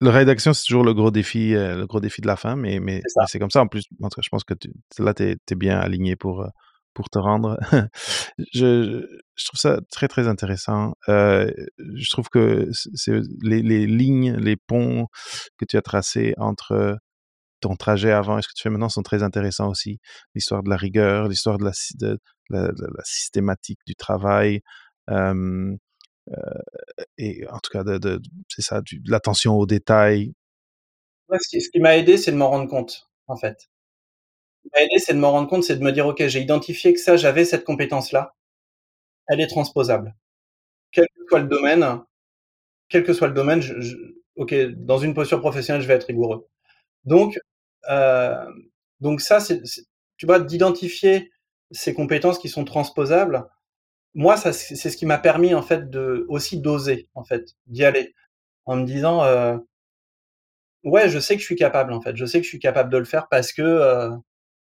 La 0.03 0.09
rédaction, 0.11 0.51
c'est 0.53 0.65
toujours 0.65 0.83
le 0.83 0.95
gros 0.95 1.11
défi, 1.11 1.53
heu, 1.53 1.77
le 1.77 1.85
gros 1.85 1.99
défi 1.99 2.21
de 2.21 2.27
la 2.27 2.35
fin, 2.35 2.55
mais 2.55 2.79
mais 2.79 3.01
C'est 3.05 3.19
mais 3.19 3.25
ça. 3.25 3.25
c'est 3.27 3.39
comme 3.39 3.51
ça 3.51 3.61
en 3.61 3.67
plus. 3.67 3.83
En 4.01 4.09
tout 4.09 4.15
cas, 4.15 4.21
je 4.23 4.29
pense 4.29 4.43
que 4.43 4.55
tu 4.55 4.71
là, 4.97 5.13
tu 5.13 5.23
es 5.23 5.35
tu 5.45 5.53
es 5.53 5.55
bien 5.55 5.79
aligné 5.79 6.15
pour, 6.15 6.41
heu, 6.41 6.47
pour 6.95 7.09
te 7.11 7.19
rendre. 7.19 7.57
Je 8.53 9.05
je 9.35 9.45
trouve 9.45 9.59
ça 9.59 9.79
très, 9.91 10.07
très 10.07 10.27
intéressant. 10.27 10.93
Heu, 11.07 11.53
je 11.95 12.09
trouve 12.09 12.29
que 12.29 12.67
c'est 12.95 13.13
les 13.43 13.61
les 13.61 13.85
lignes, 13.87 14.35
les 14.37 14.55
ponts 14.57 15.05
que 15.59 15.65
tu 15.65 15.77
as 15.77 15.81
tracés 15.83 16.33
entre 16.37 16.97
ton 17.61 17.75
trajet 17.75 18.11
avant 18.11 18.37
et 18.37 18.41
ce 18.41 18.47
que 18.47 18.53
tu 18.55 18.63
fais 18.63 18.69
maintenant 18.69 18.89
sont 18.89 19.03
très 19.03 19.23
intéressants 19.23 19.69
aussi. 19.69 19.99
L'histoire 20.35 20.63
de 20.63 20.69
la 20.69 20.77
rigueur, 20.77 21.27
l'histoire 21.27 21.57
de 21.57 21.65
la 22.49 23.03
systématique 23.03 23.79
du 23.87 23.95
travail, 23.95 24.61
et 27.17 27.47
en 27.47 27.59
tout 27.59 27.71
cas 27.71 27.83
de 27.83 28.21
c'est 28.49 28.61
ça, 28.61 28.81
de 28.81 29.11
l'attention 29.11 29.55
aux 29.57 29.65
détails. 29.65 30.33
Ce 31.39 31.69
qui 31.69 31.79
m'a 31.79 31.97
aidé, 31.97 32.17
c'est 32.17 32.31
de 32.31 32.37
m'en 32.37 32.49
rendre 32.49 32.69
compte, 32.69 33.09
en 33.27 33.37
fait. 33.37 33.69
Ce 34.63 34.63
qui 34.63 34.69
m'a 34.73 34.81
aidé, 34.83 34.99
c'est 34.99 35.13
de 35.13 35.19
m'en 35.19 35.31
rendre 35.31 35.49
compte, 35.49 35.63
c'est 35.63 35.77
de 35.77 35.83
me 35.83 35.91
dire: 35.91 36.07
«OK, 36.07 36.21
j'ai 36.27 36.41
identifié 36.41 36.93
que 36.93 36.99
ça, 36.99 37.15
j'avais 37.17 37.45
cette 37.45 37.63
compétence-là, 37.63 38.35
elle 39.27 39.39
est 39.39 39.47
transposable». 39.47 40.15
Quel 40.91 41.05
que 41.05 41.23
soit 41.29 41.39
le 41.39 41.47
domaine 41.47 42.01
quel 42.89 43.05
que 43.05 43.13
soit 43.13 43.29
le 43.29 43.33
domaine, 43.33 43.63
OK, 44.35 44.53
dans 44.75 44.97
une 44.97 45.13
posture 45.13 45.39
professionnelle, 45.39 45.81
je 45.81 45.87
vais 45.87 45.93
être 45.93 46.07
rigoureux. 46.07 46.49
Donc 47.05 47.39
donc 49.01 49.21
ça, 49.21 49.39
c'est 49.39 49.61
tu 50.17 50.25
vois, 50.27 50.39
d'identifier 50.39 51.31
ces 51.71 51.93
compétences 51.95 52.39
qui 52.39 52.49
sont 52.49 52.65
transposables 52.65 53.45
moi, 54.15 54.37
ça 54.37 54.53
c'est 54.53 54.75
ce 54.91 54.97
qui 54.97 55.05
m'a 55.07 55.19
permis, 55.19 55.55
en 55.55 55.61
fait, 55.63 55.89
de 55.91 56.25
aussi 56.29 56.59
d'oser, 56.61 57.09
en 57.15 57.23
fait, 57.25 57.45
d'y 57.67 57.85
aller. 57.85 58.13
En 58.65 58.77
me 58.77 58.85
disant, 58.85 59.25
heu 59.25 59.59
ouais, 60.83 61.09
je 61.09 61.19
sais 61.19 61.35
que 61.35 61.41
je 61.41 61.45
suis 61.45 61.55
capable, 61.55 61.93
en 61.93 62.01
fait. 62.01 62.15
Je 62.15 62.25
sais 62.25 62.39
que 62.39 62.43
je 62.43 62.49
suis 62.49 62.59
capable 62.59 62.91
de 62.91 62.97
le 62.97 63.05
faire 63.05 63.27
parce 63.29 63.53
que, 63.53 64.09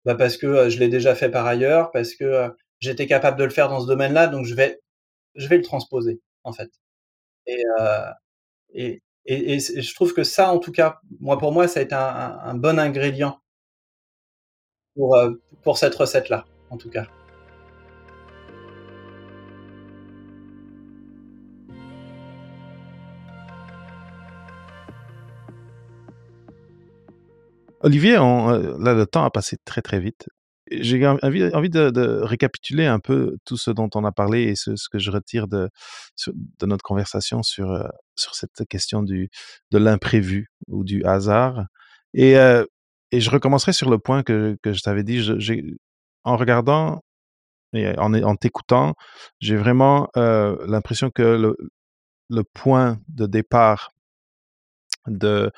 bah, 0.05 0.15
parce 0.17 0.37
que, 0.39 0.69
je 0.71 0.79
l'ai 0.81 0.89
déjà 0.89 1.15
fait 1.17 1.31
par 1.31 1.47
ailleurs, 1.47 1.91
parce 1.93 2.15
que, 2.15 2.51
j'étais 2.81 3.07
capable 3.07 3.39
de 3.39 3.45
le 3.45 3.51
faire 3.51 3.69
dans 3.71 3.81
ce 3.81 3.87
domaine-là, 3.89 4.29
donc 4.29 4.47
je 4.47 4.55
vais 4.55 4.81
je 5.37 5.49
vais 5.49 5.57
le 5.59 5.63
transposer, 5.65 6.21
en 6.45 6.53
fait 6.55 6.71
et 7.47 7.63
et 8.75 9.03
et 9.27 9.59
je 9.59 9.95
trouve 9.95 10.13
que 10.13 10.25
ça, 10.25 10.53
en 10.53 10.59
tout 10.59 10.73
cas, 10.73 11.01
moi, 11.21 11.39
pour 11.39 11.53
moi, 11.53 11.69
ça 11.69 11.81
a 11.81 11.83
été 11.83 11.95
un 11.95 12.55
bon 12.55 12.79
ingrédient 12.79 13.41
pour, 14.95 15.17
heu, 15.17 15.41
pour 15.63 15.79
cette 15.79 15.95
recette-là, 15.95 16.45
en 16.71 16.77
tout 16.77 16.91
cas. 16.91 17.07
Olivier, 27.81 28.17
heu, 28.17 28.77
là, 28.79 28.95
le 28.95 29.05
temps 29.07 29.25
a 29.25 29.31
passé 29.31 29.59
très, 29.65 29.83
très 29.83 30.01
vite. 30.01 30.27
J'ai 30.71 31.07
en 31.07 31.19
envie 31.23 31.45
envie 31.55 31.69
de 31.69 32.21
récapituler 32.23 32.87
un 32.87 32.99
peu 32.99 33.37
tout 33.45 33.57
ce 33.59 33.71
dont 33.71 33.91
on 33.95 34.05
a 34.05 34.13
parlé 34.13 34.45
et 34.45 34.55
ce 34.57 34.71
que 34.91 34.99
je 34.99 35.11
retire 35.11 35.47
de 35.47 35.69
notre 36.67 36.83
conversation 36.83 37.43
sur, 37.43 37.71
heu, 37.73 37.85
sur 38.17 38.35
cette 38.35 38.67
question 38.69 39.03
du 39.03 39.29
de 39.73 39.79
l'imprévu 39.79 40.49
ou 40.69 40.85
du 40.85 41.05
hasard 41.05 41.65
et 42.15 42.35
et 43.13 43.21
je 43.21 43.31
recommencerai 43.31 43.73
sur 43.73 43.91
le 43.91 43.99
point 43.99 44.23
que 44.23 44.57
je 44.65 44.81
t'avais 44.83 45.05
dit. 45.05 45.21
En 46.25 46.37
regardant 46.39 47.03
et 47.75 47.97
en 47.99 48.37
t'écoutant, 48.37 48.95
j'ai 49.41 49.57
vraiment, 49.57 50.09
heu, 50.17 50.59
l'impression 50.69 51.11
que 51.11 51.23
le 51.23 51.57
le 52.31 52.45
point 52.45 53.01
de 53.09 53.27
départ 53.27 53.93
de 55.07 55.51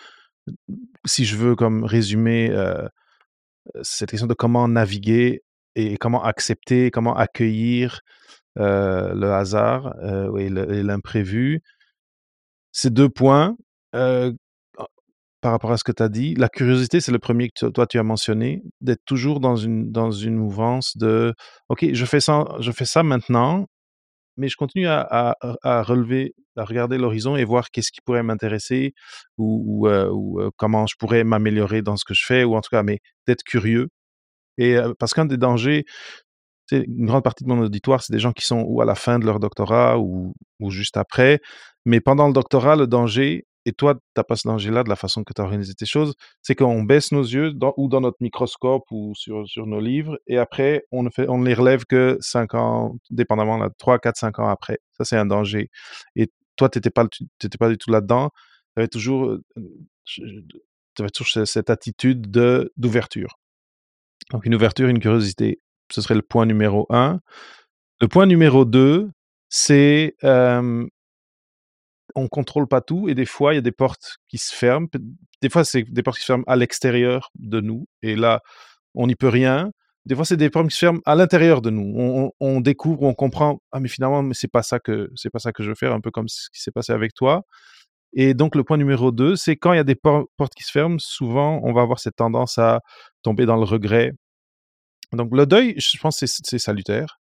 si 1.05 1.25
je 1.25 1.37
veux 1.37 1.57
comme 1.57 1.85
résumer, 1.85 2.51
cette 3.83 4.11
question 4.11 4.27
de 4.29 4.35
comment 4.35 4.69
naviguer 4.69 5.43
et 5.77 5.97
comment 5.99 6.23
accepter, 6.25 6.91
comment 6.91 7.17
accueillir, 7.17 8.01
heu, 8.59 9.13
le 9.15 9.33
hasard, 9.33 9.95
heu, 10.05 10.33
et 10.41 10.51
l'imprévu. 10.85 11.63
Ces 12.75 12.91
2 12.91 13.09
points, 13.09 13.57
en 13.95 14.33
par 15.43 15.53
rapport 15.53 15.73
à 15.73 15.79
ce 15.79 15.85
que 15.85 15.93
tu 15.93 16.03
as 16.03 16.09
dit, 16.11 16.35
la 16.37 16.49
curiosité, 16.51 17.01
c'est 17.01 17.13
le 17.13 17.19
premier 17.21 17.49
que 17.51 17.55
to 17.61 17.71
toi 17.71 17.87
tu 17.87 17.99
as 17.99 18.05
mentionné, 18.05 18.63
d'être 18.83 19.03
toujours 19.07 19.41
dans 19.41 19.57
une 19.57 19.93
dans 19.93 20.11
une 20.13 20.37
mouvance 20.37 20.97
de: 20.99 21.35
«OK, 21.71 21.87
je 21.95 22.07
fais 22.07 22.21
ça 22.21 22.45
je 22.61 22.73
fais 22.73 22.85
ça 22.87 23.03
maintenant, 23.05 23.67
mais 24.37 24.49
je 24.49 24.57
continue 24.57 24.87
à 24.89 25.37
à 25.63 25.83
relever, 25.83 26.35
à 26.57 26.65
regarder 26.65 26.99
l'horizon 26.99 27.37
et 27.37 27.45
voir 27.45 27.71
qu'est-ce 27.71 27.93
qui 27.93 28.01
pourrait 28.03 28.23
m'intéresser 28.23 28.95
ou 29.39 29.87
ou, 29.87 29.89
heu, 29.89 30.51
comment 30.57 30.87
je 30.87 30.97
pourrais 30.99 31.25
m'améliorer 31.25 31.83
dans 31.83 31.97
ce 31.97 32.05
que 32.05 32.15
je 32.15 32.25
fais» 32.27 32.45
ou 32.45 32.57
en 32.57 32.61
tout 32.63 32.71
cas, 32.71 32.83
mais 32.83 33.01
d'être 33.27 33.43
curieux 33.45 33.89
et 34.59 34.77
heu, 34.77 34.95
parce 34.99 35.15
qu'un 35.15 35.27
des 35.27 35.39
dangers, 35.39 35.85
une 36.73 37.07
grande 37.07 37.25
partie 37.25 37.45
de 37.45 37.49
mon 37.51 37.61
auditoire, 37.61 38.03
c'est 38.03 38.13
des 38.13 38.19
gens 38.21 38.33
qui 38.33 38.45
sont 38.47 38.63
ou 38.69 38.81
à 38.83 38.87
la 38.87 38.95
fin 38.97 39.19
de 39.21 39.27
leur 39.27 39.41
doctorat 39.41 39.99
ou 40.01 40.35
ou 40.61 40.71
juste 40.71 40.97
après, 40.99 41.41
mais 41.87 42.01
pendant 42.01 42.29
le 42.29 42.33
doctorat, 42.35 42.77
le 42.77 42.87
danger 42.89 43.47
et 43.67 43.73
toi, 43.73 43.95
tu 43.95 44.21
as 44.21 44.25
pas 44.25 44.37
ce 44.37 44.49
danger-là 44.49 44.85
de 44.85 44.89
la 44.89 44.97
façon 44.97 45.25
que 45.25 45.33
tu 45.35 45.43
as 45.43 45.45
organisé 45.45 45.75
tes 45.75 45.87
choses, 45.87 46.15
c'est 46.41 46.55
qu'on 46.55 46.83
baisse 46.85 47.13
nos 47.13 47.23
yeux 47.23 47.53
ou 47.77 47.89
dans 47.89 48.01
notre 48.01 48.17
microscope 48.21 48.85
ou 48.91 49.13
sur 49.15 49.47
sur 49.47 49.67
nos 49.67 49.81
livres 49.81 50.19
et 50.27 50.39
après 50.39 50.85
on 50.93 51.03
ne 51.03 51.11
fait 51.11 51.29
on 51.29 51.43
les 51.43 51.55
relève 51.55 51.85
que 51.85 52.17
5 52.21 52.55
ans, 52.55 52.97
dépendamment 53.11 53.59
là, 53.59 53.69
3-4-5 53.79 54.41
ans 54.41 54.49
après. 54.49 54.79
Ça, 54.97 55.05
c'est 55.05 55.17
un 55.17 55.27
danger 55.27 55.69
et 56.15 56.31
toi, 56.57 56.71
tu 56.71 56.79
étais 56.79 56.91
pas 56.91 57.05
du 57.69 57.79
tout 57.79 57.91
là-dedans. 57.91 58.31
Tu 58.75 58.81
avais 58.81 58.89
toujours, 58.89 59.37
avais 60.99 61.11
toujours 61.11 61.29
ce 61.29 61.45
cette 61.45 61.69
attitude 61.71 62.31
de 62.31 62.73
d'ouverture. 62.77 63.39
Donc 64.31 64.47
une 64.47 64.55
ouverture, 64.55 64.89
une 64.89 65.01
curiosité, 65.01 65.61
ce 65.93 66.01
serait 66.01 66.15
le 66.15 66.23
point 66.23 66.47
numéro 66.47 66.87
1. 66.91 67.21
Le 68.01 68.09
point 68.09 68.27
numéro 68.27 68.65
2, 68.65 69.11
c'est, 69.49 70.17
on 72.17 72.29
contrôle 72.29 72.67
pas 72.69 72.81
tout 72.81 73.09
et 73.09 73.15
des 73.15 73.27
fois, 73.27 73.55
il 73.55 73.57
y 73.57 73.59
a 73.59 73.63
des 73.63 73.73
portes 73.73 74.17
qui 74.29 74.39
se 74.39 74.55
ferment. 74.55 74.89
Des 75.43 75.51
fois, 75.51 75.65
c'est 75.65 75.85
des 75.85 76.03
portes 76.03 76.17
qui 76.19 76.23
se 76.23 76.27
ferment 76.27 76.45
à 76.49 76.57
l'extérieur 76.57 77.31
de 77.37 77.61
nous 77.61 77.87
et 78.03 78.17
là, 78.17 78.41
on 78.95 79.07
n'y 79.07 79.15
peut 79.17 79.29
rien. 79.29 79.71
Des 80.07 80.15
fois, 80.17 80.25
c'est 80.25 80.37
des 80.37 80.51
portes 80.51 80.69
qui 80.69 80.75
se 80.75 80.81
ferment 80.81 81.01
à 81.07 81.15
l'intérieur 81.17 81.63
de 81.63 81.71
nous. 81.71 81.95
On 81.97 82.31
on 82.41 82.61
découvre, 82.61 83.03
on 83.03 83.15
comprend: 83.15 83.61
«Ah 83.73 83.81
mais 83.81 83.89
finalement, 83.89 84.23
mais 84.23 84.35
c'est 84.35 84.49
pas 84.51 84.63
ça 84.63 84.81
que 84.81 85.11
c'est 85.17 85.31
pas 85.31 85.41
ça 85.41 85.53
que 85.53 85.63
je 85.63 85.69
veux 85.71 85.75
faire», 85.77 85.93
un 85.93 86.01
peu 86.01 86.11
comme 86.11 86.29
ce 86.29 86.49
qui 86.53 86.61
s'est 86.63 86.73
passé 86.73 86.93
avec 86.93 87.15
toi 87.15 87.45
et 88.15 88.35
donc 88.35 88.55
le 88.57 88.65
point 88.65 88.79
numéro 88.79 89.13
2, 89.13 89.37
c'est 89.37 89.57
quand 89.57 89.73
il 89.73 89.77
y 89.77 89.81
a 89.81 89.85
des 89.85 89.95
por 89.95 90.27
portes 90.37 90.55
qui 90.55 90.65
se 90.65 90.71
ferment, 90.73 90.99
souvent, 90.99 91.61
on 91.65 91.73
va 91.75 91.83
avoir 91.83 91.99
cette 92.01 92.17
tendance 92.17 92.59
à 92.59 92.81
tomber 93.23 93.47
dans 93.47 93.57
le 93.57 93.65
regret. 93.65 94.13
Donc 95.13 95.35
le 95.35 95.47
deuil, 95.47 95.75
je 95.79 95.99
pense 95.99 96.19
c'est 96.25 96.59
salutaire. 96.59 97.19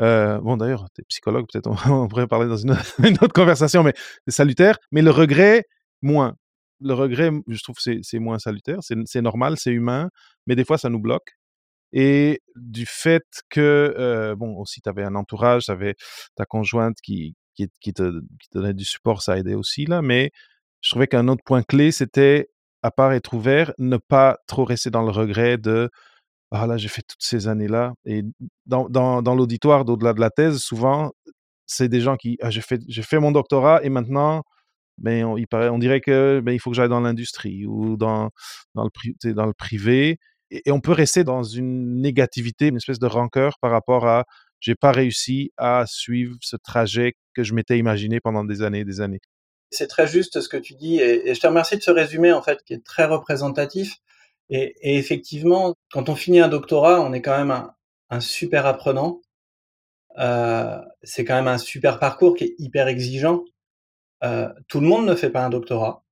Heu, 0.00 0.38
bon 0.42 0.56
d'ailleurs, 0.56 0.86
tu 0.94 1.00
es 1.02 1.04
psychologue, 1.08 1.46
peut-être 1.52 1.66
on 1.68 1.76
on 2.04 2.08
pourrait 2.08 2.26
parler 2.28 2.48
dans 2.48 2.56
une 3.04 3.14
autre 3.22 3.32
conversation, 3.34 3.82
mais 3.82 3.94
c'est 4.26 4.34
salutaire, 4.34 4.78
mais 4.92 5.02
le 5.02 5.10
regret, 5.10 5.64
moins. 6.02 6.34
Le 6.80 6.94
regret, 6.94 7.30
je 7.48 7.62
trouve 7.62 7.76
c'est 7.80 8.18
moins 8.20 8.38
salutaire, 8.38 8.78
c'est 8.82 9.22
normal, 9.22 9.56
c'est 9.58 9.72
humain, 9.72 10.10
mais 10.46 10.54
des 10.56 10.64
fois 10.64 10.78
ça 10.78 10.88
nous 10.90 11.00
bloque 11.00 11.32
et 11.92 12.40
du 12.56 12.86
fait 12.86 13.24
que, 13.50 13.94
heu, 13.98 14.34
bon 14.36 14.56
aussi 14.58 14.80
tu 14.82 14.88
avais 14.90 15.04
un 15.04 15.14
entourage, 15.16 15.64
tu 15.66 15.70
avais 15.72 15.94
ta 16.36 16.44
conjointe 16.46 16.98
qui 17.02 17.36
te 17.58 17.64
qui 17.80 17.92
te 17.94 18.20
donnait 18.54 18.74
du 18.74 18.84
support, 18.84 19.22
ça 19.22 19.34
a 19.34 19.38
aidé 19.38 19.54
aussi 19.54 19.86
là, 19.86 20.02
mais 20.02 20.32
je 20.82 20.90
trouvais 20.90 21.08
qu'un 21.08 21.28
autre 21.28 21.42
point 21.44 21.62
clé, 21.62 21.92
c'était, 21.92 22.50
à 22.82 22.90
part 22.92 23.12
être 23.14 23.34
ouvert, 23.34 23.72
ne 23.78 23.96
pas 23.98 24.38
trop 24.46 24.64
rester 24.64 24.90
dans 24.90 25.02
le 25.02 25.10
regret 25.12 25.58
de: 25.58 25.90
«Ah 26.52 26.66
là, 26.66 26.78
j'ai 26.78 26.88
fait 26.88 27.02
toutes 27.06 27.22
ces 27.22 27.46
années-là» 27.46 27.92
et 28.06 28.22
dans 28.66 28.88
dans 28.88 29.34
l'auditoire 29.34 29.84
d'au-delà 29.84 30.14
de 30.14 30.20
la 30.20 30.30
thèse, 30.30 30.58
souvent, 30.58 31.12
c'est 31.66 31.88
des 31.90 32.00
gens 32.00 32.16
qui: 32.16 32.38
«Ah 32.42 32.50
j'ai 32.50 32.62
fait 32.62 32.80
j'ai 32.88 33.02
fait 33.02 33.18
mon 33.20 33.32
doctorat 33.32 33.82
et 33.84 33.90
maintenant, 33.90 34.42
ben, 34.98 35.24
on 35.26 35.36
il 35.38 35.48
paraît 35.48 35.70
on 35.70 35.78
dirait 35.78 36.00
que, 36.02 36.40
ben, 36.44 36.52
il 36.52 36.60
faut 36.60 36.70
que 36.70 36.76
j'aille 36.76 36.88
dans 36.90 37.00
l'industrie 37.00 37.66
ou 37.66 37.96
dans 37.98 38.30
dans 38.76 38.84
le 38.84 39.52
privé» 39.54 40.18
et 40.52 40.62
et 40.68 40.72
on 40.72 40.80
peut 40.80 40.92
rester 40.92 41.24
dans 41.24 41.42
une 41.44 42.00
négativité, 42.02 42.68
une 42.68 42.76
espèce 42.78 42.98
de 43.00 43.06
rancœur 43.06 43.54
par 43.60 43.70
rapport 43.72 44.06
à: 44.08 44.24
«J'ai 44.60 44.74
pas 44.76 44.92
réussi 44.92 45.52
à 45.58 45.84
suivre 45.88 46.36
ce 46.42 46.56
trajet 46.56 47.14
que 47.34 47.44
je 47.44 47.54
m'étais 47.54 47.78
imaginé 47.78 48.20
pendant 48.20 48.44
des 48.44 48.62
années 48.62 48.80
et 48.80 48.84
des 48.86 49.00
années». 49.02 49.20
C'est 49.72 49.86
très 49.88 50.06
juste 50.06 50.40
ce 50.40 50.48
que 50.48 50.56
tu 50.56 50.74
dis 50.74 50.96
et 50.98 51.28
et 51.30 51.34
je 51.34 51.40
te 51.40 51.46
remercie 51.46 51.76
de 51.76 51.82
ce 51.82 51.90
résumé, 51.90 52.32
en 52.32 52.42
fait, 52.42 52.62
qui 52.64 52.72
est 52.74 52.84
très 52.84 53.04
représentatif 53.06 53.96
et 54.50 54.74
et 54.82 54.96
effectivement, 54.98 55.74
quand 55.92 56.08
on 56.08 56.16
finit 56.16 56.40
un 56.40 56.48
doctorat, 56.48 57.00
on 57.02 57.12
est 57.12 57.22
quand 57.22 57.36
même 57.38 57.50
un 57.52 57.74
un 58.10 58.20
super 58.20 58.66
apprenant. 58.66 59.20
Heu, 60.18 60.78
c'est 61.04 61.24
quand 61.24 61.34
même 61.36 61.48
un 61.48 61.58
super 61.58 61.98
parcours 62.00 62.36
qui 62.36 62.44
est 62.44 62.54
hyper 62.58 62.88
exigeant. 62.88 63.44
Heu, 64.24 64.48
tout 64.68 64.80
le 64.80 64.86
monde 64.88 65.06
ne 65.06 65.14
fait 65.16 65.30
pas 65.30 65.44
un 65.44 65.50
doctorat. 65.50 66.04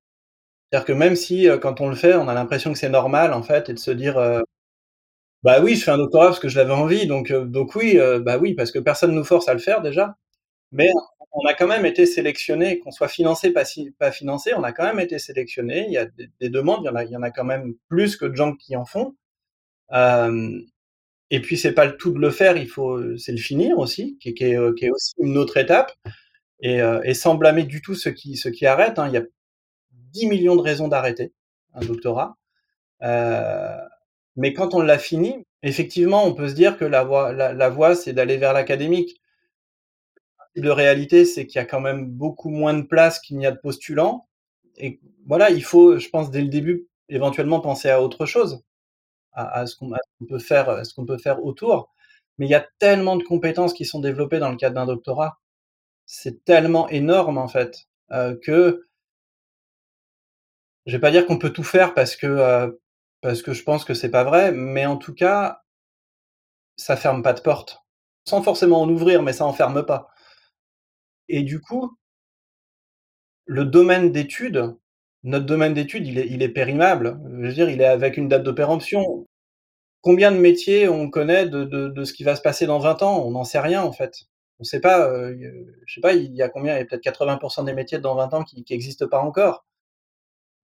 C'est-à-dire 0.73 0.87
que 0.87 0.93
même 0.95 1.17
si, 1.17 1.49
heu, 1.49 1.59
quand 1.59 1.81
on 1.83 1.89
le 1.91 1.97
fait, 1.97 2.15
on 2.17 2.29
a 2.29 2.35
l'impression 2.35 2.73
que 2.73 2.79
c'est 2.81 2.91
normal, 2.91 3.33
en 3.35 3.43
fait 3.45 3.71
et 3.71 3.75
de 3.75 3.79
se 3.81 3.91
dire, 3.93 4.19
heu: 4.19 4.43
«Bah 5.45 5.61
oui, 5.63 5.77
je 5.77 5.85
fais 5.85 5.93
un 5.93 5.99
doctorat 5.99 6.27
parce 6.29 6.41
que 6.41 6.49
je 6.51 6.59
l'avais 6.59 6.73
envie 6.75 7.07
donc 7.09 7.31
heu, 7.33 7.47
donc 7.47 7.75
oui, 7.77 7.99
heu, 7.99 8.21
bah 8.21 8.39
oui» 8.39 8.55
parce 8.55 8.73
que 8.73 8.79
personne 8.81 9.13
nous 9.15 9.25
force 9.25 9.49
à 9.49 9.55
le 9.55 9.61
faire 9.61 9.83
déjà, 9.83 10.17
mais 10.73 10.89
on 11.33 11.47
a 11.49 11.55
quand 11.55 11.67
même 11.69 11.87
été 11.87 12.07
sélectionnés, 12.07 12.79
qu'on 12.81 12.91
soit 12.93 13.09
financé, 13.09 13.53
pas 13.53 14.13
financé, 14.13 14.53
on 14.55 14.63
a 14.65 14.73
quand 14.73 14.85
même 14.85 15.01
été 15.01 15.19
sélectionnés. 15.19 15.85
Il 15.89 15.93
y 15.93 15.99
a 15.99 16.07
des 16.07 16.29
des 16.41 16.49
demandes, 16.51 16.81
il 17.07 17.11
y 17.13 17.17
en 17.17 17.23
a 17.23 17.31
quand 17.31 17.45
même 17.45 17.75
plus 17.89 18.17
que 18.17 18.27
de 18.27 18.37
gens 18.37 18.55
qui 18.55 18.77
en 18.77 18.85
font. 18.87 19.17
Hem 19.93 20.63
et 21.33 21.41
puis 21.43 21.59
c'est 21.59 21.73
pas 21.75 21.87
le 21.87 21.97
tout 21.99 22.13
de 22.13 22.21
le 22.21 22.31
faire, 22.31 22.57
il 22.59 22.69
faut, 22.69 23.17
c'est 23.19 23.33
le 23.33 23.39
finir 23.39 23.79
aussi, 23.81 24.19
qui 24.21 24.31
est 24.41 24.59
aussi 24.59 25.15
une 25.19 25.39
autre 25.39 25.57
étape 25.59 25.93
et 26.61 26.81
et 27.05 27.15
sans 27.15 27.37
blâmer 27.37 27.65
du 27.65 27.83
tout 27.83 27.95
ceux 27.97 28.13
qui 28.13 28.37
ceux 28.37 28.51
qui 28.53 28.67
arrêtent, 28.67 28.99
hein. 29.01 29.09
Il 29.09 29.15
y 29.15 29.19
a 29.19 29.25
10 30.15 30.27
000 30.29 30.43
000 30.43 30.57
de 30.57 30.63
raisons 30.63 30.89
d'arrêter 30.89 31.33
un 31.75 31.81
doctorat. 31.87 32.37
Heu, 33.05 33.09
mais 34.37 34.53
quand 34.55 34.75
on 34.75 34.83
l'a 34.83 34.99
fini, 34.99 35.45
effectivement, 35.63 36.25
on 36.27 36.35
peut 36.35 36.49
se 36.49 36.55
dire 36.55 36.79
que 36.79 36.85
la 36.87 37.05
voie 37.05 37.33
la 37.35 37.69
voie, 37.71 37.95
c'est 37.97 38.13
d'aller 38.15 38.37
vers 38.39 38.53
l'académique. 38.55 39.21
De 40.57 40.71
réalité, 40.71 41.25
c'est 41.27 41.47
qu'il 41.47 41.59
y 41.59 41.63
a 41.63 41.67
quand 41.67 41.81
même 41.81 42.07
beaucoup 42.11 42.49
moins 42.51 42.75
de 42.75 42.83
place 42.83 43.21
qu'il 43.21 43.37
n'y 43.39 43.47
a 43.47 43.53
de 43.53 43.59
postulants 43.59 44.27
et 44.79 45.01
voilà, 45.27 45.51
il 45.51 45.63
faut, 45.65 45.99
je 45.99 46.09
pense, 46.09 46.31
dès 46.31 46.43
le 46.43 46.49
début, 46.49 46.89
éventuellement 47.09 47.61
penser 47.61 47.91
à 47.91 48.03
autre 48.03 48.27
chose, 48.27 48.63
à 49.33 49.61
à 49.61 49.67
ce 49.67 49.77
qu'on 49.77 49.93
à 49.95 49.99
peut 50.29 50.39
faire, 50.41 50.71
heu, 50.71 50.85
ce 50.85 50.95
qu'on 50.95 51.07
peut 51.07 51.19
faire 51.19 51.45
autour. 51.45 51.93
Mais 52.39 52.47
il 52.47 52.51
y 52.51 52.55
a 52.57 52.67
tellement 52.81 53.17
de 53.17 53.25
compétences 53.25 53.75
qui 53.75 53.85
sont 53.87 54.01
développées 54.01 54.39
dans 54.41 54.51
le 54.51 54.57
cadre 54.59 54.77
d'un 54.77 54.87
doctorat. 54.87 55.39
C'est 56.07 56.45
tellement 56.45 56.89
énorme, 56.91 57.39
en 57.39 57.49
fait, 57.49 57.87
heu, 58.13 58.41
que 58.45 58.87
je 60.87 60.93
vais 60.93 61.01
pas 61.01 61.11
dire 61.11 61.27
qu'on 61.27 61.39
peut 61.39 61.53
tout 61.53 61.63
faire 61.65 61.93
parce 61.95 62.17
que, 62.17 62.27
heu, 62.27 62.81
parce 63.21 63.43
que 63.43 63.53
je 63.53 63.63
pense 63.63 63.85
que 63.85 63.95
c'est 63.95 64.11
pas 64.11 64.25
vrai, 64.25 64.53
mais 64.53 64.87
en 64.87 64.97
tout 64.97 65.15
cas 65.15 65.63
ça 66.77 66.97
ferme 66.97 67.23
pas 67.23 67.33
de 67.35 67.41
porte. 67.41 67.83
sans 68.25 68.43
forcément 68.43 68.81
en 68.83 68.89
ouvrir, 68.89 69.23
mais 69.23 69.33
ça 69.33 69.45
enferme 69.47 69.85
pas. 69.87 70.09
Et 71.29 71.43
du 71.43 71.61
coup 71.61 71.97
le 73.47 73.65
domaine 73.65 74.11
d'études, 74.13 74.75
notre 75.23 75.47
domaine 75.47 75.75
d'études, 75.75 76.07
il 76.07 76.43
est 76.43 76.49
périmable. 76.49 77.19
Je 77.41 77.47
veux 77.47 77.53
dire, 77.53 77.71
il 77.71 77.81
est 77.81 77.85
avec 77.87 78.17
une 78.17 78.29
date 78.29 78.43
de 78.43 78.51
péremption. 78.53 79.27
Combien 80.03 80.33
de 80.33 80.39
métiers 80.39 80.89
on 80.89 81.11
connaît 81.11 81.49
de 81.49 81.65
de 81.65 82.05
ce 82.05 82.13
qui 82.15 82.25
va 82.25 82.37
se 82.37 82.43
passer 82.43 82.67
dans 82.67 82.79
20 82.81 83.03
ans? 83.03 83.25
On 83.27 83.33
n'en 83.33 83.45
sait 83.45 83.61
rien, 83.61 83.83
en 83.83 83.93
fait. 83.93 84.25
On 84.61 84.65
sait 84.65 84.81
pas, 84.81 85.11
heu, 85.11 85.35
il 85.37 85.43
y 85.43 85.47
a 85.47 85.51
je 85.87 85.95
sais 85.95 86.01
pas, 86.03 86.15
il 86.15 86.35
y 86.35 86.43
a 86.43 86.49
combien? 86.51 86.75
Il 86.77 86.81
y 86.81 86.83
a 86.83 86.87
peut-être 86.87 87.03
80 87.03 87.65
des 87.65 87.75
métiers 87.75 87.99
dans 88.01 88.17
20 88.17 88.33
ans 88.35 88.45
qui 88.45 88.65
qui 88.65 88.75
existent 88.75 89.09
pas 89.09 89.21
encore. 89.21 89.65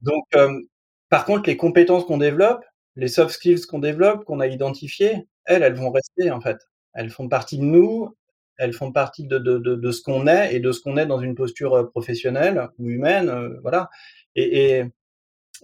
Donc, 0.00 0.24
hem, 0.34 0.62
par 1.08 1.24
contre, 1.24 1.48
les 1.48 1.56
compétences 1.56 2.04
qu'on 2.04 2.18
développe, 2.18 2.64
les 2.96 3.08
soft 3.08 3.34
skills 3.34 3.62
qu'on 3.66 3.78
développe, 3.78 4.24
qu'on 4.24 4.40
a 4.40 4.46
identifiées, 4.46 5.26
elles, 5.44 5.62
elles 5.62 5.74
vont 5.74 5.90
rester, 5.90 6.30
en 6.30 6.40
fait. 6.40 6.58
Elles 6.94 7.10
font 7.10 7.28
partie 7.28 7.58
de 7.58 7.64
nous, 7.64 8.14
elles 8.58 8.72
font 8.74 8.92
partie 8.92 9.26
de 9.26 9.38
de 9.38 9.58
de 9.58 9.74
de 9.76 9.92
ce 9.92 10.02
qu'on 10.02 10.26
est 10.28 10.54
et 10.56 10.60
de 10.60 10.72
ce 10.72 10.80
qu'on 10.82 10.96
est 10.98 11.06
dans 11.06 11.20
une 11.20 11.34
posture, 11.36 11.76
heu, 11.76 11.88
professionnelle 11.90 12.68
ou 12.78 12.88
humaine, 12.90 13.28
heu, 13.30 13.58
voilà. 13.62 13.90
Et 14.36 14.84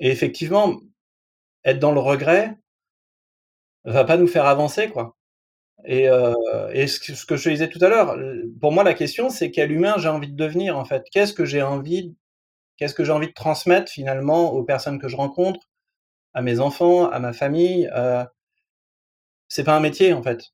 effectivement, 0.00 0.80
être 1.64 1.80
dans 1.80 1.92
le 1.92 2.00
regret 2.00 2.56
va 3.84 4.04
pas 4.04 4.16
nous 4.16 4.26
faire 4.26 4.46
avancer, 4.46 4.88
quoi. 4.88 5.16
Et 5.86 6.08
heu 6.10 6.34
et 6.72 6.86
ce 6.88 7.00
que 7.00 7.14
ce 7.14 7.26
que 7.26 7.36
je 7.36 7.50
disais 7.50 7.68
tout 7.70 7.80
à 7.82 7.88
l'heure, 7.90 8.16
pour 8.60 8.72
moi, 8.72 8.84
la 8.84 8.94
question, 8.94 9.30
c'est 9.30 9.50
quel 9.52 9.72
humain 9.72 9.96
j'ai 9.98 10.08
envie 10.08 10.28
de 10.30 10.36
devenir, 10.36 10.78
en 10.78 10.84
fait? 10.86 11.04
Qu'est-ce 11.12 11.34
que 11.34 11.44
j'ai 11.46 11.62
envie 11.62 12.16
qu'est-ce 12.78 12.94
que 12.94 13.04
j'ai 13.04 13.12
envie 13.12 13.28
de 13.28 13.34
transmettre, 13.34 13.90
finalement, 13.92 14.52
aux 14.54 14.64
personnes 14.64 15.00
que 15.00 15.08
je 15.08 15.16
rencontre, 15.16 15.60
à 16.34 16.42
mes 16.42 16.60
enfants, 16.60 17.10
à 17.10 17.20
ma 17.20 17.32
famille? 17.34 17.88
Heu 17.96 18.24
c'est 19.50 19.64
pas 19.64 19.76
un 19.76 19.80
métier, 19.80 20.12
en 20.12 20.22
fait. 20.22 20.52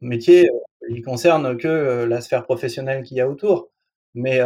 Métier, 0.00 0.46
heu, 0.48 0.50
il 0.90 1.02
concerne 1.02 1.56
que, 1.56 1.68
heu, 1.68 2.06
la 2.06 2.20
sphère 2.20 2.44
professionnelle 2.44 3.02
qu'il 3.04 3.16
y 3.16 3.20
a 3.20 3.28
autour. 3.28 3.70
Mais, 4.14 4.40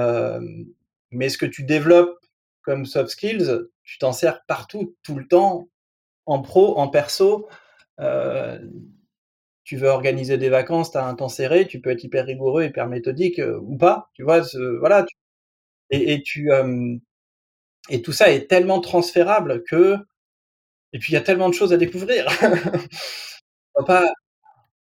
mais 1.11 1.29
ce 1.29 1.39
que 1.39 1.47
tu 1.47 1.63
développes 1.65 2.19
comme 2.63 2.87
soft 2.87 3.11
skills, 3.11 3.67
tu 3.85 3.99
t'en 3.99 4.13
sers 4.13 4.45
partout, 4.47 4.97
tout 5.03 5.17
le 5.17 5.27
temps, 5.27 5.69
en 6.27 6.43
pro, 6.43 6.79
en 6.79 6.89
perso. 6.89 7.49
Heu, 8.01 8.61
tu 9.65 9.77
veux 9.77 9.89
organiser 9.89 10.39
des 10.39 10.49
vacances, 10.51 10.93
tu 10.93 10.99
as 10.99 11.07
un 11.07 11.15
temps 11.15 11.29
serré, 11.29 11.67
tu 11.67 11.81
peux 11.81 11.91
être 11.91 12.05
hyper 12.05 12.27
rigoureux, 12.27 12.65
hyper 12.65 12.89
méthodique, 12.89 13.41
ou 13.63 13.77
pas, 13.77 14.11
tu 14.15 14.23
vois? 14.25 14.43
Voilà, 14.81 15.07
et 15.91 16.23
tu, 16.23 16.51
et 17.91 18.03
tout 18.03 18.13
ça 18.13 18.31
est 18.31 18.49
tellement 18.49 18.81
transférable 18.81 19.63
que 19.65 19.97
et 20.93 20.99
puis 20.99 21.13
il 21.13 21.15
y 21.15 21.19
a 21.19 21.23
tellement 21.23 21.49
de 21.49 21.55
choses 21.55 21.73
à 21.73 21.77
découvrir. 21.79 22.27
Pas 23.87 24.13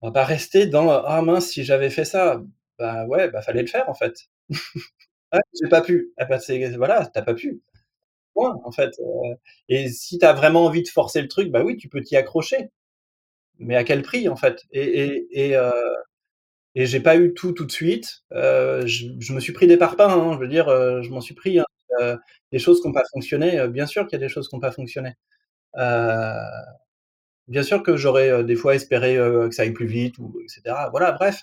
on 0.05 0.09
va 0.09 0.13
pas 0.13 0.25
rester 0.25 0.67
dans: 0.67 0.89
«Ah 0.91 1.21
mince, 1.23 1.47
si 1.49 1.63
j'avais 1.63 1.89
fait 1.89 2.05
ça». 2.05 2.41
Bah 2.79 3.05
ouais, 3.07 3.29
bah 3.31 3.41
fallait 3.41 3.61
le 3.63 3.67
faire, 3.67 3.89
en 3.89 3.95
fait. 3.95 4.15
«Ah, 5.31 5.39
j'ai 5.61 5.69
pas 5.69 5.81
pu». 5.81 6.13
Ah 6.17 6.25
bah 6.25 6.39
voilà, 6.77 7.07
tu 7.13 7.19
as 7.19 7.23
pas 7.23 7.33
pu. 7.35 7.61
En 8.35 8.71
fait, 8.71 8.91
heu 9.01 9.35
et 9.69 9.89
si 9.89 10.19
tu 10.19 10.25
as 10.25 10.33
vraiment 10.33 10.65
envie 10.65 10.83
de 10.83 10.89
forcer 10.89 11.21
le 11.21 11.27
truc, 11.29 11.51
bah 11.51 11.63
oui, 11.65 11.77
tu 11.77 11.89
peux 11.89 12.01
t'y 12.01 12.17
accrocher. 12.17 12.69
Mais 13.59 13.75
à 13.77 13.83
quel 13.85 14.01
prix, 14.03 14.29
en 14.29 14.35
fait? 14.37 14.61
Et 14.71 14.83
et 14.83 15.27
et 15.51 15.57
heu 15.57 15.71
et 16.75 16.85
j'ai 16.85 16.99
pas 16.99 17.17
eu 17.17 17.33
tout, 17.33 17.53
tout 17.53 17.65
de 17.65 17.71
suite. 17.71 18.23
Heu, 18.33 18.85
je 18.87 19.33
me 19.33 19.39
suis 19.39 19.53
pris 19.53 19.67
des 19.67 19.77
parpaings, 19.77 20.09
hein, 20.11 20.33
je 20.33 20.39
veux 20.39 20.47
dire, 20.49 20.67
je 21.03 21.09
m'en 21.09 21.21
suis 21.21 21.35
pris, 21.35 21.59
hein, 21.59 21.65
des 22.51 22.59
choses 22.59 22.81
qui 22.81 22.87
ont 22.87 22.93
pas 22.93 23.03
fonctionné, 23.13 23.67
bien 23.69 23.85
sûr 23.87 24.07
qu'il 24.07 24.19
y 24.19 24.23
a 24.23 24.27
des 24.27 24.33
choses 24.33 24.49
qui 24.49 24.55
ont 24.55 24.59
pas 24.59 24.71
fonctionné. 24.71 25.13
Bien 27.47 27.63
sûr 27.63 27.83
que 27.83 27.97
j'aurais, 27.97 28.43
des 28.43 28.55
fois 28.55 28.75
espéré, 28.75 29.15
que 29.15 29.51
ça 29.51 29.63
aille 29.63 29.71
plus 29.73 29.87
vite 29.87 30.17
ou 30.19 30.39
et 30.43 30.47
cetera. 30.49 30.89
Voilà, 30.91 31.11
bref. 31.13 31.41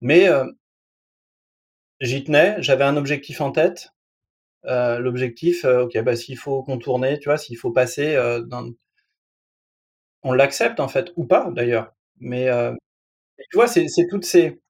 Mais, 0.00 0.28
j'y 2.00 2.24
tenais, 2.24 2.56
j'avais 2.62 2.84
un 2.84 2.96
objectif 2.96 3.40
en 3.40 3.52
tête. 3.52 3.90
L'objectif, 4.64 5.64
OK, 5.64 5.98
bah, 6.02 6.16
s'il 6.16 6.38
faut 6.38 6.62
contourner, 6.62 7.18
tu 7.20 7.28
vois? 7.30 7.38
S'il 7.38 7.58
faut 7.58 7.72
passer, 7.72 8.16
dans 8.46 8.70
on 10.22 10.32
l'accepte, 10.32 10.80
en 10.80 10.88
fait, 10.88 11.12
ou 11.16 11.24
pas 11.26 11.50
d'ailleurs. 11.52 11.92
Mais, 12.20 12.48
tu 13.50 13.56
vois, 13.58 13.68
c'est 13.68 13.86
toutes 14.10 14.24
ces 14.26 14.60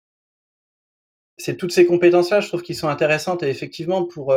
ces 1.39 1.87
compétences-là, 1.87 2.41
je 2.41 2.49
trouve, 2.49 2.63
qui 2.63 2.75
sont 2.75 2.89
intéressantes 2.89 3.43
et 3.45 3.49
effectivement 3.49 4.05
pour, 4.05 4.35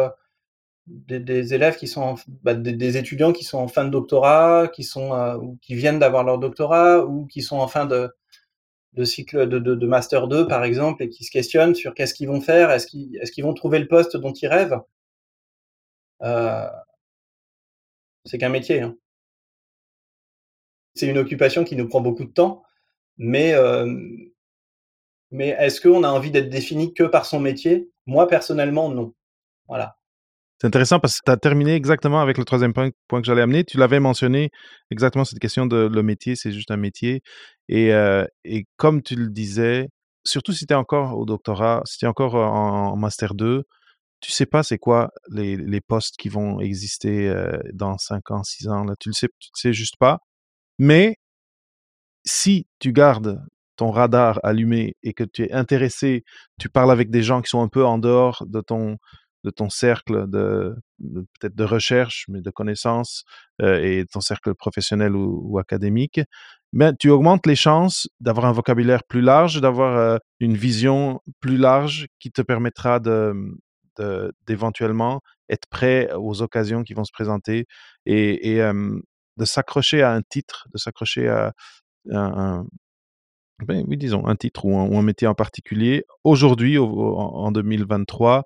des 0.88 1.54
élèves 1.54 1.78
qui 1.78 1.88
sont 1.88 2.16
bah, 2.44 2.54
des 2.56 2.98
étudiants 2.98 3.34
qui 3.34 3.44
sont 3.44 3.60
en 3.60 3.68
fin 3.68 3.86
de 3.86 3.90
doctorat, 3.90 4.68
qui 4.74 4.84
sont, 4.84 5.12
ou 5.42 5.58
qui 5.62 5.76
viennent 5.76 6.00
d'avoir 6.00 6.24
leur 6.24 6.40
doctorat 6.40 7.06
ou 7.06 7.26
qui 7.28 7.42
sont 7.42 7.58
en 7.58 7.68
fin 7.68 7.86
de 7.86 8.10
cycle 9.06 9.48
de 9.50 9.88
master 9.88 10.28
2, 10.28 10.48
par 10.48 10.64
exemple 10.66 11.04
et 11.04 11.10
qui 11.10 11.24
se 11.26 11.32
questionnent 11.32 11.76
sur 11.76 11.94
qu'est-ce 11.96 12.14
qu'ils 12.16 12.30
vont 12.30 12.42
faire? 12.42 12.72
Est-ce 12.72 12.88
qu'ils 12.88 13.44
vont 13.46 13.54
trouver 13.56 13.80
le 13.80 13.88
poste 13.90 14.18
dont 14.18 14.34
ils 14.34 14.48
rêvent? 14.48 14.82
Heu 16.20 16.84
c'est 18.26 18.38
qu'un 18.38 18.50
métier, 18.50 18.82
hein. 18.82 18.96
C'est 20.96 21.08
une 21.08 21.18
occupation 21.18 21.64
qui 21.64 21.76
nous 21.76 21.88
prend 21.88 22.02
beaucoup 22.02 22.26
de 22.26 22.32
temps, 22.32 22.64
mais, 23.18 23.50
hem 23.52 24.32
mais 25.32 25.50
est-ce 25.60 25.82
qu'on 25.82 26.04
a 26.04 26.10
envie 26.10 26.32
d'être 26.32 26.50
défini 26.50 26.94
que 26.94 27.04
par 27.04 27.26
son 27.26 27.40
métier? 27.40 27.90
Moi, 28.06 28.28
personnellement, 28.28 28.90
non. 28.90 29.14
Voilà. 29.68 29.98
C'est 30.62 30.68
intéressant 30.68 31.00
parce 31.00 31.16
que 31.16 31.22
tu 31.26 31.32
as 31.32 31.38
terminé 31.38 31.74
exactement 31.74 32.22
avec 32.22 32.38
le 32.38 32.44
3e 32.46 32.72
point 32.72 32.92
que 32.92 33.26
j'allais 33.26 33.42
amener. 33.42 33.64
Tu 33.64 33.78
l'avais 33.78 34.00
mentionné, 34.00 34.52
exactement 34.92 35.26
cette 35.26 35.40
question 35.40 35.66
de 35.66 35.90
le 35.92 36.04
métier, 36.04 36.36
c'est 36.36 36.52
juste 36.52 36.70
un 36.70 36.78
métier 36.78 37.24
et 37.68 37.90
et 38.44 38.66
comme 38.78 39.02
tu 39.02 39.16
le 39.16 39.30
disais, 39.32 39.88
surtout 40.24 40.52
si 40.54 40.68
tu 40.68 40.74
es 40.74 40.76
encore 40.78 41.18
au 41.18 41.26
doctorat, 41.26 41.82
si 41.86 41.98
tu 41.98 42.06
es 42.06 42.08
encore 42.08 42.36
en 42.36 42.92
en 42.92 42.96
master 42.96 43.34
2, 43.34 43.64
tu 44.22 44.32
sais 44.32 44.46
pas 44.48 44.64
c'est 44.64 44.78
quoi 44.80 45.12
les 45.32 45.82
postes 45.82 46.18
qui 46.18 46.30
vont 46.30 46.60
exister, 46.62 47.30
heu, 47.30 47.60
dans 47.74 47.98
5 47.98 48.32
ans, 48.32 48.44
6 48.44 48.68
ans, 48.70 48.84
là, 48.86 48.96
tu 49.00 49.10
le 49.10 49.14
sais 49.14 49.30
tu 49.40 49.50
le 49.56 49.60
sais 49.60 49.74
juste 49.74 49.96
pas. 50.00 50.20
Mais 50.80 51.16
si 52.26 52.68
tu 52.80 52.94
gardes 52.94 53.42
ton 53.78 53.92
radar 53.92 54.40
allumé 54.44 54.96
et 55.04 55.14
que 55.14 55.24
tu 55.24 55.44
es 55.46 55.52
intéressé, 55.54 56.24
tu 56.60 56.70
parles 56.70 56.92
avec 56.92 57.10
des 57.10 57.24
gens 57.24 57.42
qui 57.42 57.50
sont 57.50 57.62
un 57.62 57.68
peu 57.68 57.86
en 57.86 57.98
dehors 57.98 58.44
de 58.48 58.62
ton 58.62 58.98
de 59.44 59.50
ton 59.52 59.70
cercle 59.70 60.28
de 60.30 60.76
peut-être 61.40 61.56
de 61.56 61.64
recherche, 61.64 62.26
mais 62.30 62.42
de 62.42 62.50
connaissances, 62.52 63.24
heu 63.62 63.84
et 63.84 64.06
ton 64.12 64.22
cercle 64.22 64.54
professionnel 64.56 65.16
ou 65.16 65.58
académique, 65.60 66.22
ben, 66.74 66.96
tu 66.98 67.10
augmentes 67.10 67.46
les 67.48 67.56
chances 67.56 68.08
d'avoir 68.20 68.46
un 68.46 68.52
vocabulaire 68.54 69.04
plus 69.04 69.22
large, 69.22 69.60
d'avoir, 69.62 69.98
heu, 70.16 70.20
une 70.40 70.56
vision 70.56 71.20
plus 71.42 71.58
large 71.58 72.08
qui 72.20 72.32
te 72.32 72.42
permettra 72.42 73.00
de, 73.00 73.34
d'éventuellement 74.48 75.22
être 75.50 75.68
prêt 75.70 76.10
aux 76.16 76.42
occasions 76.42 76.84
qui 76.84 76.94
vont 76.94 77.04
se 77.04 77.12
présenter 77.12 77.66
et 78.06 78.60
de 79.38 79.46
s'accrocher 79.46 80.02
à 80.02 80.14
un 80.14 80.22
titre, 80.22 80.68
de 80.74 80.78
s'accrocher 80.78 81.28
à 81.28 81.54
un 82.12 82.66
ben, 83.68 83.86
oui, 83.88 83.98
disons, 83.98 84.26
un 84.26 84.36
titre 84.36 84.66
ou 84.66 84.76
un 84.98 85.02
métier 85.04 85.28
en 85.28 85.36
particulier. 85.36 86.06
Aujourd'hui, 86.24 86.78
au 86.78 86.88
au 86.88 87.16
en 87.18 87.46
en 87.48 87.52
2023, 87.52 88.44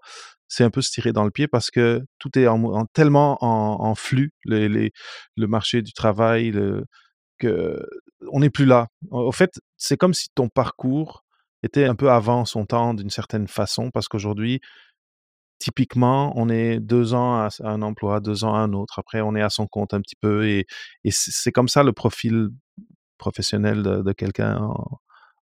c'est 0.48 0.64
un 0.64 0.70
peu 0.70 0.82
se 0.82 0.91
tirer 0.91 1.14
dans 1.14 1.24
le 1.26 1.32
pied 1.32 1.48
parce 1.48 1.72
que 1.72 2.04
tout 2.20 2.38
est 2.38 2.48
tellement 2.93 3.38
en 3.41 3.96
flux, 3.96 4.32
le 4.46 4.89
marché 5.48 5.82
du 5.82 5.93
travail, 5.93 6.52
le 6.52 6.86
qu'on 7.41 8.39
n'est 8.39 8.50
plus 8.50 8.66
là. 8.66 8.88
Au 9.12 9.32
fait, 9.32 9.60
c'est 9.78 9.98
comme 9.98 10.14
si 10.14 10.30
ton 10.36 10.50
parcours 10.50 11.24
était 11.64 11.86
un 11.86 11.96
peu 11.96 12.12
avant 12.12 12.46
son 12.46 12.66
temps 12.66 12.93
d'une 12.93 13.10
certaine 13.10 13.48
façon 13.48 13.91
parce 13.91 14.08
qu'aujourd'hui, 14.08 14.62
typiquement, 15.60 16.34
on 16.38 16.50
est 16.50 16.80
2 16.80 17.14
ans 17.14 17.36
à 17.38 17.50
un 17.64 17.82
emploi, 17.82 18.20
2 18.20 18.43
ans 18.46 18.56
à 18.56 18.60
un 18.60 18.74
autre. 18.74 19.00
Après, 19.00 19.22
on 19.22 19.36
est 19.36 19.41
à 19.41 19.50
son 19.50 19.68
compte 19.68 19.93
un 19.93 20.02
petit 20.02 20.16
peu 20.20 20.48
et 20.48 20.66
c'est 21.10 21.52
comme 21.52 21.68
ça 21.70 21.84
le 21.84 21.93
profil 21.93 22.50
professionnel 23.18 23.84
de 23.84 24.14
quelqu'un 24.14 24.58
en 24.58 25.00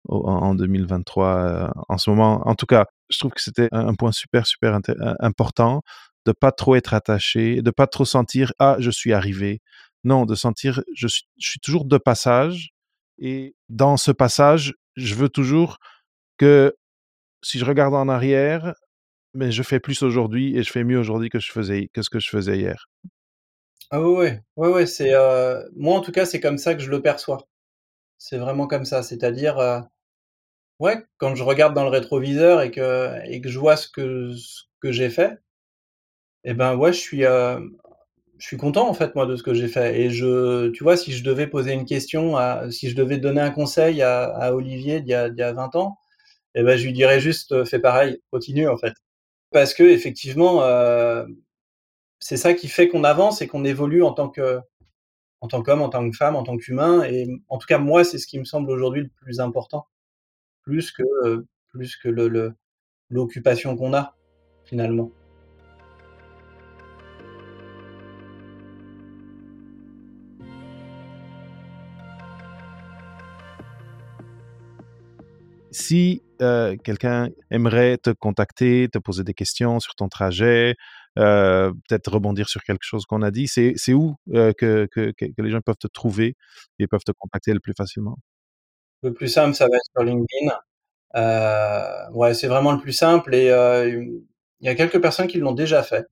au 0.08 0.26
en 0.28 0.38
en 0.50 0.54
2023, 0.54 1.68
heu, 1.68 1.70
en 1.88 1.98
ce 1.98 2.10
moment. 2.10 2.42
En 2.48 2.54
tout 2.56 2.66
cas, 2.66 2.86
je 3.12 3.18
trouve 3.20 3.32
que 3.32 3.42
c'était 3.42 3.68
un 3.72 3.94
point 3.94 4.12
super, 4.12 4.46
super 4.46 4.74
im 4.74 4.82
important 5.20 5.82
de 6.26 6.32
pas 6.32 6.52
trop 6.52 6.76
être 6.76 6.94
attaché, 6.94 7.62
de 7.62 7.70
pas 7.70 7.86
trop 7.88 8.04
sentir: 8.04 8.52
«Ah, 8.58 8.76
je 8.80 8.90
suis 8.90 9.12
arrivé». 9.12 9.60
Non, 10.04 10.24
de 10.26 10.34
sentir: 10.34 10.82
«Je 10.94 11.08
suis 11.08 11.60
toujours 11.60 11.84
de 11.86 11.98
passage 11.98 12.70
et 13.18 13.54
dans 13.68 13.96
ce 13.96 14.10
passage, 14.12 14.74
je 14.96 15.14
veux 15.14 15.28
toujours 15.28 15.78
que 16.38 16.74
si 17.44 17.58
je 17.60 17.64
regarde 17.66 17.94
en 17.94 18.08
arrière, 18.08 18.74
mais 19.34 19.52
je 19.52 19.62
fais 19.64 19.80
plus 19.80 20.02
aujourd'hui 20.02 20.56
et 20.58 20.62
je 20.64 20.72
fais 20.72 20.84
mieux 20.84 20.98
aujourd'hui 20.98 21.28
que 21.30 21.38
que 21.38 22.02
ce 22.02 22.10
que 22.10 22.20
je 22.20 22.30
faisais 22.30 22.58
hier». 22.58 22.86
Ah 23.90 24.00
ouais, 24.02 24.42
ouais. 24.56 24.68
Ouais, 24.70 24.86
c'est, 24.86 25.12
heu, 25.14 25.70
moi, 25.76 25.96
en 25.96 26.00
tout 26.00 26.12
cas, 26.12 26.24
c'est 26.26 26.40
comme 26.40 26.58
ça 26.58 26.74
que 26.74 26.80
je 26.82 26.90
le 26.90 27.02
perçois. 27.02 27.46
C'est 28.18 28.38
vraiment 28.38 28.66
comme 28.68 28.84
ça, 28.86 29.02
c'est-à-dire, 29.02 29.58
heu, 29.60 29.82
ouais, 30.80 31.04
quand 31.18 31.34
je 31.34 31.42
regarde 31.44 31.74
dans 31.74 31.84
le 31.84 31.90
rétroviseur 31.90 32.62
et 32.62 32.70
que 32.70 33.18
et 33.26 33.40
que 33.40 33.48
je 33.50 33.58
vois 33.58 33.76
ce 33.76 33.88
que 33.88 34.32
que 34.80 34.92
j'ai 34.92 35.10
fait 35.10 35.38
et 36.44 36.54
ben, 36.54 36.76
ouais, 36.76 36.92
je 36.92 36.98
suis, 36.98 37.22
hem, 37.22 37.76
je 38.38 38.46
suis 38.46 38.56
content, 38.56 38.88
en 38.88 38.94
fait, 38.94 39.14
moi, 39.14 39.26
de 39.26 39.36
ce 39.36 39.42
que 39.42 39.54
j'ai 39.54 39.68
fait 39.68 40.00
et 40.00 40.10
je 40.10 40.70
tu 40.70 40.84
vois, 40.84 40.96
si 40.96 41.12
je 41.12 41.24
devais 41.24 41.46
poser 41.48 41.72
une 41.72 41.84
question 41.86 42.36
si 42.70 42.90
je 42.90 42.96
devais 42.96 43.18
donner 43.18 43.40
un 43.40 43.50
conseil 43.50 44.02
à 44.02 44.54
Olivier 44.54 45.00
d'il 45.00 45.10
y 45.10 45.14
a 45.14 45.30
d'il 45.30 45.40
y 45.40 45.42
a 45.44 45.52
20 45.52 45.74
ans, 45.76 45.98
et 46.56 46.62
ben, 46.64 46.76
je 46.78 46.84
lui 46.86 46.92
dirais 46.94 47.20
juste: 47.20 47.64
«Fais 47.66 47.80
pareil, 47.80 48.20
continue», 48.32 48.68
en 48.68 48.78
fait. 48.78 48.94
Parce 49.52 49.74
qu'effectivement, 49.74 50.62
heu, 50.64 51.26
c'est 52.20 52.36
ça 52.38 52.54
qui 52.54 52.68
fait 52.68 52.88
qu'on 52.88 53.04
avance 53.04 53.42
et 53.42 53.48
qu'on 53.48 53.64
évolue 53.66 54.02
en 54.04 54.12
tant 54.14 54.28
que 54.30 54.60
en 55.42 55.48
tant 55.48 55.62
qu'homme, 55.62 55.82
en 55.82 55.90
tant 55.90 56.08
que 56.10 56.16
femme, 56.16 56.36
en 56.36 56.44
tant 56.44 56.56
qu'humain 56.58 57.04
et 57.04 57.28
en 57.48 57.58
tout 57.58 57.66
cas, 57.68 57.78
moi, 57.78 58.04
c'est 58.04 58.18
ce 58.18 58.26
qui 58.28 58.38
me 58.40 58.44
semble 58.46 58.70
aujourd'hui 58.72 59.02
le 59.04 59.10
plus 59.22 59.40
important. 59.40 59.86
Plus 60.64 60.92
que, 60.92 61.02
plus 61.70 61.96
que 61.96 62.08
l'occupation 63.10 63.76
qu'on 63.76 63.94
a, 63.94 64.14
finalement. 64.64 65.10
Si, 75.72 76.22
quelqu'un 76.38 77.30
aimerait 77.50 77.98
te 77.98 78.10
contacter, 78.10 78.88
te 78.92 78.98
poser 78.98 79.24
des 79.24 79.34
questions 79.34 79.80
sur 79.80 79.94
ton 79.94 80.08
trajet, 80.08 80.76
peut-être 81.16 82.12
rebondir 82.12 82.48
sur 82.48 82.62
quelque 82.62 82.82
chose 82.84 83.04
qu'on 83.06 83.22
a 83.22 83.30
dit, 83.30 83.48
c'est 83.48 83.92
où, 83.92 84.14
que 84.26 84.88
les 85.38 85.50
gens 85.50 85.60
peuvent 85.60 85.76
te 85.76 85.88
trouver 85.88 86.36
et 86.78 86.86
peuvent 86.86 87.04
te 87.04 87.12
contacter 87.12 87.52
le 87.52 87.60
plus 87.60 87.74
facilement? 87.76 88.18
Le 89.02 89.12
plus 89.12 89.28
simple, 89.28 89.54
ça 89.54 89.66
va 89.68 89.76
être 89.76 89.82
sur 89.94 90.04
LinkedIn. 90.04 90.52
Heu, 91.16 92.12
ouais, 92.14 92.34
c'est 92.34 92.48
vraiment 92.48 92.72
le 92.72 92.78
plus 92.80 92.92
simple 92.92 93.34
et 93.34 93.50
heu, 93.50 93.88
il 94.60 94.66
y 94.66 94.68
a 94.70 94.74
quelques 94.76 95.00
personnes 95.02 95.28
qui 95.28 95.38
l'ont 95.38 95.52
déjà 95.52 95.82
fait. 95.82 96.06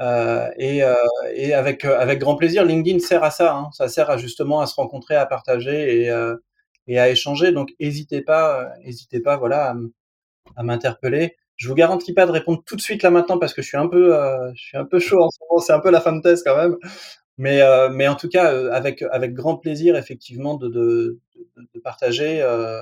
Heu 0.00 0.40
et 0.58 0.82
heu 0.84 0.94
et 1.34 1.54
avec, 1.54 1.84
heu, 1.86 1.94
avec 1.96 2.20
grand 2.20 2.36
plaisir. 2.36 2.64
LinkedIn 2.64 3.00
sert 3.00 3.24
à 3.24 3.30
ça, 3.32 3.54
hein. 3.56 3.70
Ça 3.74 3.88
sert 3.88 4.10
à 4.10 4.18
justement 4.18 4.60
à 4.60 4.66
se 4.66 4.74
rencontrer, 4.76 5.16
à 5.16 5.26
partager 5.26 6.02
et 6.04 6.10
heu 6.10 6.42
et 6.88 6.98
à 7.00 7.10
échanger 7.10 7.52
donc 7.52 7.70
hésitez 7.80 8.22
pas, 8.22 8.70
hésitez 8.84 9.20
pas, 9.20 9.36
voilà, 9.38 9.74
à 10.56 10.62
m'interpeller. 10.64 11.36
Je 11.56 11.68
vous 11.68 11.74
garantis 11.76 12.14
pas 12.14 12.26
de 12.26 12.32
répondre 12.32 12.62
tout 12.66 12.76
de 12.76 12.80
suite 12.82 13.02
là 13.04 13.10
maintenant 13.10 13.38
parce 13.38 13.54
que 13.54 13.62
je 13.62 13.68
suis 13.68 13.78
un 13.78 13.88
peu, 13.88 14.14
je 14.56 14.62
suis 14.62 14.76
un 14.78 14.84
peu 14.86 14.98
chaud 15.00 15.22
en 15.22 15.30
ce 15.30 15.38
moment, 15.50 15.60
c'est 15.62 15.72
un 15.74 15.80
peu 15.80 15.90
la 15.90 16.00
fin 16.02 16.12
de 16.14 16.22
thèse 16.22 16.42
quand 16.44 16.56
même. 16.56 16.76
Mais 17.38 17.60
mais 17.92 18.08
en 18.08 18.16
tout 18.16 18.28
cas, 18.30 18.48
avec 18.72 19.02
avec 19.12 19.34
grand 19.34 19.56
plaisir 19.58 19.96
effectivement 19.96 20.56
de 20.56 20.68
de 20.68 21.20
de 21.74 21.80
partager, 21.80 22.42
heu, 22.42 22.80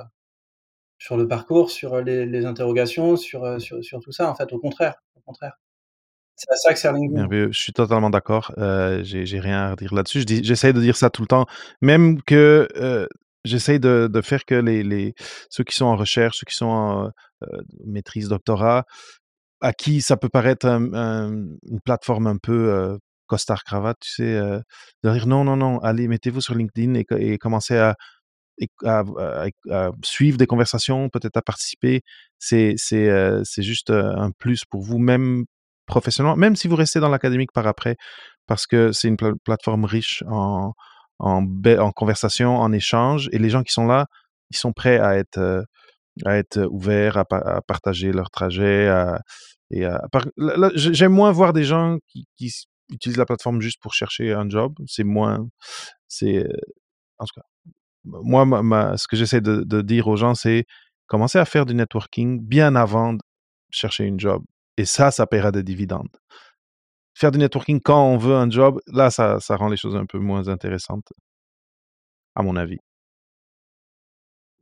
sur 0.99 1.17
le 1.17 1.27
parcours, 1.27 1.71
sur 1.71 2.01
les 2.01 2.25
les 2.27 2.45
interrogations, 2.45 3.17
sur, 3.17 3.45
heu, 3.45 3.59
sur 3.59 3.83
sur 3.83 3.99
tout 4.01 4.11
ça 4.13 4.29
en 4.29 4.35
fait, 4.35 4.53
au 4.53 4.59
contraire, 4.59 4.95
au 5.17 5.21
contraire. 5.21 5.53
C'est 6.37 6.51
à 6.51 6.55
ça 6.57 6.73
que 6.73 6.79
sert 6.79 6.93
je 7.53 7.59
suis 7.59 7.73
totalement 7.73 8.09
d'accord, 8.11 8.53
heu, 8.59 9.01
j'ai 9.03 9.39
rien 9.41 9.59
à 9.67 9.71
redire 9.71 9.93
là-dessus. 9.93 10.23
J'essaie 10.43 10.73
de 10.73 10.81
dire 10.81 10.97
ça 10.97 11.09
tout 11.11 11.21
le 11.23 11.27
temps, 11.27 11.45
même 11.81 12.21
que, 12.23 12.67
heu, 12.77 13.07
j'essaie 13.45 13.79
de 13.79 14.21
faire 14.21 14.45
que 14.45 14.55
les 14.55 14.83
les 14.83 15.13
ceux 15.49 15.63
qui 15.65 15.75
sont 15.75 15.85
en 15.87 15.95
recherche, 15.97 16.39
ceux 16.39 16.45
qui 16.49 16.55
sont 16.55 16.67
en, 16.67 17.11
maîtrise, 17.85 18.29
doctorat, 18.29 18.85
à 19.61 19.73
qui 19.73 20.01
ça 20.01 20.17
peut 20.17 20.29
paraître 20.29 20.67
un 20.67 20.93
un 20.95 21.31
une 21.69 21.81
plateforme 21.85 22.27
un 22.27 22.37
peu, 22.37 22.97
costard 23.27 23.63
cravate, 23.65 23.99
tu 24.01 24.11
sais, 24.11 24.33
de 25.03 25.11
dire: 25.13 25.27
«Non, 25.27 25.43
non, 25.45 25.57
non, 25.57 25.79
allez, 25.81 26.07
mettez-vous 26.09 26.41
sur 26.41 26.55
LinkedIn 26.55 26.95
et 26.95 27.05
co 27.05 27.17
et 27.17 27.37
commencez 27.39 27.77
à 27.77 27.95
à 28.85 29.03
suivre 30.03 30.37
des 30.37 30.47
conversations, 30.47 31.09
peut-être 31.09 31.37
à 31.37 31.41
participer». 31.41 32.01
C'est 32.39 32.75
c'est 32.77 33.63
juste, 33.63 33.89
heu, 33.91 34.03
un 34.17 34.31
plus 34.31 34.63
pour 34.65 34.81
vous, 34.83 34.97
même 34.99 35.45
professionnellement, 35.87 36.37
même 36.37 36.55
si 36.55 36.67
vous 36.67 36.75
restez 36.77 36.99
dans 36.99 37.09
l'académique 37.09 37.51
par 37.53 37.67
après, 37.67 37.97
parce 38.47 38.67
que 38.67 38.91
c'est 38.93 39.07
une 39.09 39.17
pla 39.17 39.33
plateforme 39.45 39.85
riche 39.85 40.23
en 40.29 40.73
en 41.19 41.45
en 41.79 41.91
conversation, 41.91 42.57
en 42.57 42.71
échange 42.73 43.29
et 43.33 43.39
les 43.39 43.49
gens 43.51 43.63
qui 43.63 43.73
sont 43.73 43.87
là, 43.87 44.07
ils 44.51 44.57
sont 44.57 44.73
prêts 44.73 44.99
à 44.99 45.17
être, 45.17 45.37
heu, 45.39 45.63
à 46.25 46.37
être 46.37 46.65
ouverts, 46.71 47.17
à 47.17 47.25
à 47.31 47.61
partager 47.63 48.11
leur 48.13 48.29
trajet, 48.31 48.87
à 48.89 49.21
et 49.71 49.85
j'aime 50.75 51.13
moins 51.13 51.31
voir 51.33 51.53
des 51.53 51.63
gens 51.65 51.97
qui 52.09 52.25
qui 52.37 52.51
utilisent 52.91 53.17
la 53.19 53.25
plateforme 53.27 53.61
juste 53.61 53.81
pour 53.81 53.93
chercher 53.95 54.33
un 54.33 54.49
job. 54.49 54.73
C'est 54.87 55.03
moins 55.05 55.47
c'est, 56.09 56.37
heu, 56.45 56.51
en 57.19 57.25
tout 57.25 57.35
cas, 57.41 57.47
moi, 58.05 58.45
ma 58.45 58.61
ma 58.63 58.97
ce 58.97 59.07
que 59.07 59.15
j'essaie 59.15 59.41
de 59.41 59.63
de 59.63 59.81
dire 59.81 60.07
aux 60.07 60.15
gens, 60.17 60.35
c'est: 60.35 60.65
«Commencez 61.07 61.37
à 61.39 61.45
faire 61.45 61.65
du 61.65 61.75
networking 61.75 62.41
bien 62.41 62.75
avant 62.75 63.13
de 63.13 63.19
chercher 63.71 64.05
une 64.05 64.19
job» 64.19 64.43
et 64.77 64.85
ça, 64.85 65.11
ça 65.11 65.27
paiera 65.27 65.51
des 65.51 65.63
dividendes. 65.63 66.09
Faire 67.13 67.29
du 67.29 67.37
networking 67.37 67.81
quand 67.81 68.03
on 68.03 68.17
veut 68.17 68.33
un 68.35 68.49
job, 68.49 68.79
là, 68.87 69.11
ça 69.11 69.39
ça 69.39 69.55
rend 69.57 69.69
les 69.69 69.77
choses 69.77 69.95
un 69.95 70.07
peu 70.07 70.17
moins 70.17 70.47
intéressantes 70.47 71.13
à 72.35 72.41
mon 72.43 72.55
avis. 72.55 72.79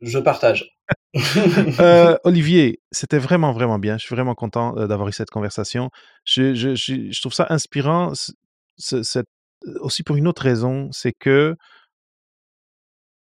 Je 0.02 0.20
partage. 0.20 0.66
Heu, 1.80 2.18
Olivier, 2.24 2.80
c'était 2.92 3.20
vraiment, 3.20 3.52
vraiment 3.54 3.80
bien. 3.80 3.98
Je 3.98 4.06
suis 4.06 4.16
vraiment 4.16 4.36
content, 4.36 4.76
heu, 4.78 4.88
d'avoir 4.88 5.08
eu 5.10 5.12
cette 5.14 5.30
conversation. 5.30 5.90
Je 6.26 6.54
je 6.54 6.76
je 6.76 7.12
je 7.12 7.22
trouve 7.22 7.34
ça 7.34 7.48
inspirant, 7.50 8.14
ce 8.78 9.04
cette 9.04 9.28
aussi 9.82 10.04
pour 10.04 10.16
une 10.18 10.28
autre 10.28 10.44
raison, 10.44 10.90
c'est 10.92 11.14
que 11.14 11.56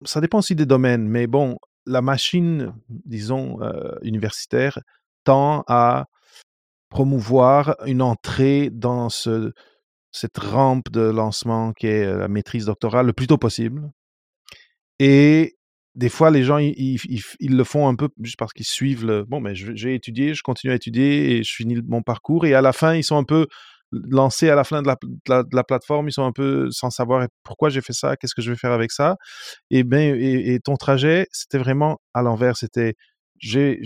ça 0.05 0.20
dépend 0.20 0.38
aussi 0.38 0.55
des 0.55 0.66
domaines, 0.66 1.09
mais 1.09 1.26
bon, 1.26 1.59
la 1.86 2.03
machine, 2.03 2.74
disons, 2.88 3.61
heu, 3.62 3.98
universitaire 4.03 4.78
tend 5.24 5.64
à 5.68 6.07
promouvoir 6.90 7.76
une 7.86 8.03
entrée 8.03 8.70
dans 8.72 9.09
ce 9.11 9.53
cette 10.12 10.38
rampe 10.38 10.90
de 10.90 11.03
lancement 11.03 11.72
qui 11.74 11.88
est, 11.88 12.07
heu, 12.07 12.18
la 12.18 12.28
maîtrise 12.28 12.66
doctorale 12.66 13.07
le 13.07 13.12
plus 13.14 13.26
tôt 13.28 13.38
possible. 13.38 13.90
Et 14.98 15.57
des 15.94 16.09
fois, 16.09 16.30
les 16.30 16.42
gens, 16.44 16.59
ils 16.59 16.98
ils 17.40 17.57
le 17.57 17.64
font 17.64 17.88
un 17.88 17.94
peu 17.94 18.09
juste 18.22 18.38
parce 18.38 18.53
qu'ils 18.53 18.66
suivent 18.66 19.05
le: 19.07 19.24
«Bon, 19.24 19.42
je 19.55 19.74
j'ai 19.74 19.94
étudié, 19.94 20.34
je 20.34 20.42
continue 20.42 20.72
à 20.72 20.76
étudier 20.76 21.36
et 21.38 21.42
je 21.42 21.55
finis 21.55 21.78
mon 21.86 22.03
parcours» 22.03 22.46
et 22.46 22.55
à 22.55 22.62
la 22.62 22.72
fin, 22.72 22.94
ils 22.94 23.05
sont 23.05 23.16
un 23.16 23.24
peu 23.24 23.46
lancés 23.93 24.51
à 24.51 24.55
la 24.57 24.64
fin 24.64 24.82
de 24.82 24.88
la 24.88 24.97
de 25.45 25.57
la 25.57 25.64
plateforme, 25.64 26.09
ils 26.09 26.12
sont 26.12 26.24
un 26.24 26.32
peu 26.32 26.68
sans 26.70 26.90
savoir: 26.90 27.26
«Pourquoi 27.45 27.70
j'ai 27.70 27.80
fait 27.82 27.93
ça? 27.95 28.16
Qu'est-ce 28.16 28.34
que 28.34 28.43
je 28.43 28.51
vais 28.53 28.57
faire 28.59 28.72
avec 28.72 28.93
ça?» 28.93 29.16
et 29.70 29.84
ben 29.84 30.16
et 30.20 30.61
ton 30.61 30.76
trajet, 30.76 31.26
c'était 31.32 31.59
vraiment 31.59 31.99
à 32.14 32.22
l'envers. 32.22 32.57
C'était: 32.59 32.95
«J'ai 33.40 33.78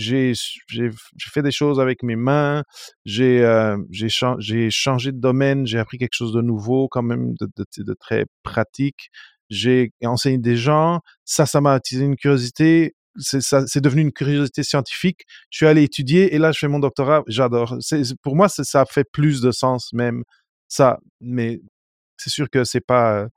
fait 1.33 1.43
des 1.43 1.53
choses 1.53 1.81
avec 1.81 2.03
mes 2.05 2.17
mains, 2.17 2.63
j'ai, 3.07 3.41
heu, 3.45 3.77
j'ai 3.91 4.09
chan 4.11 4.37
j'ai 4.41 4.71
changé 4.71 5.13
de 5.13 5.21
domaine, 5.21 5.67
j'ai 5.67 5.79
appris 5.81 5.99
quelque 5.99 6.15
chose 6.17 6.33
de 6.35 6.43
nouveau 6.43 6.89
quand 6.89 7.03
même, 7.03 7.35
de 7.41 7.49
de 7.57 7.65
de 7.85 7.95
très 8.01 8.27
pratique. 8.45 9.11
J'ai 9.51 9.93
enseigné 10.05 10.39
des 10.39 10.57
gens, 10.57 11.01
ça, 11.25 11.47
ça 11.47 11.61
m'a 11.63 11.73
attisé 11.75 12.05
une 12.07 12.17
curiosité, 12.17 12.95
c'est 13.19 13.81
devenu 13.81 14.03
une 14.03 14.12
curiosité 14.12 14.62
scientifique. 14.62 15.27
Je 15.51 15.59
suis 15.59 15.67
allé 15.67 15.83
étudier 15.83 16.35
et 16.35 16.39
là, 16.39 16.53
je 16.53 16.59
fais 16.59 16.69
mon 16.69 16.79
doctorat, 16.79 17.23
j'adore». 17.27 17.77
Pour 18.23 18.37
moi, 18.37 18.49
ça 18.49 18.85
fait 18.87 19.05
plus 19.11 19.41
de 19.41 19.51
sens 19.51 19.93
même, 19.93 20.23
ça, 20.69 20.99
mais 21.21 21.61
c'est 22.17 22.31
sûr 22.31 22.51
que 22.51 22.64
c'est 22.64 22.81
pas, 22.81 23.29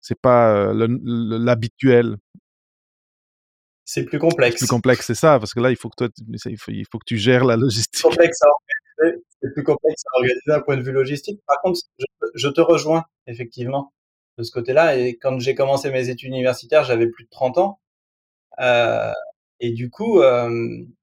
c'est 0.00 0.20
pas, 0.20 0.72
l'habituel. 0.74 2.16
C'est 3.84 4.02
plus 4.02 4.04
C'est 4.04 4.04
plus 4.10 4.18
complexe. 4.18 4.66
complexe, 4.66 5.06
c'est 5.06 5.14
ça, 5.14 5.38
parce 5.38 5.54
que 5.54 5.60
là, 5.60 5.70
il 5.70 5.76
faut 5.76 5.88
que 5.88 5.96
toi, 5.96 6.08
tu 6.08 6.24
essayes 6.34 6.54
il 6.54 6.58
faut 6.58 6.72
il 6.72 6.84
faut 6.90 6.98
que 6.98 7.04
tu 7.06 7.16
gères 7.18 7.44
la 7.44 7.56
logistique. 7.56 8.02
Complexe 8.02 8.42
à 8.42 8.48
organiser, 8.48 9.22
c'est 9.40 9.52
plus 9.54 9.62
complexe 9.62 10.02
à 10.12 10.16
organiser 10.18 10.40
d'un 10.46 10.60
point 10.60 10.76
de 10.76 10.82
vue 10.82 10.92
logistique. 10.92 11.40
Par 11.46 11.60
contre, 11.62 11.80
je 12.34 12.48
te 12.48 12.60
rejoins 12.60 13.04
effectivement 13.28 13.92
de 14.38 14.42
ce 14.42 14.50
côté-là 14.50 14.96
et 14.96 15.16
quand 15.16 15.38
j'ai 15.38 15.54
commencé 15.54 15.90
mes 15.90 16.08
études 16.08 16.28
universitaires, 16.28 16.84
j'avais 16.84 17.08
plus 17.08 17.24
de 17.24 17.30
30 17.30 17.58
ans, 17.58 17.80
et 19.60 19.72
du 19.72 19.90
coup, 19.90 20.20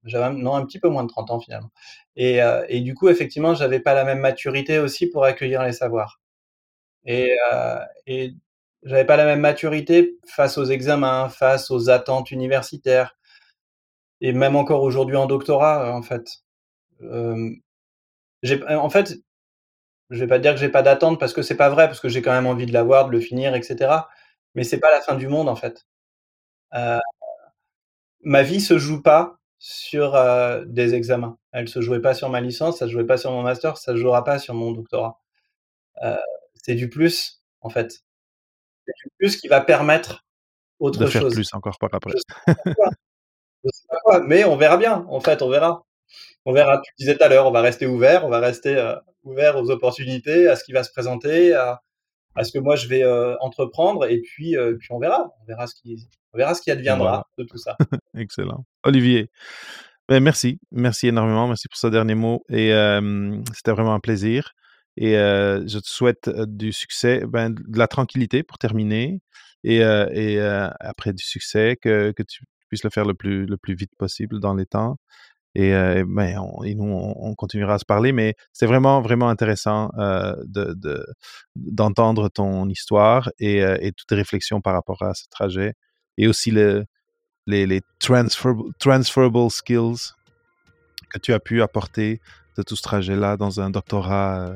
j'avais 0.03 0.35
non, 0.35 0.55
un 0.55 0.65
petit 0.65 0.79
peu 0.79 0.89
moins 0.89 1.03
de 1.03 1.09
30 1.09 1.31
ans 1.31 1.39
finalement 1.39 1.71
et 2.15 2.81
du 2.81 2.93
coup, 2.95 3.09
effectivement, 3.09 3.55
j'avais 3.55 3.79
pas 3.79 3.93
la 3.95 4.03
même 4.05 4.19
maturité 4.19 4.79
aussi 4.79 5.07
pour 5.07 5.25
accueillir 5.25 5.63
les 5.63 5.73
savoirs 5.73 6.21
et 7.05 7.29
heu 7.53 7.79
et 8.07 8.33
j'avais 8.83 9.05
pas 9.05 9.17
la 9.17 9.25
même 9.25 9.41
maturité 9.41 10.17
face 10.27 10.57
aux 10.59 10.65
examens, 10.65 11.29
face 11.29 11.71
aux 11.71 11.89
attentes 11.89 12.31
universitaires 12.31 13.15
et 14.21 14.33
même 14.33 14.55
encore 14.55 14.81
aujourd'hui 14.83 15.15
en 15.17 15.27
doctorat, 15.27 15.91
en 15.95 16.01
fait. 16.01 16.27
En 18.69 18.89
fait, 18.89 19.15
je 20.11 20.19
vais 20.19 20.27
pas 20.27 20.39
dire 20.39 20.53
que 20.53 20.59
j'ai 20.59 20.69
pas 20.69 20.83
d'attente 20.83 21.19
parce 21.19 21.33
que 21.33 21.41
c'est 21.43 21.57
pas 21.57 21.69
vrai, 21.69 21.87
parce 21.87 21.99
que 21.99 22.09
j'ai 22.09 22.21
quand 22.21 22.31
même 22.33 22.47
envie 22.47 22.65
de 22.67 22.73
l'avoir, 22.73 23.07
de 23.07 23.11
le 23.13 23.19
finir 23.21 23.55
et 23.55 23.61
cetera, 23.63 24.09
mais 24.55 24.63
c'est 24.63 24.79
pas 24.79 24.91
la 24.91 25.01
fin 25.01 25.15
du 25.15 25.27
monde, 25.27 25.49
en 25.49 25.55
fait. 25.57 25.85
Ma 28.23 28.43
vie 28.43 28.61
se 28.61 28.77
joue 28.77 29.01
pas 29.01 29.37
sur, 29.59 30.15
heu, 30.15 30.65
des 30.67 30.95
examens. 30.95 31.37
Elle 31.53 31.67
se 31.69 31.81
jouait 31.81 32.01
pas 32.01 32.13
sur 32.13 32.29
ma 32.29 32.41
licence, 32.41 32.79
ça 32.79 32.87
se 32.87 32.91
jouait 32.91 33.05
pas 33.05 33.17
sur 33.17 33.31
mon 33.31 33.43
master, 33.43 33.77
ça 33.77 33.93
se 33.93 33.97
jouera 33.97 34.23
pas 34.23 34.39
sur 34.39 34.53
mon 34.55 34.71
doctorat. 34.71 35.19
Heu, 36.03 36.15
c'est 36.55 36.75
du 36.75 36.89
plus, 36.89 37.41
en 37.61 37.69
fait. 37.69 37.91
C'est 38.87 38.93
du 39.05 39.11
plus 39.19 39.37
qui 39.37 39.47
va 39.49 39.61
permettre 39.61 40.25
De 40.81 40.85
autre 40.87 41.07
faire 41.07 41.23
chose. 41.23 41.33
plus 41.35 41.49
encore 41.53 41.77
par 41.79 41.89
après. 41.93 42.13
Mais 44.27 44.45
on 44.45 44.57
verra 44.57 44.77
bien, 44.77 45.05
en 45.09 45.19
fait, 45.21 45.41
on 45.41 45.49
verra. 45.49 45.83
On 46.45 46.53
verra. 46.53 46.81
Tu 46.83 46.93
disais 46.99 47.17
tout 47.17 47.23
à 47.23 47.29
l'heure, 47.29 47.47
on 47.47 47.51
va 47.51 47.61
rester 47.61 47.87
ouvert, 47.87 48.25
on 48.25 48.29
va 48.29 48.39
rester, 48.39 48.75
heu, 48.75 48.95
ouvert 49.23 49.57
aux 49.57 49.69
opportunités, 49.71 50.47
à 50.49 50.55
ce 50.55 50.63
qui 50.65 50.73
va 50.73 50.83
se 50.83 50.91
présenter, 50.91 51.53
à 51.53 51.81
à 52.35 52.43
ce 52.43 52.51
que 52.51 52.59
moi 52.59 52.75
je 52.75 52.87
vais, 52.87 53.03
heu, 53.03 53.35
entreprendre 53.41 54.05
et 54.09 54.21
puis, 54.21 54.55
heu, 54.55 54.77
puis 54.79 54.89
on 54.91 54.99
verra. 54.99 55.33
On 55.41 55.45
verra 55.45 55.67
ce 55.67 55.75
qui 55.75 56.07
on 56.33 56.37
verra 56.37 56.53
ce 56.55 56.61
qui 56.61 56.69
Voilà, 56.69 56.79
adviendra 56.79 57.27
de 57.37 57.43
tout 57.43 57.57
ça. 57.57 57.77
excellent. 58.17 58.65
Olivier 58.83 59.29
Ben, 60.09 60.21
merci, 60.21 60.59
merci 60.71 61.07
énormément, 61.07 61.47
merci 61.47 61.67
pour 61.67 61.77
ce 61.77 61.87
dernier 61.87 62.15
mot 62.15 62.43
et 62.49 62.71
c'était 63.53 63.71
vraiment 63.71 63.93
un 63.93 63.99
plaisir 63.99 64.53
et 64.97 65.13
je 65.13 65.79
te 65.79 65.87
souhaite 65.87 66.29
du 66.29 66.71
succès, 66.71 67.23
ben, 67.27 67.51
de 67.51 67.77
la 67.77 67.87
tranquillité 67.87 68.43
pour 68.43 68.57
terminer 68.57 69.21
et, 69.63 69.77
et 69.77 70.41
après 70.79 71.13
du 71.13 71.23
succès, 71.23 71.77
que, 71.81 72.11
que, 72.11 72.23
tu 72.23 72.43
puisses 72.67 72.83
le 72.83 72.89
faire 72.89 73.05
le 73.05 73.13
plus, 73.13 73.45
le 73.45 73.57
plus 73.57 73.75
vite 73.75 73.91
possible 73.97 74.39
dans 74.39 74.55
les 74.55 74.65
temps. 74.65 74.97
Et, 75.55 75.71
ben, 76.07 76.41
et 76.65 76.73
nous, 76.73 76.91
on, 76.91 77.35
continuera 77.35 77.75
à 77.75 77.79
se 77.79 77.85
parler, 77.85 78.11
mais 78.11 78.35
c'est 78.53 78.65
vraiment, 78.65 79.01
vraiment 79.01 79.29
intéressant 79.29 79.91
de, 79.95 81.05
d'entendre 81.55 82.29
ton 82.29 82.67
histoire 82.69 83.29
et, 83.37 83.59
et, 83.59 83.91
toutes 83.91 84.07
tes 84.07 84.15
réflexions 84.15 84.61
par 84.61 84.73
rapport 84.73 85.03
à 85.03 85.13
ce 85.13 85.25
trajet 85.29 85.73
et 86.17 86.27
aussi 86.27 86.49
le, 86.49 86.85
les, 87.45 87.67
les 87.67 87.81
transferable, 87.99 89.51
skills 89.51 90.13
que 91.11 91.19
tu 91.19 91.33
as 91.33 91.39
pu 91.39 91.61
apporter 91.61 92.19
de 92.57 92.63
tout 92.63 92.75
ce 92.75 92.81
trajet-là 92.81 93.37
dans 93.37 93.61
un 93.61 93.69
doctorat 93.69 94.55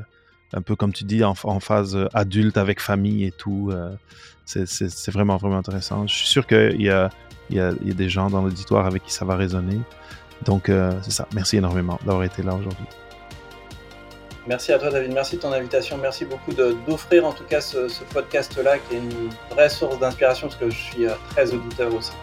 un 0.53 0.61
peu 0.61 0.75
comme 0.75 0.93
tu 0.93 1.03
dis, 1.03 1.23
en, 1.23 1.35
phase 1.35 1.95
euh, 1.95 2.07
adulte 2.13 2.57
avec 2.57 2.79
famille 2.79 3.25
et 3.25 3.31
tout. 3.31 3.69
Euh, 3.71 3.95
c'est 4.45 5.11
vraiment, 5.11 5.37
vraiment 5.37 5.57
intéressant. 5.57 6.07
Je 6.07 6.15
suis 6.15 6.27
sûr 6.27 6.47
qu'il 6.47 6.81
y 6.81 6.85
y, 6.85 7.55
y 7.55 7.59
a 7.59 7.73
des 7.73 8.09
gens 8.09 8.29
dans 8.29 8.41
l'auditoire 8.41 8.85
avec 8.85 9.03
qui 9.03 9.11
ça 9.11 9.25
va 9.25 9.35
résonner. 9.35 9.79
Donc, 10.45 10.69
euh, 10.69 10.91
c'est 11.01 11.11
ça. 11.11 11.27
Merci 11.33 11.57
énormément 11.57 11.99
d'avoir 12.05 12.23
été 12.23 12.43
là 12.43 12.53
aujourd'hui. 12.53 12.85
Merci 14.47 14.71
à 14.71 14.79
toi, 14.79 14.89
David. 14.89 15.13
Merci 15.13 15.35
de 15.35 15.41
ton 15.41 15.51
invitation. 15.51 15.97
Merci 15.97 16.25
beaucoup 16.25 16.53
d'offrir 16.53 17.25
en 17.25 17.33
tout 17.33 17.43
cas 17.43 17.59
ce, 17.59 17.89
ce 17.89 18.03
podcast-là 18.05 18.77
qui 18.79 18.95
est 18.95 18.99
une 18.99 19.29
vraie 19.51 19.69
source 19.69 19.99
d'inspiration 19.99 20.47
parce 20.47 20.59
que 20.59 20.69
je 20.69 20.77
suis 20.77 21.05
très 21.31 21.53
auditeur 21.53 21.93
aussi. 21.93 22.13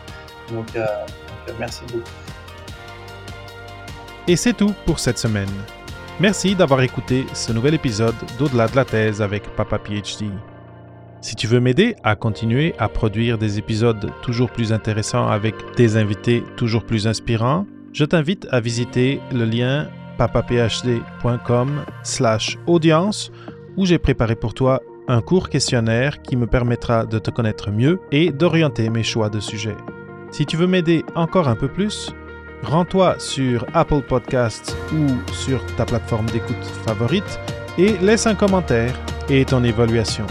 Donc, 0.51 0.67
donc 0.73 1.57
merci 1.59 1.83
beaucoup. 1.83 2.09
Et 4.27 4.37
c'est 4.37 4.55
tout 4.55 4.75
pour 4.87 5.01
cette 5.01 5.19
semaine. 5.19 5.51
Merci 6.21 6.55
d'avoir 6.55 6.81
écouté 6.81 7.27
ce 7.35 7.53
nouvel 7.53 7.75
épisode 7.75 8.15
d'Au-delà 8.39 8.69
de 8.69 8.77
la 8.77 8.85
thèse 8.85 9.21
avec 9.21 9.43
Papa 9.57 9.79
PhD. 9.79 10.31
Si 11.21 11.35
tu 11.35 11.47
veux 11.47 11.61
m'aider 11.61 11.97
à 12.05 12.17
continuer 12.17 12.75
à 12.79 12.89
produire 12.89 13.37
des 13.37 13.59
épisodes 13.59 14.11
toujours 14.23 14.51
plus 14.51 14.73
intéressants 14.73 15.27
avec 15.29 15.55
des 15.77 15.97
invités 15.97 16.45
toujours 16.57 16.85
plus 16.85 17.07
inspirants, 17.07 17.67
je 17.95 18.05
t'invite 18.05 18.47
à 18.51 18.61
visiter 18.61 19.21
le 19.33 19.45
lien 19.45 19.89
papaphd.com 20.19 21.85
slash 22.03 22.59
audience 22.67 23.33
où 23.77 23.87
j'ai 23.87 23.99
préparé 23.99 24.35
pour 24.35 24.53
toi 24.53 24.83
un 25.09 25.21
court 25.21 25.49
questionnaire 25.49 26.21
qui 26.23 26.37
me 26.37 26.47
permettra 26.47 27.07
de 27.07 27.19
te 27.19 27.31
connaître 27.31 27.71
mieux 27.71 28.01
et 28.11 28.33
d'orienter 28.33 28.91
mes 28.91 29.03
choix 29.03 29.29
de 29.29 29.41
sujets. 29.41 29.77
Si 30.33 30.45
tu 30.45 30.57
veux 30.57 30.67
m'aider 30.67 31.05
encore 31.15 31.49
un 31.49 31.57
peu 31.57 31.69
plus, 31.69 32.13
rends-toi 32.63 33.17
sur 33.19 33.65
Apple 33.75 34.03
Podcasts 34.03 34.77
ou 34.93 35.33
sur 35.33 35.65
ta 35.77 35.85
plateforme 35.85 36.27
d'écoute 36.27 36.65
favorite 36.85 37.39
et 37.79 37.97
laisse 37.99 38.27
un 38.27 38.35
commentaire 38.35 38.99
et 39.29 39.45
ton 39.45 39.63
évaluation. 39.63 40.27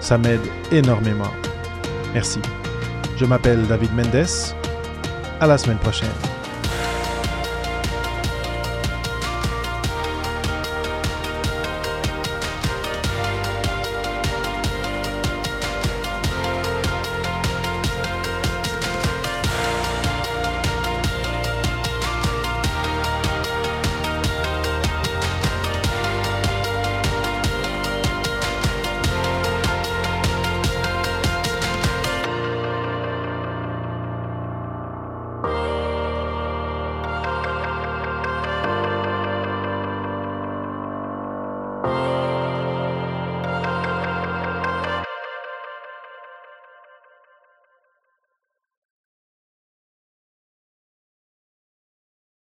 Ça 0.00 0.18
m'aide 0.18 0.40
énormément. 0.70 1.32
Merci. 2.14 2.40
Je 3.16 3.24
m'appelle 3.24 3.66
David 3.66 3.94
Mendes. 3.94 4.26
À 5.40 5.46
la 5.46 5.58
semaine 5.58 5.78
prochaine. 5.78 6.39